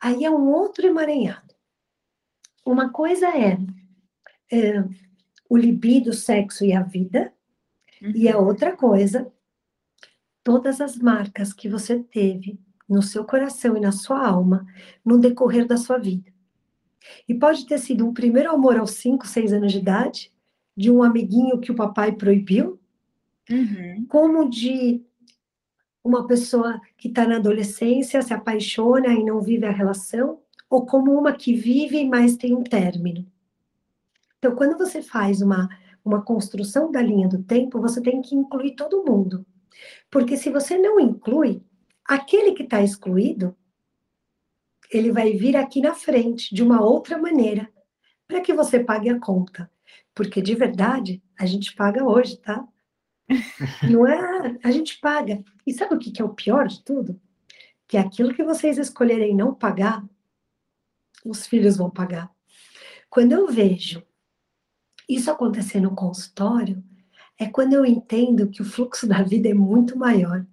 Aí 0.00 0.24
é 0.24 0.30
um 0.30 0.50
outro 0.50 0.86
emaranhado. 0.86 1.54
Uma 2.64 2.90
coisa 2.90 3.28
é, 3.28 3.58
é 4.50 4.84
o 5.48 5.56
libido, 5.56 6.10
o 6.10 6.14
sexo 6.14 6.64
e 6.64 6.72
a 6.72 6.82
vida, 6.82 7.32
uhum. 8.00 8.12
e 8.14 8.28
a 8.28 8.38
outra 8.38 8.76
coisa, 8.76 9.32
todas 10.42 10.80
as 10.80 10.96
marcas 10.96 11.52
que 11.52 11.68
você 11.68 11.98
teve 11.98 12.58
no 12.88 13.02
seu 13.02 13.24
coração 13.24 13.76
e 13.76 13.80
na 13.80 13.92
sua 13.92 14.26
alma 14.26 14.66
no 15.04 15.18
decorrer 15.18 15.66
da 15.66 15.76
sua 15.76 15.98
vida. 15.98 16.32
E 17.28 17.34
pode 17.34 17.66
ter 17.66 17.78
sido 17.78 18.06
um 18.06 18.12
primeiro 18.12 18.50
amor 18.50 18.76
aos 18.76 18.92
5, 18.92 19.26
6 19.26 19.52
anos 19.52 19.72
de 19.72 19.78
idade, 19.78 20.32
de 20.76 20.90
um 20.90 21.02
amiguinho 21.02 21.58
que 21.58 21.72
o 21.72 21.74
papai 21.74 22.12
proibiu, 22.12 22.80
uhum. 23.50 24.06
como 24.08 24.48
de 24.48 25.02
uma 26.02 26.26
pessoa 26.26 26.80
que 26.96 27.08
está 27.08 27.26
na 27.26 27.36
adolescência, 27.36 28.22
se 28.22 28.34
apaixona 28.34 29.08
e 29.08 29.24
não 29.24 29.40
vive 29.40 29.66
a 29.66 29.70
relação, 29.70 30.40
ou 30.68 30.86
como 30.86 31.16
uma 31.16 31.32
que 31.32 31.54
vive, 31.54 32.04
mas 32.08 32.36
tem 32.36 32.54
um 32.54 32.64
término. 32.64 33.26
Então, 34.38 34.56
quando 34.56 34.76
você 34.76 35.02
faz 35.02 35.40
uma, 35.40 35.68
uma 36.04 36.22
construção 36.22 36.90
da 36.90 37.00
linha 37.00 37.28
do 37.28 37.42
tempo, 37.42 37.80
você 37.80 38.00
tem 38.00 38.20
que 38.20 38.34
incluir 38.34 38.74
todo 38.74 39.04
mundo. 39.04 39.46
Porque 40.10 40.36
se 40.36 40.50
você 40.50 40.76
não 40.76 40.98
inclui, 40.98 41.62
Aquele 42.04 42.52
que 42.52 42.62
está 42.62 42.82
excluído, 42.82 43.56
ele 44.90 45.10
vai 45.10 45.32
vir 45.32 45.56
aqui 45.56 45.80
na 45.80 45.94
frente 45.94 46.54
de 46.54 46.62
uma 46.62 46.82
outra 46.82 47.16
maneira 47.16 47.72
para 48.26 48.40
que 48.40 48.52
você 48.52 48.80
pague 48.80 49.08
a 49.08 49.18
conta. 49.18 49.70
Porque 50.14 50.42
de 50.42 50.54
verdade, 50.54 51.22
a 51.38 51.46
gente 51.46 51.74
paga 51.74 52.04
hoje, 52.04 52.36
tá? 52.38 52.66
Não 53.90 54.06
é? 54.06 54.58
A 54.62 54.70
gente 54.70 54.98
paga. 55.00 55.42
E 55.66 55.72
sabe 55.72 55.94
o 55.94 55.98
que, 55.98 56.20
é 56.20 56.24
o 56.24 56.34
pior 56.34 56.66
de 56.66 56.82
tudo? 56.82 57.20
Que 57.88 57.96
aquilo 57.96 58.34
que 58.34 58.42
vocês 58.42 58.78
escolherem 58.78 59.34
não 59.34 59.54
pagar, 59.54 60.04
os 61.24 61.46
filhos 61.46 61.76
vão 61.76 61.90
pagar. 61.90 62.30
Quando 63.08 63.32
eu 63.32 63.46
vejo 63.48 64.02
isso 65.08 65.30
acontecer 65.30 65.80
no 65.80 65.94
consultório, 65.94 66.82
é 67.38 67.46
quando 67.46 67.74
eu 67.74 67.84
entendo 67.84 68.48
que 68.48 68.62
o 68.62 68.64
fluxo 68.64 69.06
da 69.06 69.22
vida 69.22 69.48
é 69.48 69.54
muito 69.54 69.98
maior. 69.98 70.46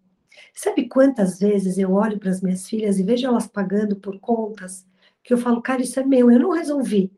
Sabe 0.61 0.89
quantas 0.89 1.39
vezes 1.39 1.77
eu 1.77 1.93
olho 1.93 2.19
para 2.19 2.29
as 2.29 2.41
minhas 2.41 2.67
filhas 2.67 2.99
e 2.99 3.03
vejo 3.03 3.25
elas 3.25 3.47
pagando 3.47 3.95
por 3.95 4.19
contas 4.19 4.85
que 5.23 5.33
eu 5.33 5.37
falo, 5.37 5.61
cara, 5.61 5.81
isso 5.81 5.97
é 5.97 6.05
meu, 6.05 6.29
eu 6.29 6.37
não 6.37 6.51
resolvi. 6.51 7.13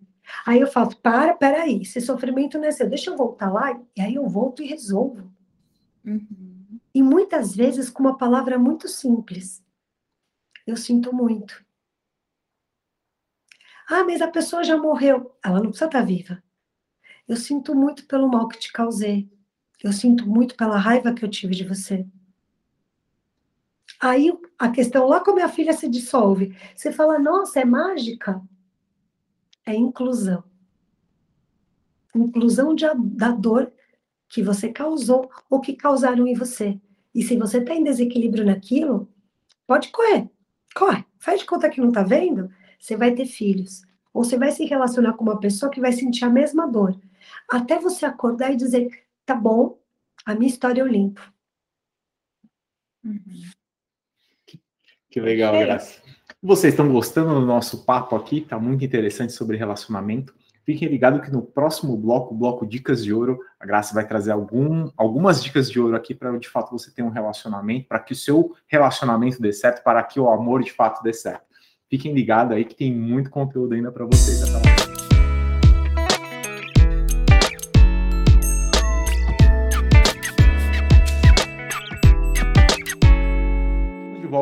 Aí 0.45 0.59
eu 0.59 0.67
falo, 0.67 0.95
para, 0.97 1.33
peraí, 1.33 1.81
esse 1.81 1.99
sofrimento 2.01 2.59
não 2.59 2.65
é 2.65 2.71
seu, 2.71 2.87
deixa 2.87 3.09
eu 3.09 3.17
voltar 3.17 3.51
lá, 3.51 3.81
e 3.97 4.01
aí 4.01 4.13
eu 4.13 4.27
volto 4.29 4.61
e 4.61 4.67
resolvo. 4.67 5.33
Uhum. 6.05 6.79
E 6.93 7.01
muitas 7.01 7.55
vezes 7.55 7.89
com 7.89 8.03
uma 8.03 8.15
palavra 8.15 8.59
muito 8.59 8.87
simples. 8.87 9.65
Eu 10.67 10.77
sinto 10.77 11.11
muito. 11.11 11.65
Ah, 13.89 14.03
mas 14.03 14.21
a 14.21 14.27
pessoa 14.27 14.63
já 14.63 14.77
morreu. 14.77 15.35
Ela 15.43 15.57
não 15.57 15.69
precisa 15.69 15.85
estar 15.85 16.05
viva. 16.05 16.43
Eu 17.27 17.37
sinto 17.37 17.73
muito 17.73 18.05
pelo 18.05 18.29
mal 18.29 18.47
que 18.47 18.59
te 18.59 18.71
causei. 18.71 19.27
Eu 19.83 19.91
sinto 19.91 20.29
muito 20.29 20.55
pela 20.55 20.77
raiva 20.77 21.11
que 21.11 21.25
eu 21.25 21.29
tive 21.29 21.55
de 21.55 21.67
você. 21.67 22.05
Aí 24.01 24.33
a 24.57 24.69
questão 24.69 25.07
lá 25.07 25.19
com 25.19 25.31
a 25.31 25.35
minha 25.35 25.49
filha 25.49 25.73
se 25.73 25.87
dissolve. 25.87 26.55
Você 26.75 26.91
fala, 26.91 27.19
nossa, 27.19 27.59
é 27.59 27.65
mágica? 27.65 28.41
É 29.65 29.75
inclusão. 29.75 30.43
Inclusão 32.15 32.73
de, 32.73 32.85
da 32.95 33.31
dor 33.31 33.71
que 34.27 34.41
você 34.41 34.69
causou 34.69 35.29
ou 35.49 35.61
que 35.61 35.75
causaram 35.75 36.25
em 36.25 36.33
você. 36.33 36.79
E 37.13 37.21
se 37.21 37.37
você 37.37 37.59
está 37.59 37.73
em 37.73 37.83
desequilíbrio 37.83 38.45
naquilo, 38.45 39.07
Pode 39.71 39.89
correr, 39.89 40.29
corre, 40.75 41.05
faz 41.17 41.39
de 41.39 41.45
conta 41.45 41.69
que 41.69 41.79
não 41.79 41.93
tá 41.93 42.03
vendo, 42.03 42.53
você 42.77 42.97
vai 42.97 43.15
ter 43.15 43.25
filhos. 43.25 43.83
Ou 44.13 44.21
você 44.21 44.37
vai 44.37 44.51
se 44.51 44.65
relacionar 44.65 45.13
com 45.13 45.23
uma 45.23 45.39
pessoa 45.39 45.71
que 45.71 45.79
vai 45.79 45.93
sentir 45.93 46.25
a 46.25 46.29
mesma 46.29 46.67
dor. 46.67 46.99
Até 47.49 47.79
você 47.79 48.05
acordar 48.05 48.51
e 48.51 48.57
dizer, 48.57 49.05
tá 49.25 49.33
bom, 49.33 49.79
a 50.25 50.35
minha 50.35 50.49
história 50.51 50.81
eu 50.81 50.87
limpo. 50.87 51.21
Uhum. 53.01 53.21
Que, 55.11 55.19
legal, 55.19 55.53
é 55.55 55.65
Graça. 55.65 56.01
Vocês 56.41 56.73
estão 56.73 56.89
gostando 56.89 57.33
do 57.33 57.45
nosso 57.45 57.85
papo 57.85 58.15
aqui? 58.15 58.39
Tá 58.39 58.57
muito 58.57 58.83
interessante 58.83 59.33
sobre 59.33 59.57
relacionamento. 59.57 60.33
Fiquem 60.65 60.87
ligados 60.87 61.21
que 61.21 61.31
no 61.31 61.41
próximo 61.41 61.97
bloco, 61.97 62.33
bloco 62.33 62.65
Dicas 62.65 63.03
de 63.03 63.13
Ouro, 63.13 63.39
a 63.59 63.65
Graça 63.65 63.93
vai 63.93 64.07
trazer 64.07 64.31
algum, 64.31 64.89
algumas 64.95 65.43
dicas 65.43 65.69
de 65.69 65.79
ouro 65.79 65.95
aqui 65.95 66.15
para 66.15 66.37
de 66.39 66.47
fato 66.47 66.71
você 66.71 66.89
ter 66.91 67.03
um 67.03 67.09
relacionamento, 67.09 67.89
para 67.89 67.99
que 67.99 68.13
o 68.13 68.15
seu 68.15 68.55
relacionamento 68.67 69.41
dê 69.41 69.51
certo, 69.51 69.83
para 69.83 70.01
que 70.03 70.19
o 70.19 70.29
amor 70.29 70.63
de 70.63 70.71
fato 70.71 71.03
dê 71.03 71.11
certo. 71.11 71.43
Fiquem 71.89 72.13
ligados 72.13 72.55
aí 72.55 72.63
que 72.63 72.75
tem 72.75 72.95
muito 72.95 73.29
conteúdo 73.29 73.73
ainda 73.73 73.91
para 73.91 74.05
vocês. 74.05 74.41
Até 74.43 74.69
lá. 74.69 75.00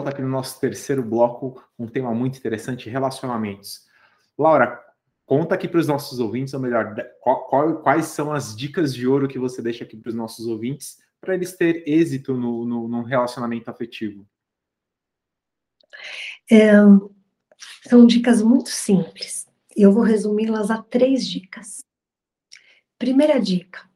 Volta 0.10 0.16
aqui 0.16 0.22
no 0.22 0.30
nosso 0.30 0.60
terceiro 0.60 1.04
bloco, 1.04 1.64
um 1.78 1.88
tema 1.88 2.14
muito 2.14 2.38
interessante, 2.38 2.90
relacionamentos. 2.90 3.88
Laura, 4.38 4.80
conta 5.26 5.56
aqui 5.56 5.68
para 5.68 5.80
os 5.80 5.88
nossos 5.88 6.20
ouvintes, 6.20 6.54
ou 6.54 6.60
melhor, 6.60 6.96
qual, 7.22 7.82
quais 7.82 8.08
são 8.08 8.32
as 8.32 8.56
dicas 8.56 8.94
de 8.94 9.08
ouro 9.08 9.28
que 9.28 9.38
você 9.38 9.62
deixa 9.62 9.84
aqui 9.84 9.96
para 9.96 10.10
os 10.10 10.16
nossos 10.16 10.48
ouvintes 10.48 10.98
para 11.22 11.36
eles 11.36 11.56
terem 11.56 11.84
êxito 11.86 12.34
no, 12.34 12.66
no, 12.66 12.88
no 12.88 13.04
relacionamento 13.04 13.70
afetivo? 13.70 14.26
É, 16.52 16.72
são 17.88 18.08
dicas 18.08 18.42
muito 18.42 18.70
simples. 18.70 19.48
Eu 19.76 19.92
vou 19.92 20.04
resumi-las 20.04 20.72
a 20.72 20.82
três 20.82 21.28
dicas. 21.28 21.86
Primeira 22.98 23.40
dica: 23.40 23.88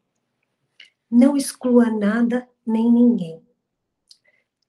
não 1.10 1.36
exclua 1.36 1.90
nada 1.90 2.48
nem 2.66 2.92
ninguém. 2.92 3.43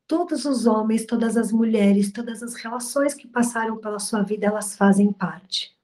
Todos 0.07 0.45
os 0.45 0.67
homens, 0.67 1.07
todas 1.07 1.37
as 1.37 1.51
mulheres, 1.51 2.13
todas 2.13 2.43
as 2.43 2.55
relações 2.55 3.15
que 3.15 3.27
passaram 3.27 3.79
pela 3.79 3.99
sua 3.99 4.23
vida, 4.23 4.47
elas 4.47 4.77
fazem 4.77 5.11
parte. 5.11 5.75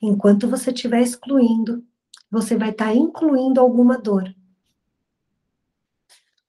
Enquanto 0.00 0.48
você 0.48 0.70
estiver 0.70 1.00
excluindo, 1.00 1.82
você 2.30 2.56
vai 2.56 2.70
estar 2.70 2.94
incluindo 2.94 3.60
alguma 3.60 3.96
dor. 3.96 4.34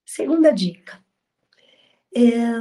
Segunda 0.04 0.50
dica: 0.52 1.02
é, 2.14 2.60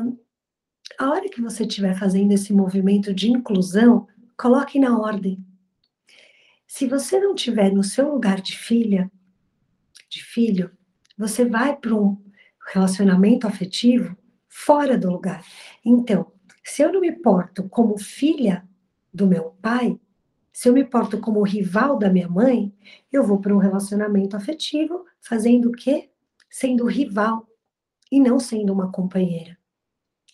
a 0.98 1.10
hora 1.10 1.30
que 1.30 1.42
você 1.42 1.64
estiver 1.64 1.98
fazendo 1.98 2.32
esse 2.32 2.54
movimento 2.54 3.14
de 3.14 3.30
inclusão, 3.30 4.08
coloque 4.38 4.80
na 4.80 4.98
ordem. 4.98 5.44
Se 6.66 6.88
você 6.88 7.20
não 7.20 7.36
tiver 7.36 7.72
no 7.72 7.84
seu 7.84 8.14
lugar 8.14 8.42
de 8.42 8.58
filha, 8.58 9.12
de 10.10 10.24
filho, 10.24 10.72
você 11.18 11.44
vai 11.44 11.76
para 11.76 11.94
um 11.96 12.18
relacionamento 12.74 13.46
afetivo 13.46 14.16
fora 14.58 14.98
do 14.98 15.12
lugar. 15.12 15.46
Então, 15.86 16.32
se 16.64 16.82
eu 16.82 16.92
não 16.92 17.00
me 17.00 17.12
porto 17.12 17.70
como 17.70 17.98
filha 17.98 18.68
do 19.14 19.28
meu 19.28 19.56
pai, 19.62 20.00
se 20.52 20.68
eu 20.68 20.74
me 20.74 20.84
porto 20.84 21.20
como 21.20 21.44
rival 21.44 21.98
da 21.98 22.10
minha 22.10 22.28
mãe, 22.28 22.74
eu 23.12 23.24
vou 23.24 23.40
para 23.40 23.56
um 23.56 23.60
relacionamento 23.60 24.36
afetivo 24.36 25.06
fazendo 25.22 25.70
o 25.70 25.72
quê? 25.72 26.10
Sendo 26.50 26.86
rival 26.86 27.48
e 28.12 28.20
não 28.20 28.40
sendo 28.40 28.74
uma 28.74 28.92
companheira. 28.92 29.56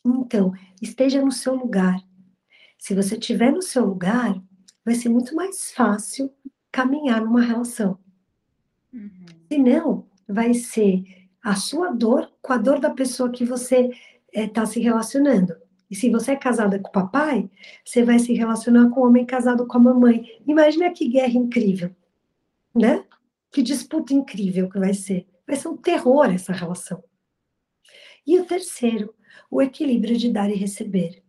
Então, 0.05 0.53
esteja 0.81 1.23
no 1.23 1.31
seu 1.31 1.55
lugar. 1.55 2.01
Se 2.79 2.95
você 2.95 3.15
estiver 3.15 3.51
no 3.51 3.61
seu 3.61 3.85
lugar, 3.85 4.41
vai 4.85 4.95
ser 4.95 5.09
muito 5.09 5.35
mais 5.35 5.71
fácil 5.73 6.33
caminhar 6.71 7.21
numa 7.21 7.41
relação. 7.41 7.99
Uhum. 8.93 9.25
Se 9.51 9.57
não, 9.57 10.07
vai 10.27 10.53
ser 10.53 11.03
a 11.43 11.55
sua 11.55 11.91
dor 11.91 12.31
com 12.41 12.53
a 12.53 12.57
dor 12.57 12.79
da 12.79 12.89
pessoa 12.89 13.29
que 13.29 13.43
você 13.43 13.91
está 14.33 14.63
é, 14.63 14.65
se 14.65 14.79
relacionando. 14.79 15.55
E 15.89 15.95
se 15.95 16.09
você 16.09 16.31
é 16.31 16.35
casada 16.35 16.79
com 16.79 16.89
o 16.89 16.91
papai, 16.91 17.49
você 17.85 18.03
vai 18.03 18.17
se 18.17 18.33
relacionar 18.33 18.89
com 18.89 19.01
o 19.01 19.05
homem 19.05 19.25
casado 19.25 19.67
com 19.67 19.77
a 19.77 19.81
mamãe. 19.81 20.41
Imagina 20.47 20.91
que 20.91 21.07
guerra 21.07 21.33
incrível, 21.33 21.95
né? 22.73 23.05
Que 23.51 23.61
disputa 23.61 24.13
incrível 24.13 24.69
que 24.69 24.79
vai 24.79 24.93
ser. 24.93 25.27
Vai 25.45 25.55
ser 25.55 25.67
um 25.67 25.77
terror 25.77 26.33
essa 26.33 26.51
relação. 26.51 27.03
E 28.25 28.39
o 28.39 28.45
terceiro, 28.45 29.13
o 29.51 29.61
equilíbrio 29.61 30.17
de 30.17 30.31
dar 30.31 30.49
e 30.49 30.55
receber. 30.55 31.21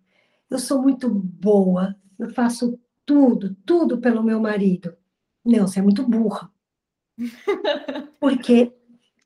Eu 0.48 0.58
sou 0.58 0.80
muito 0.80 1.10
boa, 1.10 1.94
eu 2.18 2.30
faço 2.30 2.78
tudo, 3.04 3.54
tudo 3.66 4.00
pelo 4.00 4.22
meu 4.22 4.40
marido. 4.40 4.96
Não, 5.44 5.66
você 5.66 5.80
é 5.80 5.82
muito 5.82 6.08
burra. 6.08 6.50
Porque 8.18 8.72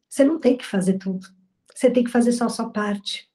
você 0.09 0.25
não 0.25 0.41
tem 0.41 0.57
que 0.57 0.67
fazer 0.67 0.95
tudo. 0.95 1.27
Você 1.73 1.91
tem 1.91 2.03
que 2.03 2.11
fazer 2.11 2.33
só 2.33 2.47
a 2.47 2.49
sua 2.49 2.71
parte. 2.71 3.28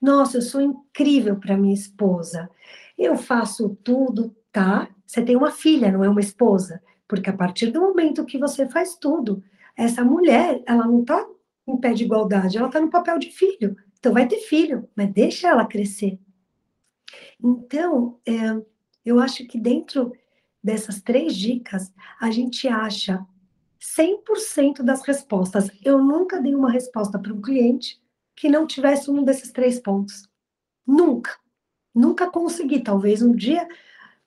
Nossa, 0.00 0.38
eu 0.38 0.42
sou 0.42 0.60
incrível 0.60 1.36
para 1.36 1.56
minha 1.56 1.74
esposa. 1.74 2.50
Eu 2.98 3.16
faço 3.16 3.76
tudo, 3.82 4.34
tá? 4.52 4.88
Você 5.06 5.22
tem 5.22 5.36
uma 5.36 5.50
filha, 5.50 5.90
não 5.90 6.04
é 6.04 6.08
uma 6.08 6.20
esposa. 6.20 6.82
Porque 7.08 7.28
a 7.30 7.36
partir 7.36 7.70
do 7.70 7.80
momento 7.80 8.24
que 8.24 8.38
você 8.38 8.68
faz 8.68 8.96
tudo, 8.96 9.42
essa 9.76 10.04
mulher, 10.04 10.62
ela 10.66 10.86
não 10.86 11.00
está 11.00 11.26
em 11.66 11.76
pé 11.76 11.92
de 11.92 12.04
igualdade, 12.04 12.56
ela 12.56 12.68
está 12.68 12.80
no 12.80 12.90
papel 12.90 13.18
de 13.18 13.30
filho. 13.30 13.76
Então 13.98 14.12
vai 14.12 14.26
ter 14.26 14.38
filho, 14.38 14.88
mas 14.94 15.12
deixa 15.12 15.48
ela 15.48 15.66
crescer. 15.66 16.18
Então, 17.42 18.18
é, 18.26 18.62
eu 19.04 19.18
acho 19.18 19.46
que 19.46 19.58
dentro 19.58 20.12
dessas 20.62 21.00
três 21.00 21.34
dicas, 21.34 21.92
a 22.20 22.30
gente 22.30 22.68
acha 22.68 23.26
100% 23.80 24.82
das 24.82 25.02
respostas. 25.02 25.70
Eu 25.82 25.98
nunca 25.98 26.40
dei 26.40 26.54
uma 26.54 26.70
resposta 26.70 27.18
para 27.18 27.32
um 27.32 27.40
cliente 27.40 28.00
que 28.40 28.48
não 28.48 28.66
tivesse 28.66 29.10
um 29.10 29.22
desses 29.22 29.52
três 29.52 29.78
pontos. 29.78 30.26
Nunca. 30.86 31.38
Nunca 31.94 32.30
consegui, 32.30 32.80
talvez 32.82 33.20
um 33.20 33.36
dia, 33.36 33.68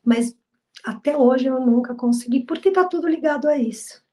mas 0.03 0.37
até 0.85 1.17
hoje 1.17 1.47
eu 1.47 1.59
nunca 1.59 1.95
consegui, 1.95 2.41
porque 2.41 2.69
está 2.69 2.85
tudo 2.85 3.07
ligado 3.07 3.49
a 3.49 3.57
isso. 3.57 4.03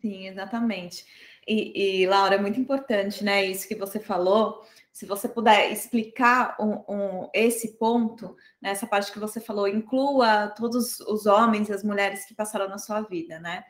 Sim, 0.00 0.28
exatamente. 0.28 1.04
E, 1.46 2.00
e, 2.00 2.06
Laura, 2.06 2.36
é 2.36 2.40
muito 2.40 2.58
importante, 2.58 3.22
né? 3.22 3.44
Isso 3.44 3.68
que 3.68 3.74
você 3.74 4.00
falou, 4.00 4.64
se 4.90 5.04
você 5.04 5.28
puder 5.28 5.70
explicar 5.70 6.56
um, 6.58 6.82
um, 6.88 7.30
esse 7.34 7.76
ponto, 7.76 8.34
né, 8.62 8.70
essa 8.70 8.86
parte 8.86 9.12
que 9.12 9.18
você 9.18 9.40
falou, 9.40 9.68
inclua 9.68 10.48
todos 10.56 11.00
os 11.00 11.26
homens 11.26 11.68
e 11.68 11.72
as 11.74 11.84
mulheres 11.84 12.24
que 12.24 12.34
passaram 12.34 12.66
na 12.66 12.78
sua 12.78 13.02
vida, 13.02 13.38
né? 13.40 13.62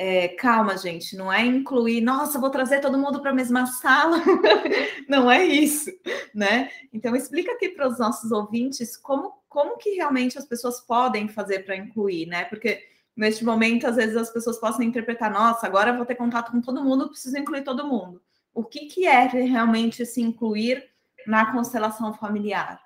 É, 0.00 0.28
calma, 0.28 0.78
gente, 0.78 1.16
não 1.16 1.32
é 1.32 1.44
incluir, 1.44 2.00
nossa, 2.00 2.38
vou 2.38 2.50
trazer 2.50 2.80
todo 2.80 2.96
mundo 2.96 3.20
para 3.20 3.32
a 3.32 3.34
mesma 3.34 3.66
sala, 3.66 4.18
não 5.08 5.28
é 5.28 5.44
isso, 5.44 5.90
né? 6.32 6.70
Então, 6.92 7.16
explica 7.16 7.50
aqui 7.50 7.70
para 7.70 7.88
os 7.88 7.98
nossos 7.98 8.30
ouvintes 8.30 8.96
como, 8.96 9.32
como 9.48 9.76
que 9.76 9.96
realmente 9.96 10.38
as 10.38 10.46
pessoas 10.46 10.80
podem 10.80 11.26
fazer 11.26 11.64
para 11.64 11.74
incluir, 11.74 12.26
né? 12.26 12.44
Porque 12.44 12.80
neste 13.16 13.44
momento, 13.44 13.88
às 13.88 13.96
vezes 13.96 14.16
as 14.16 14.30
pessoas 14.30 14.60
possam 14.60 14.82
interpretar, 14.82 15.32
nossa, 15.32 15.66
agora 15.66 15.96
vou 15.96 16.06
ter 16.06 16.14
contato 16.14 16.52
com 16.52 16.60
todo 16.60 16.84
mundo, 16.84 17.08
preciso 17.08 17.36
incluir 17.36 17.64
todo 17.64 17.84
mundo 17.84 18.22
o 18.58 18.64
que, 18.64 18.86
que 18.86 19.06
é 19.06 19.24
realmente 19.24 20.04
se 20.04 20.20
incluir 20.20 20.84
na 21.24 21.52
constelação 21.52 22.12
familiar? 22.12 22.82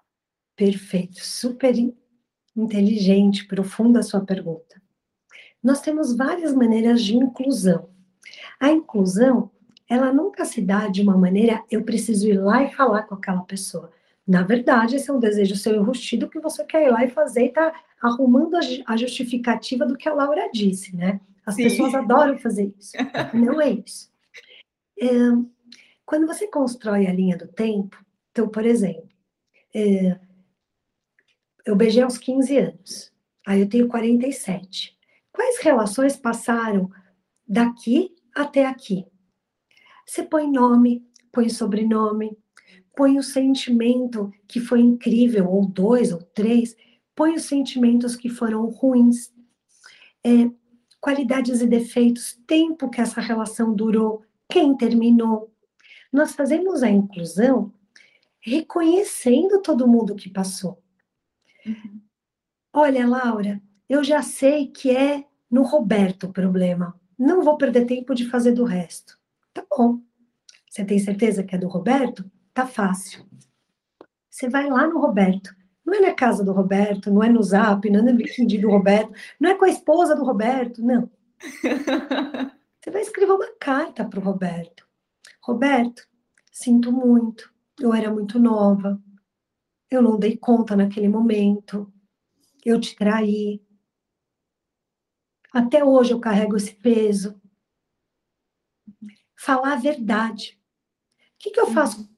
Perfeito, 0.54 1.24
super 1.24 1.74
inteligente, 2.54 3.46
profunda 3.46 4.00
a 4.00 4.02
sua 4.02 4.20
pergunta. 4.20 4.81
Nós 5.62 5.80
temos 5.80 6.16
várias 6.16 6.52
maneiras 6.52 7.02
de 7.02 7.16
inclusão. 7.16 7.88
A 8.58 8.70
inclusão, 8.70 9.50
ela 9.88 10.12
nunca 10.12 10.44
se 10.44 10.60
dá 10.60 10.88
de 10.88 11.02
uma 11.02 11.16
maneira 11.16 11.62
eu 11.70 11.84
preciso 11.84 12.26
ir 12.26 12.38
lá 12.38 12.64
e 12.64 12.72
falar 12.74 13.02
com 13.04 13.14
aquela 13.14 13.42
pessoa. 13.42 13.90
Na 14.26 14.42
verdade, 14.42 14.96
esse 14.96 15.10
é 15.10 15.12
um 15.12 15.18
desejo 15.18 15.56
seu 15.56 15.74
enrustido 15.74 16.28
que 16.28 16.40
você 16.40 16.64
quer 16.64 16.86
ir 16.86 16.90
lá 16.90 17.04
e 17.04 17.10
fazer 17.10 17.46
e 17.46 17.52
tá 17.52 17.72
arrumando 18.00 18.56
a 18.86 18.96
justificativa 18.96 19.84
do 19.84 19.96
que 19.96 20.08
a 20.08 20.14
Laura 20.14 20.48
disse, 20.52 20.94
né? 20.96 21.20
As 21.44 21.54
Sim. 21.56 21.64
pessoas 21.64 21.94
adoram 21.94 22.38
fazer 22.38 22.72
isso. 22.78 22.92
Não 23.34 23.60
é 23.60 23.70
isso. 23.70 24.10
É, 25.00 25.06
quando 26.06 26.26
você 26.26 26.46
constrói 26.46 27.06
a 27.06 27.12
linha 27.12 27.36
do 27.36 27.48
tempo, 27.48 28.04
então, 28.30 28.48
por 28.48 28.64
exemplo, 28.64 29.08
é, 29.74 30.18
eu 31.64 31.74
beijei 31.74 32.02
aos 32.02 32.18
15 32.18 32.56
anos, 32.58 33.12
aí 33.46 33.60
eu 33.60 33.68
tenho 33.68 33.88
47. 33.88 34.96
Quais 35.32 35.58
relações 35.60 36.16
passaram 36.16 36.90
daqui 37.46 38.14
até 38.34 38.66
aqui? 38.66 39.06
Você 40.06 40.22
põe 40.22 40.50
nome, 40.50 41.06
põe 41.32 41.48
sobrenome, 41.48 42.36
põe 42.94 43.18
o 43.18 43.22
sentimento 43.22 44.30
que 44.46 44.60
foi 44.60 44.80
incrível, 44.80 45.48
ou 45.50 45.66
dois, 45.66 46.12
ou 46.12 46.22
três, 46.22 46.76
põe 47.14 47.34
os 47.34 47.44
sentimentos 47.44 48.14
que 48.14 48.28
foram 48.28 48.66
ruins, 48.66 49.32
é, 50.24 50.50
qualidades 51.00 51.60
e 51.60 51.66
defeitos, 51.66 52.38
tempo 52.46 52.90
que 52.90 53.00
essa 53.00 53.20
relação 53.20 53.74
durou, 53.74 54.22
quem 54.48 54.76
terminou, 54.76 55.52
nós 56.12 56.34
fazemos 56.34 56.82
a 56.82 56.90
inclusão 56.90 57.72
reconhecendo 58.40 59.62
todo 59.62 59.88
mundo 59.88 60.14
que 60.14 60.28
passou. 60.28 60.82
Uhum. 61.64 62.00
Olha, 62.72 63.06
Laura, 63.06 63.62
eu 63.92 64.02
já 64.02 64.22
sei 64.22 64.68
que 64.68 64.90
é 64.96 65.22
no 65.50 65.62
Roberto 65.62 66.24
o 66.24 66.32
problema. 66.32 66.98
Não 67.18 67.42
vou 67.42 67.58
perder 67.58 67.84
tempo 67.84 68.14
de 68.14 68.26
fazer 68.26 68.52
do 68.52 68.64
resto. 68.64 69.18
Tá 69.52 69.62
bom. 69.70 70.00
Você 70.66 70.82
tem 70.82 70.98
certeza 70.98 71.42
que 71.42 71.54
é 71.54 71.58
do 71.58 71.68
Roberto? 71.68 72.24
Tá 72.54 72.66
fácil. 72.66 73.26
Você 74.30 74.48
vai 74.48 74.66
lá 74.70 74.86
no 74.86 74.98
Roberto. 74.98 75.54
Não 75.84 75.92
é 75.92 76.00
na 76.00 76.14
casa 76.14 76.42
do 76.42 76.52
Roberto, 76.52 77.10
não 77.10 77.22
é 77.22 77.28
no 77.28 77.42
Zap, 77.42 77.88
não 77.90 78.00
é 78.00 78.02
no 78.02 78.12
LinkedIn 78.12 78.62
do 78.62 78.70
Roberto, 78.70 79.12
não 79.38 79.50
é 79.50 79.54
com 79.54 79.66
a 79.66 79.68
esposa 79.68 80.16
do 80.16 80.24
Roberto, 80.24 80.82
não. 80.82 81.10
Você 82.80 82.90
vai 82.90 83.02
escrever 83.02 83.32
uma 83.32 83.52
carta 83.60 84.06
para 84.06 84.18
o 84.18 84.22
Roberto. 84.22 84.86
Roberto, 85.42 86.08
sinto 86.50 86.90
muito, 86.90 87.52
eu 87.78 87.92
era 87.92 88.10
muito 88.10 88.38
nova, 88.38 88.98
eu 89.90 90.00
não 90.00 90.18
dei 90.18 90.36
conta 90.36 90.74
naquele 90.74 91.08
momento, 91.08 91.92
eu 92.64 92.80
te 92.80 92.96
traí. 92.96 93.60
Até 95.52 95.84
hoje 95.84 96.12
eu 96.12 96.20
carrego 96.20 96.56
esse 96.56 96.74
peso. 96.74 97.40
Falar 99.36 99.74
a 99.74 99.76
verdade. 99.76 100.58
O 101.34 101.38
que, 101.38 101.50
que 101.50 101.60
eu 101.60 101.66
faço 101.72 102.08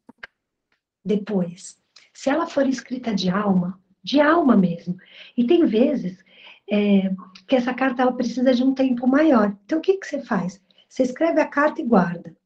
depois? 1.04 1.82
Se 2.12 2.30
ela 2.30 2.46
for 2.46 2.66
escrita 2.66 3.14
de 3.14 3.28
alma, 3.28 3.82
de 4.02 4.20
alma 4.20 4.56
mesmo. 4.56 4.96
E 5.36 5.46
tem 5.46 5.64
vezes 5.66 6.22
é, 6.70 7.10
que 7.48 7.56
essa 7.56 7.74
carta 7.74 8.02
ela 8.02 8.12
precisa 8.12 8.54
de 8.54 8.62
um 8.62 8.74
tempo 8.74 9.06
maior. 9.06 9.56
Então, 9.64 9.78
o 9.78 9.82
que, 9.82 9.96
que 9.96 10.06
você 10.06 10.22
faz? 10.22 10.62
Você 10.88 11.02
escreve 11.02 11.40
a 11.40 11.48
carta 11.48 11.80
e 11.80 11.84
guarda. 11.84 12.36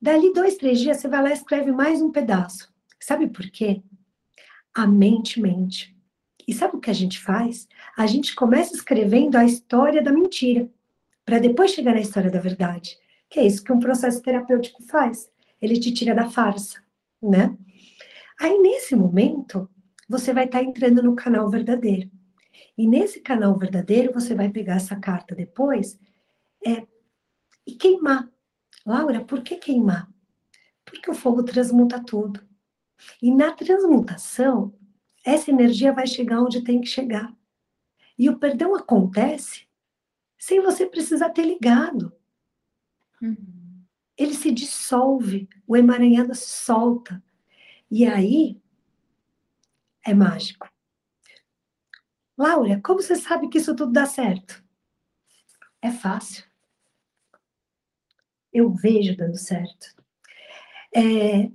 Dali 0.00 0.32
dois, 0.32 0.56
três 0.56 0.80
dias, 0.80 0.96
você 0.96 1.08
vai 1.08 1.22
lá 1.22 1.30
e 1.30 1.34
escreve 1.34 1.72
mais 1.72 2.00
um 2.00 2.10
pedaço. 2.10 2.72
Sabe 2.98 3.28
por 3.28 3.50
quê? 3.50 3.82
A 4.72 4.86
mente 4.86 5.40
mente. 5.40 5.94
E 6.50 6.52
sabe 6.52 6.76
o 6.76 6.80
que 6.80 6.90
a 6.90 6.94
gente 6.94 7.20
faz? 7.20 7.68
A 7.96 8.08
gente 8.08 8.34
começa 8.34 8.74
escrevendo 8.74 9.36
a 9.36 9.44
história 9.44 10.02
da 10.02 10.12
mentira, 10.12 10.68
para 11.24 11.38
depois 11.38 11.70
chegar 11.70 11.94
na 11.94 12.00
história 12.00 12.28
da 12.28 12.40
verdade. 12.40 12.98
Que 13.28 13.38
é 13.38 13.46
isso 13.46 13.62
que 13.62 13.72
um 13.72 13.78
processo 13.78 14.20
terapêutico 14.20 14.82
faz. 14.82 15.30
Ele 15.62 15.78
te 15.78 15.92
tira 15.92 16.12
da 16.12 16.28
farsa, 16.28 16.82
né? 17.22 17.56
Aí, 18.40 18.58
nesse 18.58 18.96
momento, 18.96 19.70
você 20.08 20.34
vai 20.34 20.46
estar 20.46 20.58
tá 20.58 20.64
entrando 20.64 21.00
no 21.04 21.14
canal 21.14 21.48
verdadeiro. 21.48 22.10
E 22.76 22.84
nesse 22.84 23.20
canal 23.20 23.56
verdadeiro, 23.56 24.12
você 24.12 24.34
vai 24.34 24.48
pegar 24.48 24.74
essa 24.74 24.96
carta 24.96 25.36
depois 25.36 26.00
é, 26.66 26.84
e 27.64 27.76
queimar. 27.76 28.28
Laura, 28.84 29.24
por 29.24 29.40
que 29.42 29.54
queimar? 29.54 30.08
Porque 30.84 31.08
o 31.08 31.14
fogo 31.14 31.44
transmuta 31.44 32.02
tudo. 32.04 32.40
E 33.22 33.32
na 33.32 33.52
transmutação, 33.52 34.74
essa 35.24 35.50
energia 35.50 35.92
vai 35.92 36.06
chegar 36.06 36.40
onde 36.40 36.62
tem 36.62 36.80
que 36.80 36.86
chegar. 36.86 37.34
E 38.18 38.28
o 38.28 38.38
perdão 38.38 38.74
acontece 38.74 39.66
sem 40.38 40.60
você 40.60 40.86
precisar 40.86 41.30
ter 41.30 41.44
ligado. 41.44 42.12
Uhum. 43.20 43.84
Ele 44.16 44.34
se 44.34 44.50
dissolve, 44.50 45.48
o 45.66 45.76
emaranhado 45.76 46.34
se 46.34 46.48
solta. 46.48 47.22
E 47.90 48.06
aí 48.06 48.60
é 50.04 50.14
mágico. 50.14 50.68
Laura, 52.36 52.80
como 52.82 53.02
você 53.02 53.16
sabe 53.16 53.48
que 53.48 53.58
isso 53.58 53.74
tudo 53.74 53.92
dá 53.92 54.06
certo? 54.06 54.64
É 55.82 55.90
fácil 55.90 56.50
eu 58.52 58.70
vejo 58.70 59.16
dando 59.16 59.36
certo. 59.36 59.94
É, 60.94 61.50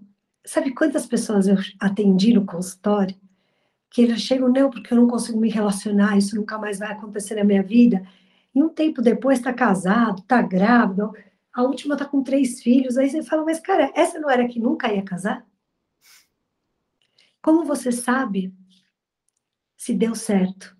sabe 0.45 0.73
quantas 0.73 1.05
pessoas 1.05 1.47
eu 1.47 1.57
atendi 1.79 2.33
no 2.33 2.45
consultório 2.45 3.19
que 3.95 4.01
eles 4.01 4.19
chegam, 4.23 4.49
não, 4.49 4.69
porque 4.69 4.93
eu 4.93 4.97
não 4.97 5.07
consigo 5.07 5.39
me 5.39 5.49
relacionar, 5.49 6.17
isso 6.17 6.35
nunca 6.35 6.57
mais 6.57 6.79
vai 6.79 6.91
acontecer 6.91 7.35
na 7.35 7.45
minha 7.45 7.63
vida. 7.63 8.05
E 8.53 8.61
um 8.61 8.67
tempo 8.67 9.01
depois 9.01 9.37
está 9.37 9.53
casado, 9.53 10.19
está 10.19 10.41
grávido, 10.41 11.13
a 11.53 11.63
última 11.63 11.95
está 11.95 12.03
com 12.03 12.21
três 12.21 12.61
filhos. 12.61 12.97
Aí 12.97 13.09
você 13.09 13.23
fala, 13.23 13.45
mas 13.45 13.57
cara, 13.61 13.89
essa 13.95 14.19
não 14.19 14.29
era 14.29 14.49
que 14.49 14.59
nunca 14.59 14.91
ia 14.91 15.01
casar? 15.01 15.47
Como 17.41 17.63
você 17.63 17.89
sabe 17.89 18.53
se 19.77 19.93
deu 19.93 20.13
certo? 20.13 20.75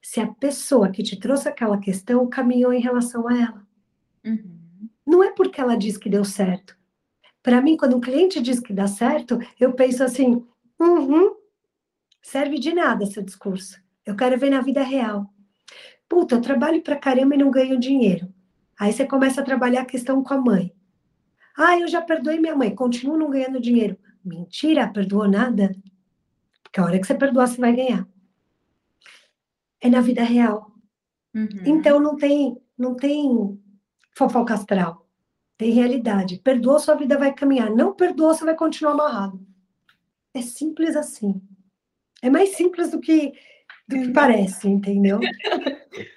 Se 0.00 0.20
a 0.20 0.28
pessoa 0.28 0.92
que 0.92 1.02
te 1.02 1.18
trouxe 1.18 1.48
aquela 1.48 1.78
questão 1.78 2.24
caminhou 2.28 2.72
em 2.72 2.80
relação 2.80 3.26
a 3.26 3.36
ela. 3.36 3.66
Uhum. 4.24 4.88
Não 5.04 5.24
é 5.24 5.32
porque 5.32 5.60
ela 5.60 5.76
diz 5.76 5.96
que 5.96 6.08
deu 6.08 6.24
certo. 6.24 6.78
Para 7.42 7.60
mim, 7.60 7.76
quando 7.76 7.96
um 7.96 8.00
cliente 8.00 8.40
diz 8.40 8.60
que 8.60 8.72
dá 8.72 8.86
certo, 8.86 9.40
eu 9.58 9.72
penso 9.72 10.04
assim: 10.04 10.46
uhum, 10.78 11.34
serve 12.24 12.58
de 12.58 12.72
nada 12.72 13.04
seu 13.04 13.22
discurso. 13.22 13.78
Eu 14.04 14.16
quero 14.16 14.38
ver 14.38 14.50
na 14.50 14.62
vida 14.62 14.82
real. 14.82 15.30
Puta, 16.08 16.34
eu 16.34 16.40
trabalho 16.40 16.82
pra 16.82 16.96
caramba 16.96 17.34
e 17.34 17.38
não 17.38 17.50
ganho 17.50 17.78
dinheiro. 17.78 18.32
Aí 18.80 18.92
você 18.92 19.06
começa 19.06 19.40
a 19.40 19.44
trabalhar 19.44 19.82
a 19.82 19.86
questão 19.86 20.22
com 20.24 20.34
a 20.34 20.40
mãe. 20.40 20.74
Ah, 21.56 21.78
eu 21.78 21.86
já 21.86 22.00
perdoei 22.00 22.40
minha 22.40 22.56
mãe, 22.56 22.74
continuo 22.74 23.18
não 23.18 23.30
ganhando 23.30 23.60
dinheiro. 23.60 23.96
Mentira, 24.24 24.88
perdoou 24.88 25.28
nada. 25.28 25.76
Porque 26.62 26.80
a 26.80 26.84
hora 26.84 26.98
que 26.98 27.06
você 27.06 27.14
perdoar, 27.14 27.46
você 27.46 27.60
vai 27.60 27.76
ganhar. 27.76 28.08
É 29.80 29.88
na 29.88 30.00
vida 30.00 30.24
real. 30.24 30.72
Uhum. 31.34 31.48
Então 31.64 32.00
não 32.00 32.16
tem, 32.16 32.58
não 32.76 32.96
tem 32.96 33.60
fofoca 34.16 34.54
astral. 34.54 35.06
Tem 35.58 35.70
realidade. 35.70 36.38
Perdoou, 36.38 36.80
sua 36.80 36.94
vida 36.94 37.18
vai 37.18 37.34
caminhar. 37.34 37.70
Não 37.70 37.94
perdoou, 37.94 38.34
você 38.34 38.44
vai 38.44 38.56
continuar 38.56 38.92
amarrado. 38.92 39.46
É 40.32 40.40
simples 40.40 40.96
assim. 40.96 41.40
É 42.24 42.30
mais 42.30 42.56
simples 42.56 42.90
do 42.90 43.00
que, 43.00 43.34
do 43.86 43.96
que 44.00 44.08
parece, 44.10 44.66
entendeu? 44.66 45.20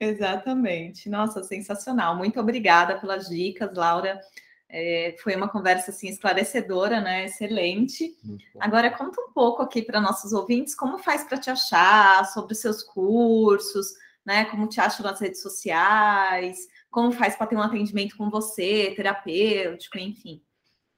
Exatamente. 0.00 1.08
Nossa, 1.08 1.40
sensacional. 1.44 2.16
Muito 2.16 2.40
obrigada 2.40 2.98
pelas 2.98 3.28
dicas, 3.28 3.72
Laura. 3.72 4.20
É, 4.68 5.14
foi 5.22 5.36
uma 5.36 5.48
conversa 5.48 5.92
assim 5.92 6.08
esclarecedora, 6.08 7.00
né? 7.00 7.26
Excelente. 7.26 8.12
Agora 8.58 8.90
conta 8.90 9.20
um 9.20 9.32
pouco 9.32 9.62
aqui 9.62 9.82
para 9.82 10.00
nossos 10.00 10.32
ouvintes 10.32 10.74
como 10.74 10.98
faz 10.98 11.22
para 11.22 11.38
te 11.38 11.48
achar, 11.48 12.24
sobre 12.24 12.54
os 12.54 12.58
seus 12.58 12.82
cursos, 12.82 13.92
né? 14.26 14.46
Como 14.46 14.66
te 14.66 14.80
acham 14.80 15.06
nas 15.06 15.20
redes 15.20 15.40
sociais, 15.40 16.58
como 16.90 17.12
faz 17.12 17.36
para 17.36 17.46
ter 17.46 17.54
um 17.54 17.62
atendimento 17.62 18.16
com 18.16 18.28
você, 18.28 18.92
terapêutico, 18.96 19.96
enfim. 19.96 20.42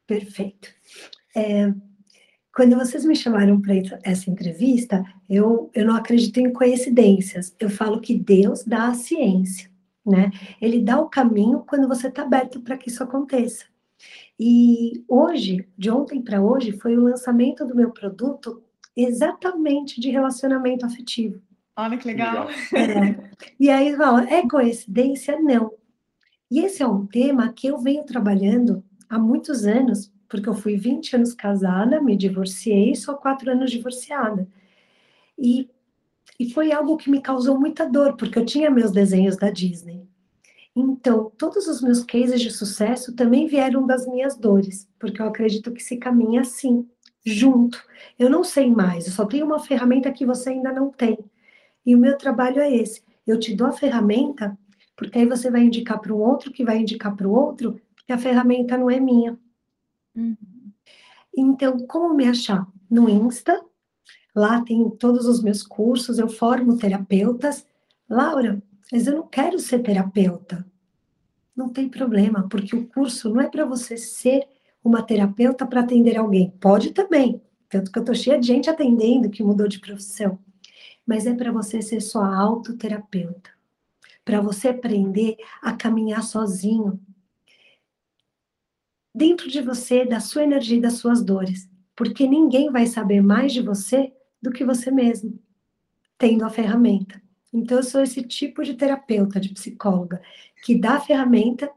Perfeito. 0.07 0.71
É, 1.37 1.71
quando 2.55 2.77
vocês 2.77 3.05
me 3.05 3.17
chamaram 3.17 3.61
para 3.61 3.75
essa 4.05 4.31
entrevista, 4.31 5.05
eu, 5.29 5.71
eu 5.75 5.85
não 5.85 5.97
acredito 5.97 6.39
em 6.39 6.53
coincidências. 6.53 7.55
Eu 7.59 7.69
falo 7.69 8.01
que 8.01 8.17
Deus 8.17 8.63
dá 8.65 8.89
a 8.89 8.95
ciência, 8.95 9.69
né? 10.07 10.31
Ele 10.61 10.81
dá 10.81 11.01
o 11.01 11.09
caminho 11.09 11.65
quando 11.67 11.89
você 11.89 12.07
está 12.07 12.23
aberto 12.23 12.61
para 12.61 12.77
que 12.77 12.89
isso 12.89 13.03
aconteça. 13.03 13.65
E 14.39 15.05
hoje, 15.09 15.69
de 15.77 15.91
ontem 15.91 16.23
para 16.23 16.41
hoje, 16.41 16.73
foi 16.73 16.97
o 16.97 17.03
lançamento 17.03 17.65
do 17.65 17.75
meu 17.75 17.91
produto 17.91 18.63
exatamente 18.97 20.01
de 20.01 20.11
relacionamento 20.11 20.87
afetivo. 20.87 21.41
Olha 21.77 21.99
que 21.99 22.07
legal. 22.07 22.49
É. 22.73 23.31
E 23.59 23.69
aí, 23.69 23.97
fala, 23.97 24.29
é 24.31 24.47
coincidência? 24.49 25.41
Não. 25.41 25.73
E 26.49 26.61
esse 26.61 26.83
é 26.83 26.87
um 26.87 27.05
tema 27.05 27.53
que 27.53 27.67
eu 27.67 27.79
venho 27.79 28.05
trabalhando 28.05 28.85
há 29.09 29.19
muitos 29.19 29.65
anos, 29.65 30.13
porque 30.29 30.49
eu 30.49 30.55
fui 30.55 30.77
20 30.77 31.17
anos 31.17 31.35
casada, 31.35 32.01
me 32.01 32.17
divorciei 32.17 32.95
sou 32.95 33.15
quatro 33.17 33.51
anos 33.51 33.71
divorciada. 33.71 34.47
E, 35.39 35.69
e 36.39 36.53
foi 36.53 36.73
algo 36.73 36.97
que 36.97 37.11
me 37.11 37.21
causou 37.21 37.59
muita 37.59 37.89
dor, 37.89 38.17
porque 38.17 38.39
eu 38.39 38.45
tinha 38.45 38.71
meus 38.71 38.93
desenhos 38.93 39.37
da 39.37 39.51
Disney. 39.51 40.07
Então, 40.77 41.31
todos 41.39 41.69
os 41.69 41.81
meus 41.81 42.03
cases 42.03 42.41
de 42.41 42.51
sucesso 42.51 43.15
também 43.15 43.47
vieram 43.47 43.87
das 43.87 44.07
minhas 44.07 44.37
dores, 44.37 44.89
porque 44.99 45.23
eu 45.23 45.27
acredito 45.27 45.73
que 45.73 45.83
se 45.83 45.97
caminha 45.97 46.41
assim, 46.41 46.89
junto. 47.25 47.83
Eu 48.19 48.29
não 48.29 48.43
sei 48.43 48.71
mais, 48.71 49.07
eu 49.07 49.13
só 49.13 49.25
tenho 49.25 49.47
uma 49.47 49.61
ferramenta 49.61 50.11
que 50.13 50.27
você 50.27 50.51
ainda 50.51 50.73
não 50.73 50.91
tem. 50.91 51.19
E 51.87 51.95
o 51.95 51.99
meu 51.99 52.17
trabalho 52.19 52.61
é 52.61 52.75
esse. 52.75 53.03
Eu 53.27 53.39
te 53.39 53.55
dou 53.55 53.69
a 53.69 53.73
ferramenta 53.73 54.57
porque 54.97 55.19
aí 55.19 55.27
você 55.27 55.51
vai 55.51 55.63
indicar 55.63 56.01
para 56.01 56.13
o 56.13 56.19
outro, 56.19 56.53
que 56.53 56.65
vai 56.65 56.79
indicar 56.79 57.15
para 57.17 57.27
o 57.27 57.33
outro, 57.33 57.81
que 58.07 58.13
a 58.13 58.19
ferramenta 58.19 58.77
não 58.77 58.91
é 58.91 59.01
minha. 59.01 59.39
Uhum. 60.15 60.37
Então, 61.37 61.79
como 61.87 62.15
me 62.15 62.27
achar? 62.27 62.67
No 62.91 63.09
Insta, 63.09 63.61
lá 64.35 64.63
tem 64.63 64.89
todos 64.91 65.27
os 65.27 65.43
meus 65.43 65.63
cursos, 65.63 66.19
eu 66.19 66.29
formo 66.29 66.77
terapeutas. 66.77 67.67
Laura, 68.09 68.63
mas 68.93 69.07
eu 69.07 69.17
não 69.17 69.27
quero 69.27 69.59
ser 69.59 69.81
terapeuta. 69.81 70.65
Não 71.57 71.69
tem 71.69 71.89
problema, 71.89 72.49
porque 72.49 72.77
o 72.77 72.87
curso 72.87 73.31
não 73.31 73.41
é 73.41 73.49
para 73.49 73.65
você 73.65 73.97
ser 73.97 74.47
uma 74.83 75.03
terapeuta 75.03 75.67
para 75.67 75.81
atender 75.81 76.17
alguém. 76.17 76.51
Pode 76.61 76.93
também, 76.93 77.41
tanto 77.69 77.91
que 77.91 77.99
eu 77.99 78.03
estou 78.03 78.15
cheia 78.15 78.39
de 78.39 78.47
gente 78.47 78.69
atendendo 78.69 79.31
que 79.31 79.43
mudou 79.43 79.67
de 79.67 79.81
profissão. 79.81 80.39
Mas 81.07 81.27
é 81.27 81.35
para 81.35 81.53
você 81.53 81.81
ser 81.81 82.01
sua 82.01 82.37
autoterapeuta 82.37 83.55
para 84.25 84.41
você 84.41 84.69
aprender 84.69 85.37
a 85.61 85.73
caminhar 85.73 86.23
sozinho. 86.23 86.99
Dentro 89.15 89.49
de 89.49 89.61
você, 89.63 90.05
da 90.05 90.21
sua 90.21 90.43
energia 90.43 90.79
e 90.79 90.81
das 90.81 90.95
suas 90.95 91.23
dores. 91.23 91.69
porque 91.97 92.27
ninguém 92.27 92.71
vai 92.73 92.87
saber 92.87 93.23
mais 93.23 93.53
de 93.53 93.63
você 93.63 94.13
do 94.43 94.51
que 94.51 94.65
você 94.65 94.91
mesmo, 94.91 95.39
tendo 96.19 96.45
a 96.45 96.51
ferramenta. 96.51 97.23
Então, 97.53 97.79
eu 97.79 97.85
sou 97.85 98.03
esse 98.03 98.23
tipo 98.23 98.65
de 98.65 98.75
terapeuta, 98.75 99.39
de 99.39 99.51
psicóloga, 99.51 100.21
que 100.65 100.75
dá 100.77 100.95
a 100.95 101.01
ferramenta 101.01 101.71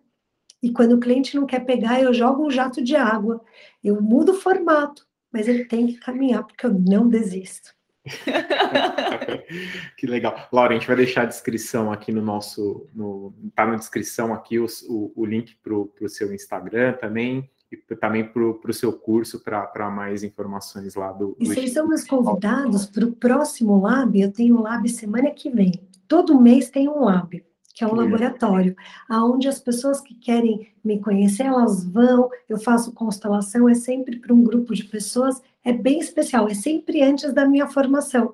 e 0.61 0.71
quando 0.71 0.93
o 0.93 0.99
cliente 0.99 1.35
não 1.35 1.45
quer 1.45 1.65
pegar, 1.65 2.01
eu 2.01 2.13
jogo 2.13 2.45
um 2.45 2.51
jato 2.51 2.83
de 2.83 2.95
água, 2.95 3.43
eu 3.83 4.01
mudo 4.01 4.31
o 4.31 4.35
formato, 4.41 5.07
mas 5.31 5.47
ele 5.47 5.65
tem 5.65 5.85
que 5.87 5.97
caminhar, 5.97 6.43
porque 6.43 6.65
eu 6.65 6.73
não 6.73 7.07
desisto. 7.07 7.76
que 9.97 10.07
legal. 10.07 10.47
Laura, 10.51 10.73
a 10.73 10.77
gente 10.77 10.87
vai 10.87 10.95
deixar 10.95 11.23
a 11.23 11.25
descrição 11.25 11.91
aqui 11.91 12.11
no 12.11 12.21
nosso. 12.21 12.87
No, 12.93 13.33
tá 13.55 13.65
na 13.65 13.75
descrição 13.75 14.33
aqui 14.33 14.59
o, 14.59 14.65
o, 14.87 15.13
o 15.15 15.25
link 15.25 15.55
para 15.63 15.73
o 15.73 16.09
seu 16.09 16.33
Instagram 16.33 16.93
também, 16.93 17.49
e 17.71 17.77
também 17.95 18.23
para 18.27 18.41
o 18.43 18.73
seu 18.73 18.93
curso 18.93 19.43
para 19.43 19.89
mais 19.89 20.23
informações 20.23 20.95
lá 20.95 21.11
do. 21.11 21.35
E 21.39 21.47
vocês 21.47 21.73
são 21.73 21.87
meus 21.87 22.03
convidados 22.03 22.85
para 22.85 23.05
o 23.05 23.11
próximo 23.11 23.81
Lab, 23.81 24.19
eu 24.19 24.31
tenho 24.31 24.57
um 24.57 24.61
Lab 24.61 24.87
semana 24.89 25.31
que 25.31 25.49
vem. 25.49 25.71
Todo 26.07 26.39
mês 26.39 26.69
tem 26.69 26.87
um 26.87 27.03
Lab 27.03 27.43
que 27.77 27.83
é 27.83 27.87
um 27.87 27.93
laboratório, 27.93 28.75
aonde 29.07 29.47
as 29.47 29.59
pessoas 29.59 30.01
que 30.01 30.15
querem 30.15 30.67
me 30.83 30.99
conhecer, 30.99 31.43
elas 31.43 31.85
vão, 31.85 32.27
eu 32.49 32.57
faço 32.57 32.91
constelação, 32.91 33.69
é 33.69 33.75
sempre 33.75 34.17
para 34.17 34.33
um 34.33 34.43
grupo 34.43 34.73
de 34.73 34.83
pessoas, 34.83 35.39
é 35.63 35.71
bem 35.71 35.99
especial, 35.99 36.47
é 36.47 36.55
sempre 36.55 37.03
antes 37.03 37.31
da 37.33 37.45
minha 37.45 37.67
formação. 37.67 38.33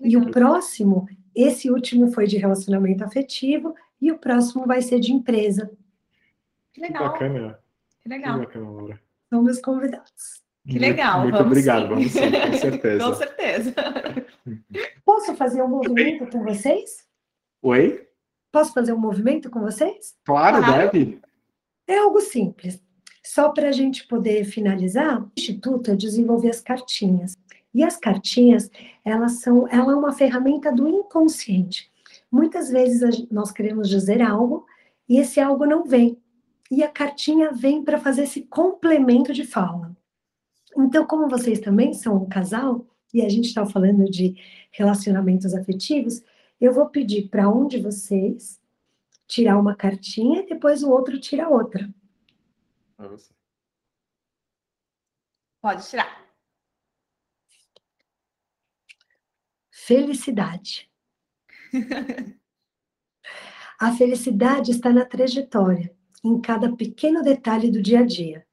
E 0.00 0.16
o 0.16 0.32
próximo, 0.32 1.08
esse 1.32 1.70
último 1.70 2.10
foi 2.10 2.26
de 2.26 2.38
relacionamento 2.38 3.04
afetivo, 3.04 3.72
e 4.00 4.10
o 4.10 4.18
próximo 4.18 4.66
vai 4.66 4.82
ser 4.82 4.98
de 4.98 5.12
empresa. 5.12 5.70
Que 6.72 6.80
legal. 6.80 7.04
Que 7.04 7.08
bacana. 7.08 7.58
Que 8.02 8.08
legal. 8.08 8.40
Que 8.40 8.46
bacana, 8.46 8.70
Laura. 8.70 9.00
São 9.30 9.42
meus 9.44 9.60
convidados. 9.60 10.42
Que 10.68 10.80
legal. 10.80 11.20
Muito, 11.20 11.34
muito 11.34 11.46
obrigado, 11.46 11.82
sim. 11.82 11.88
vamos 11.88 12.10
sim, 12.10 12.30
com 12.32 12.58
certeza. 12.58 13.04
com 13.04 13.14
certeza. 13.14 13.74
Posso 15.04 15.36
fazer 15.36 15.62
um 15.62 15.68
movimento 15.68 16.26
com 16.26 16.42
vocês? 16.42 17.06
Oi? 17.62 18.05
Posso 18.56 18.72
fazer 18.72 18.94
um 18.94 18.98
movimento 18.98 19.50
com 19.50 19.60
vocês? 19.60 20.14
Claro, 20.24 20.64
claro. 20.64 20.90
deve. 20.90 21.20
É 21.86 21.98
algo 21.98 22.22
simples. 22.22 22.82
Só 23.22 23.50
para 23.50 23.68
a 23.68 23.72
gente 23.72 24.06
poder 24.06 24.44
finalizar, 24.44 25.22
o 25.22 25.30
Instituto 25.36 25.90
eu 25.90 25.96
desenvolvi 25.96 26.48
as 26.48 26.62
cartinhas. 26.62 27.36
E 27.74 27.84
as 27.84 27.98
cartinhas, 27.98 28.70
elas 29.04 29.40
são, 29.42 29.68
ela 29.68 29.92
é 29.92 29.94
uma 29.94 30.14
ferramenta 30.14 30.72
do 30.72 30.88
inconsciente. 30.88 31.92
Muitas 32.32 32.70
vezes 32.70 33.26
nós 33.30 33.52
queremos 33.52 33.90
dizer 33.90 34.22
algo 34.22 34.64
e 35.06 35.18
esse 35.18 35.38
algo 35.38 35.66
não 35.66 35.84
vem. 35.84 36.16
E 36.70 36.82
a 36.82 36.88
cartinha 36.88 37.52
vem 37.52 37.84
para 37.84 37.98
fazer 37.98 38.22
esse 38.22 38.40
complemento 38.40 39.34
de 39.34 39.44
fala. 39.44 39.94
Então, 40.74 41.04
como 41.04 41.28
vocês 41.28 41.60
também 41.60 41.92
são 41.92 42.16
um 42.16 42.26
casal, 42.26 42.86
e 43.12 43.20
a 43.20 43.28
gente 43.28 43.48
está 43.48 43.66
falando 43.66 44.10
de 44.10 44.34
relacionamentos 44.72 45.54
afetivos, 45.54 46.22
eu 46.60 46.72
vou 46.72 46.88
pedir 46.88 47.28
para 47.28 47.48
um 47.48 47.66
de 47.66 47.78
vocês 47.78 48.60
tirar 49.26 49.58
uma 49.58 49.76
cartinha 49.76 50.42
e 50.42 50.46
depois 50.46 50.82
o 50.82 50.90
outro 50.90 51.18
tira 51.20 51.48
outra. 51.48 51.92
Pode 55.60 55.88
tirar. 55.88 56.26
Felicidade. 59.70 60.90
A 63.78 63.92
felicidade 63.92 64.70
está 64.70 64.90
na 64.90 65.04
trajetória, 65.04 65.94
em 66.24 66.40
cada 66.40 66.74
pequeno 66.74 67.22
detalhe 67.22 67.70
do 67.70 67.82
dia 67.82 68.00
a 68.00 68.06
dia. 68.06 68.46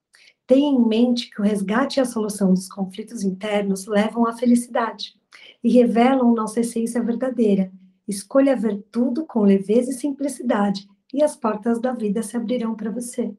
Tenha 0.45 0.69
em 0.69 0.85
mente 0.85 1.29
que 1.29 1.39
o 1.39 1.43
resgate 1.43 1.97
e 1.97 2.01
a 2.01 2.05
solução 2.05 2.53
dos 2.53 2.67
conflitos 2.67 3.23
internos 3.23 3.85
levam 3.87 4.27
à 4.27 4.33
felicidade 4.35 5.17
e 5.63 5.69
revelam 5.69 6.33
nossa 6.33 6.59
essência 6.59 7.01
verdadeira, 7.01 7.71
Escolha 8.07 8.55
ver 8.55 8.81
tudo 8.91 9.25
com 9.25 9.41
leveza 9.41 9.91
e 9.91 9.93
simplicidade, 9.93 10.87
e 11.13 11.23
as 11.23 11.35
portas 11.35 11.79
da 11.79 11.93
vida 11.93 12.23
se 12.23 12.35
abrirão 12.35 12.75
para 12.75 12.91
você. 12.91 13.35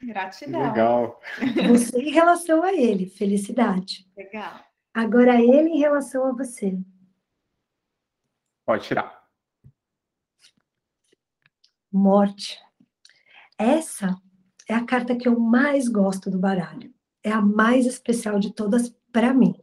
Gratidão. 0.00 0.62
Legal. 0.62 1.20
Você 1.68 1.98
em 1.98 2.10
relação 2.10 2.62
a 2.62 2.72
ele, 2.72 3.06
felicidade. 3.06 4.06
Legal. 4.16 4.60
Agora 4.92 5.40
ele 5.40 5.70
em 5.70 5.78
relação 5.78 6.26
a 6.26 6.32
você. 6.32 6.78
Pode 8.64 8.84
tirar. 8.84 9.26
Morte. 11.90 12.60
Essa 13.58 14.20
é 14.68 14.74
a 14.74 14.84
carta 14.84 15.16
que 15.16 15.28
eu 15.28 15.38
mais 15.38 15.88
gosto 15.88 16.30
do 16.30 16.38
baralho. 16.38 16.92
É 17.22 17.30
a 17.30 17.40
mais 17.40 17.86
especial 17.86 18.38
de 18.38 18.52
todas 18.52 18.90
para 19.10 19.32
mim. 19.32 19.54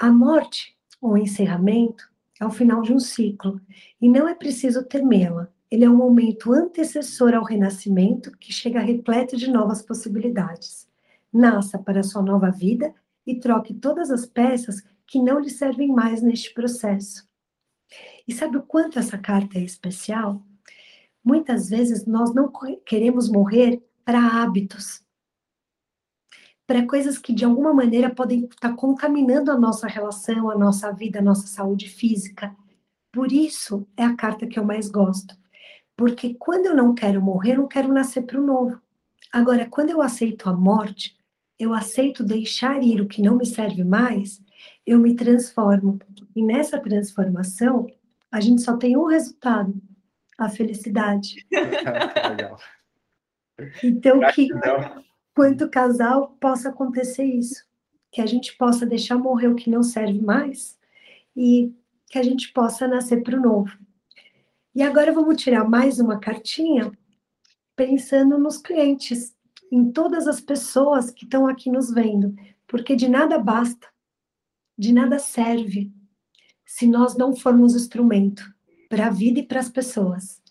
A 0.00 0.10
morte, 0.10 0.78
o 1.00 1.16
encerramento, 1.16 2.11
é 2.42 2.46
o 2.46 2.50
final 2.50 2.82
de 2.82 2.92
um 2.92 2.98
ciclo, 2.98 3.60
e 4.00 4.08
não 4.08 4.26
é 4.26 4.34
preciso 4.34 4.84
temê-la. 4.84 5.48
Ele 5.70 5.84
é 5.84 5.90
um 5.90 5.96
momento 5.96 6.52
antecessor 6.52 7.34
ao 7.34 7.44
renascimento 7.44 8.32
que 8.32 8.52
chega 8.52 8.80
repleto 8.80 9.36
de 9.36 9.48
novas 9.48 9.80
possibilidades. 9.80 10.88
Nasça 11.32 11.78
para 11.78 12.02
sua 12.02 12.20
nova 12.20 12.50
vida 12.50 12.92
e 13.24 13.38
troque 13.38 13.72
todas 13.72 14.10
as 14.10 14.26
peças 14.26 14.82
que 15.06 15.20
não 15.20 15.38
lhe 15.38 15.50
servem 15.50 15.88
mais 15.88 16.20
neste 16.20 16.52
processo. 16.52 17.26
E 18.26 18.32
sabe 18.32 18.56
o 18.56 18.62
quanto 18.62 18.98
essa 18.98 19.16
carta 19.16 19.58
é 19.58 19.62
especial? 19.62 20.42
Muitas 21.24 21.70
vezes 21.70 22.04
nós 22.06 22.34
não 22.34 22.50
queremos 22.84 23.30
morrer 23.30 23.80
para 24.04 24.42
hábitos, 24.42 25.01
para 26.66 26.86
coisas 26.86 27.18
que 27.18 27.32
de 27.32 27.44
alguma 27.44 27.72
maneira 27.72 28.10
podem 28.10 28.44
estar 28.44 28.74
contaminando 28.74 29.50
a 29.50 29.58
nossa 29.58 29.86
relação, 29.86 30.50
a 30.50 30.56
nossa 30.56 30.92
vida, 30.92 31.18
a 31.18 31.22
nossa 31.22 31.46
saúde 31.46 31.88
física. 31.88 32.54
Por 33.12 33.32
isso 33.32 33.86
é 33.96 34.04
a 34.04 34.16
carta 34.16 34.46
que 34.46 34.58
eu 34.58 34.64
mais 34.64 34.88
gosto. 34.88 35.36
Porque 35.96 36.34
quando 36.34 36.66
eu 36.66 36.74
não 36.74 36.94
quero 36.94 37.20
morrer, 37.20 37.52
eu 37.52 37.58
não 37.58 37.68
quero 37.68 37.92
nascer 37.92 38.22
para 38.22 38.40
o 38.40 38.44
novo. 38.44 38.80
Agora, 39.30 39.66
quando 39.66 39.90
eu 39.90 40.00
aceito 40.00 40.48
a 40.48 40.52
morte, 40.52 41.16
eu 41.58 41.72
aceito 41.72 42.24
deixar 42.24 42.82
ir 42.82 43.00
o 43.00 43.06
que 43.06 43.22
não 43.22 43.36
me 43.36 43.46
serve 43.46 43.84
mais, 43.84 44.42
eu 44.86 44.98
me 44.98 45.14
transformo. 45.14 45.98
E 46.34 46.42
nessa 46.42 46.78
transformação, 46.78 47.86
a 48.30 48.40
gente 48.40 48.62
só 48.62 48.76
tem 48.76 48.96
um 48.96 49.06
resultado: 49.06 49.74
a 50.38 50.48
felicidade. 50.48 51.46
Legal. 51.52 52.58
Então, 53.82 54.20
que, 54.34 54.48
quanto 55.34 55.68
casal 55.68 56.36
possa 56.40 56.68
acontecer 56.68 57.24
isso, 57.24 57.64
que 58.10 58.20
a 58.20 58.26
gente 58.26 58.56
possa 58.56 58.84
deixar 58.84 59.16
morrer 59.16 59.48
o 59.48 59.54
que 59.54 59.70
não 59.70 59.82
serve 59.82 60.20
mais 60.20 60.78
e 61.36 61.72
que 62.10 62.18
a 62.18 62.22
gente 62.22 62.52
possa 62.52 62.86
nascer 62.86 63.22
para 63.22 63.36
o 63.36 63.40
novo. 63.40 63.76
E 64.74 64.82
agora 64.82 65.12
vamos 65.12 65.42
tirar 65.42 65.68
mais 65.68 65.98
uma 65.98 66.18
cartinha 66.18 66.92
pensando 67.74 68.38
nos 68.38 68.58
clientes, 68.58 69.34
em 69.70 69.90
todas 69.90 70.28
as 70.28 70.40
pessoas 70.40 71.10
que 71.10 71.24
estão 71.24 71.46
aqui 71.46 71.70
nos 71.70 71.92
vendo, 71.92 72.34
porque 72.66 72.94
de 72.94 73.08
nada 73.08 73.38
basta, 73.38 73.88
de 74.76 74.92
nada 74.92 75.18
serve 75.18 75.90
se 76.64 76.86
nós 76.86 77.16
não 77.16 77.34
formos 77.34 77.74
instrumento 77.74 78.42
para 78.88 79.06
a 79.06 79.10
vida 79.10 79.40
e 79.40 79.46
para 79.46 79.60
as 79.60 79.68
pessoas. 79.68 80.42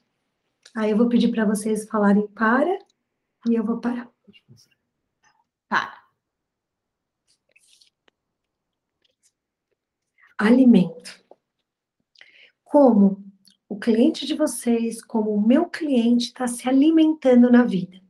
Aí 0.76 0.92
eu 0.92 0.98
vou 0.98 1.10
pedir 1.10 1.30
para 1.30 1.46
vocês 1.46 1.88
falarem 1.88 2.28
para 2.28 2.80
e 3.48 3.56
eu 3.56 3.64
vou 3.64 3.80
parar. 3.80 4.10
Alimento. 10.42 11.24
Como 12.64 13.24
o 13.70 13.78
cliente 13.78 14.26
de 14.26 14.34
vocês, 14.34 15.04
como 15.04 15.32
o 15.32 15.46
meu 15.46 15.66
cliente 15.66 16.28
está 16.28 16.48
se 16.48 16.68
alimentando 16.68 17.52
na 17.52 17.64
vida. 17.64 18.02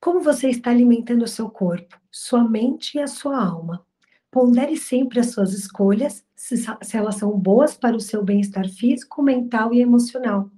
Como 0.00 0.20
você 0.20 0.48
está 0.48 0.70
alimentando 0.70 1.22
o 1.22 1.28
seu 1.28 1.48
corpo, 1.48 2.00
sua 2.10 2.42
mente 2.42 2.96
e 2.96 3.00
a 3.00 3.06
sua 3.06 3.40
alma. 3.40 3.86
Pondere 4.30 4.76
sempre 4.76 5.20
as 5.20 5.30
suas 5.30 5.52
escolhas, 5.52 6.24
se, 6.34 6.56
se 6.56 6.96
elas 6.96 7.16
são 7.16 7.30
boas 7.38 7.76
para 7.76 7.96
o 7.96 8.00
seu 8.00 8.24
bem-estar 8.24 8.68
físico, 8.68 9.22
mental 9.22 9.72
e 9.72 9.80
emocional. 9.80 10.50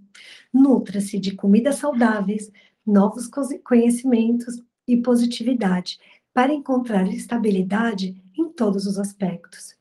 Nutra-se 0.53 1.19
de 1.19 1.35
comidas 1.35 1.77
saudáveis, 1.77 2.51
novos 2.87 3.29
conhecimentos, 3.63 4.63
e 4.87 4.97
positividade 4.97 5.99
para 6.35 6.53
encontrar 6.53 7.07
estabilidade 7.09 8.21
em 8.37 8.49
todos 8.49 8.87
os 8.87 8.99
aspectos. 8.99 9.77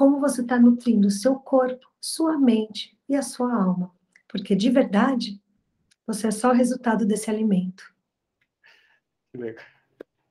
Como 0.00 0.18
você 0.18 0.40
está 0.40 0.58
nutrindo 0.58 1.08
o 1.08 1.10
seu 1.10 1.34
corpo, 1.34 1.86
sua 2.00 2.38
mente 2.38 2.96
e 3.06 3.14
a 3.14 3.20
sua 3.20 3.54
alma. 3.54 3.92
Porque 4.26 4.56
de 4.56 4.70
verdade, 4.70 5.38
você 6.06 6.28
é 6.28 6.30
só 6.30 6.48
o 6.48 6.54
resultado 6.54 7.04
desse 7.04 7.28
alimento. 7.28 7.84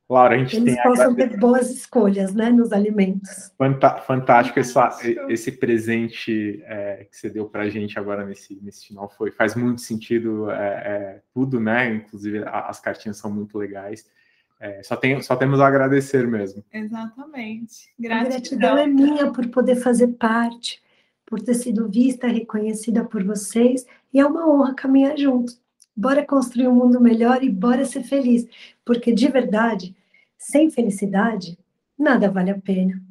Laura, 0.09 0.33
a 0.33 0.37
gente 0.39 0.55
Eles 0.55 0.73
tem. 0.73 0.81
possam 0.81 1.13
ter 1.13 1.37
boas 1.37 1.69
escolhas, 1.69 2.33
né, 2.33 2.49
nos 2.49 2.73
alimentos. 2.73 3.53
Fantástico 4.07 4.59
essa, 4.59 4.89
esse 5.27 5.51
presente 5.51 6.63
é, 6.65 7.03
que 7.03 7.15
você 7.15 7.29
deu 7.29 7.47
para 7.47 7.61
a 7.61 7.69
gente 7.69 7.99
agora 7.99 8.25
nesse, 8.25 8.59
nesse 8.63 8.87
final. 8.87 9.07
Foi, 9.07 9.29
faz 9.29 9.53
muito 9.53 9.81
sentido 9.81 10.49
é, 10.49 10.55
é, 10.55 11.21
tudo, 11.31 11.59
né? 11.59 11.93
Inclusive, 11.93 12.43
as 12.43 12.79
cartinhas 12.79 13.17
são 13.17 13.31
muito 13.31 13.55
legais. 13.55 14.09
É, 14.59 14.83
só, 14.83 14.95
tem, 14.95 15.21
só 15.21 15.35
temos 15.35 15.61
a 15.61 15.67
agradecer 15.67 16.27
mesmo. 16.27 16.63
Exatamente. 16.71 17.89
Gratidão. 17.97 18.27
A 18.27 18.29
gratidão 18.29 18.77
é 18.77 18.87
minha 18.87 19.31
por 19.31 19.47
poder 19.47 19.77
fazer 19.77 20.07
parte, 20.09 20.81
por 21.25 21.39
ter 21.39 21.53
sido 21.53 21.87
vista, 21.87 22.27
reconhecida 22.27 23.05
por 23.05 23.23
vocês, 23.23 23.85
e 24.13 24.19
é 24.19 24.25
uma 24.25 24.49
honra 24.49 24.73
caminhar 24.73 25.17
junto. 25.17 25.53
Bora 25.95 26.25
construir 26.25 26.67
um 26.67 26.75
mundo 26.75 26.99
melhor 26.99 27.43
e 27.43 27.49
bora 27.49 27.85
ser 27.85 28.03
feliz, 28.03 28.47
porque 28.83 29.13
de 29.13 29.27
verdade, 29.29 29.95
sem 30.37 30.69
felicidade, 30.69 31.57
nada 31.97 32.29
vale 32.29 32.51
a 32.51 32.57
pena. 32.57 33.01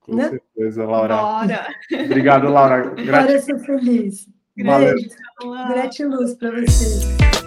Com 0.00 0.16
né? 0.16 0.28
certeza, 0.28 0.84
Laura. 0.84 1.16
Bora. 1.16 1.66
Obrigado, 2.04 2.48
Laura. 2.48 2.94
Bora 2.94 3.40
ser 3.40 3.58
feliz. 3.60 4.28
Valeu. 4.56 4.96
Gratidão, 5.68 6.18
luz 6.18 6.34
para 6.34 6.50
vocês. 6.50 7.39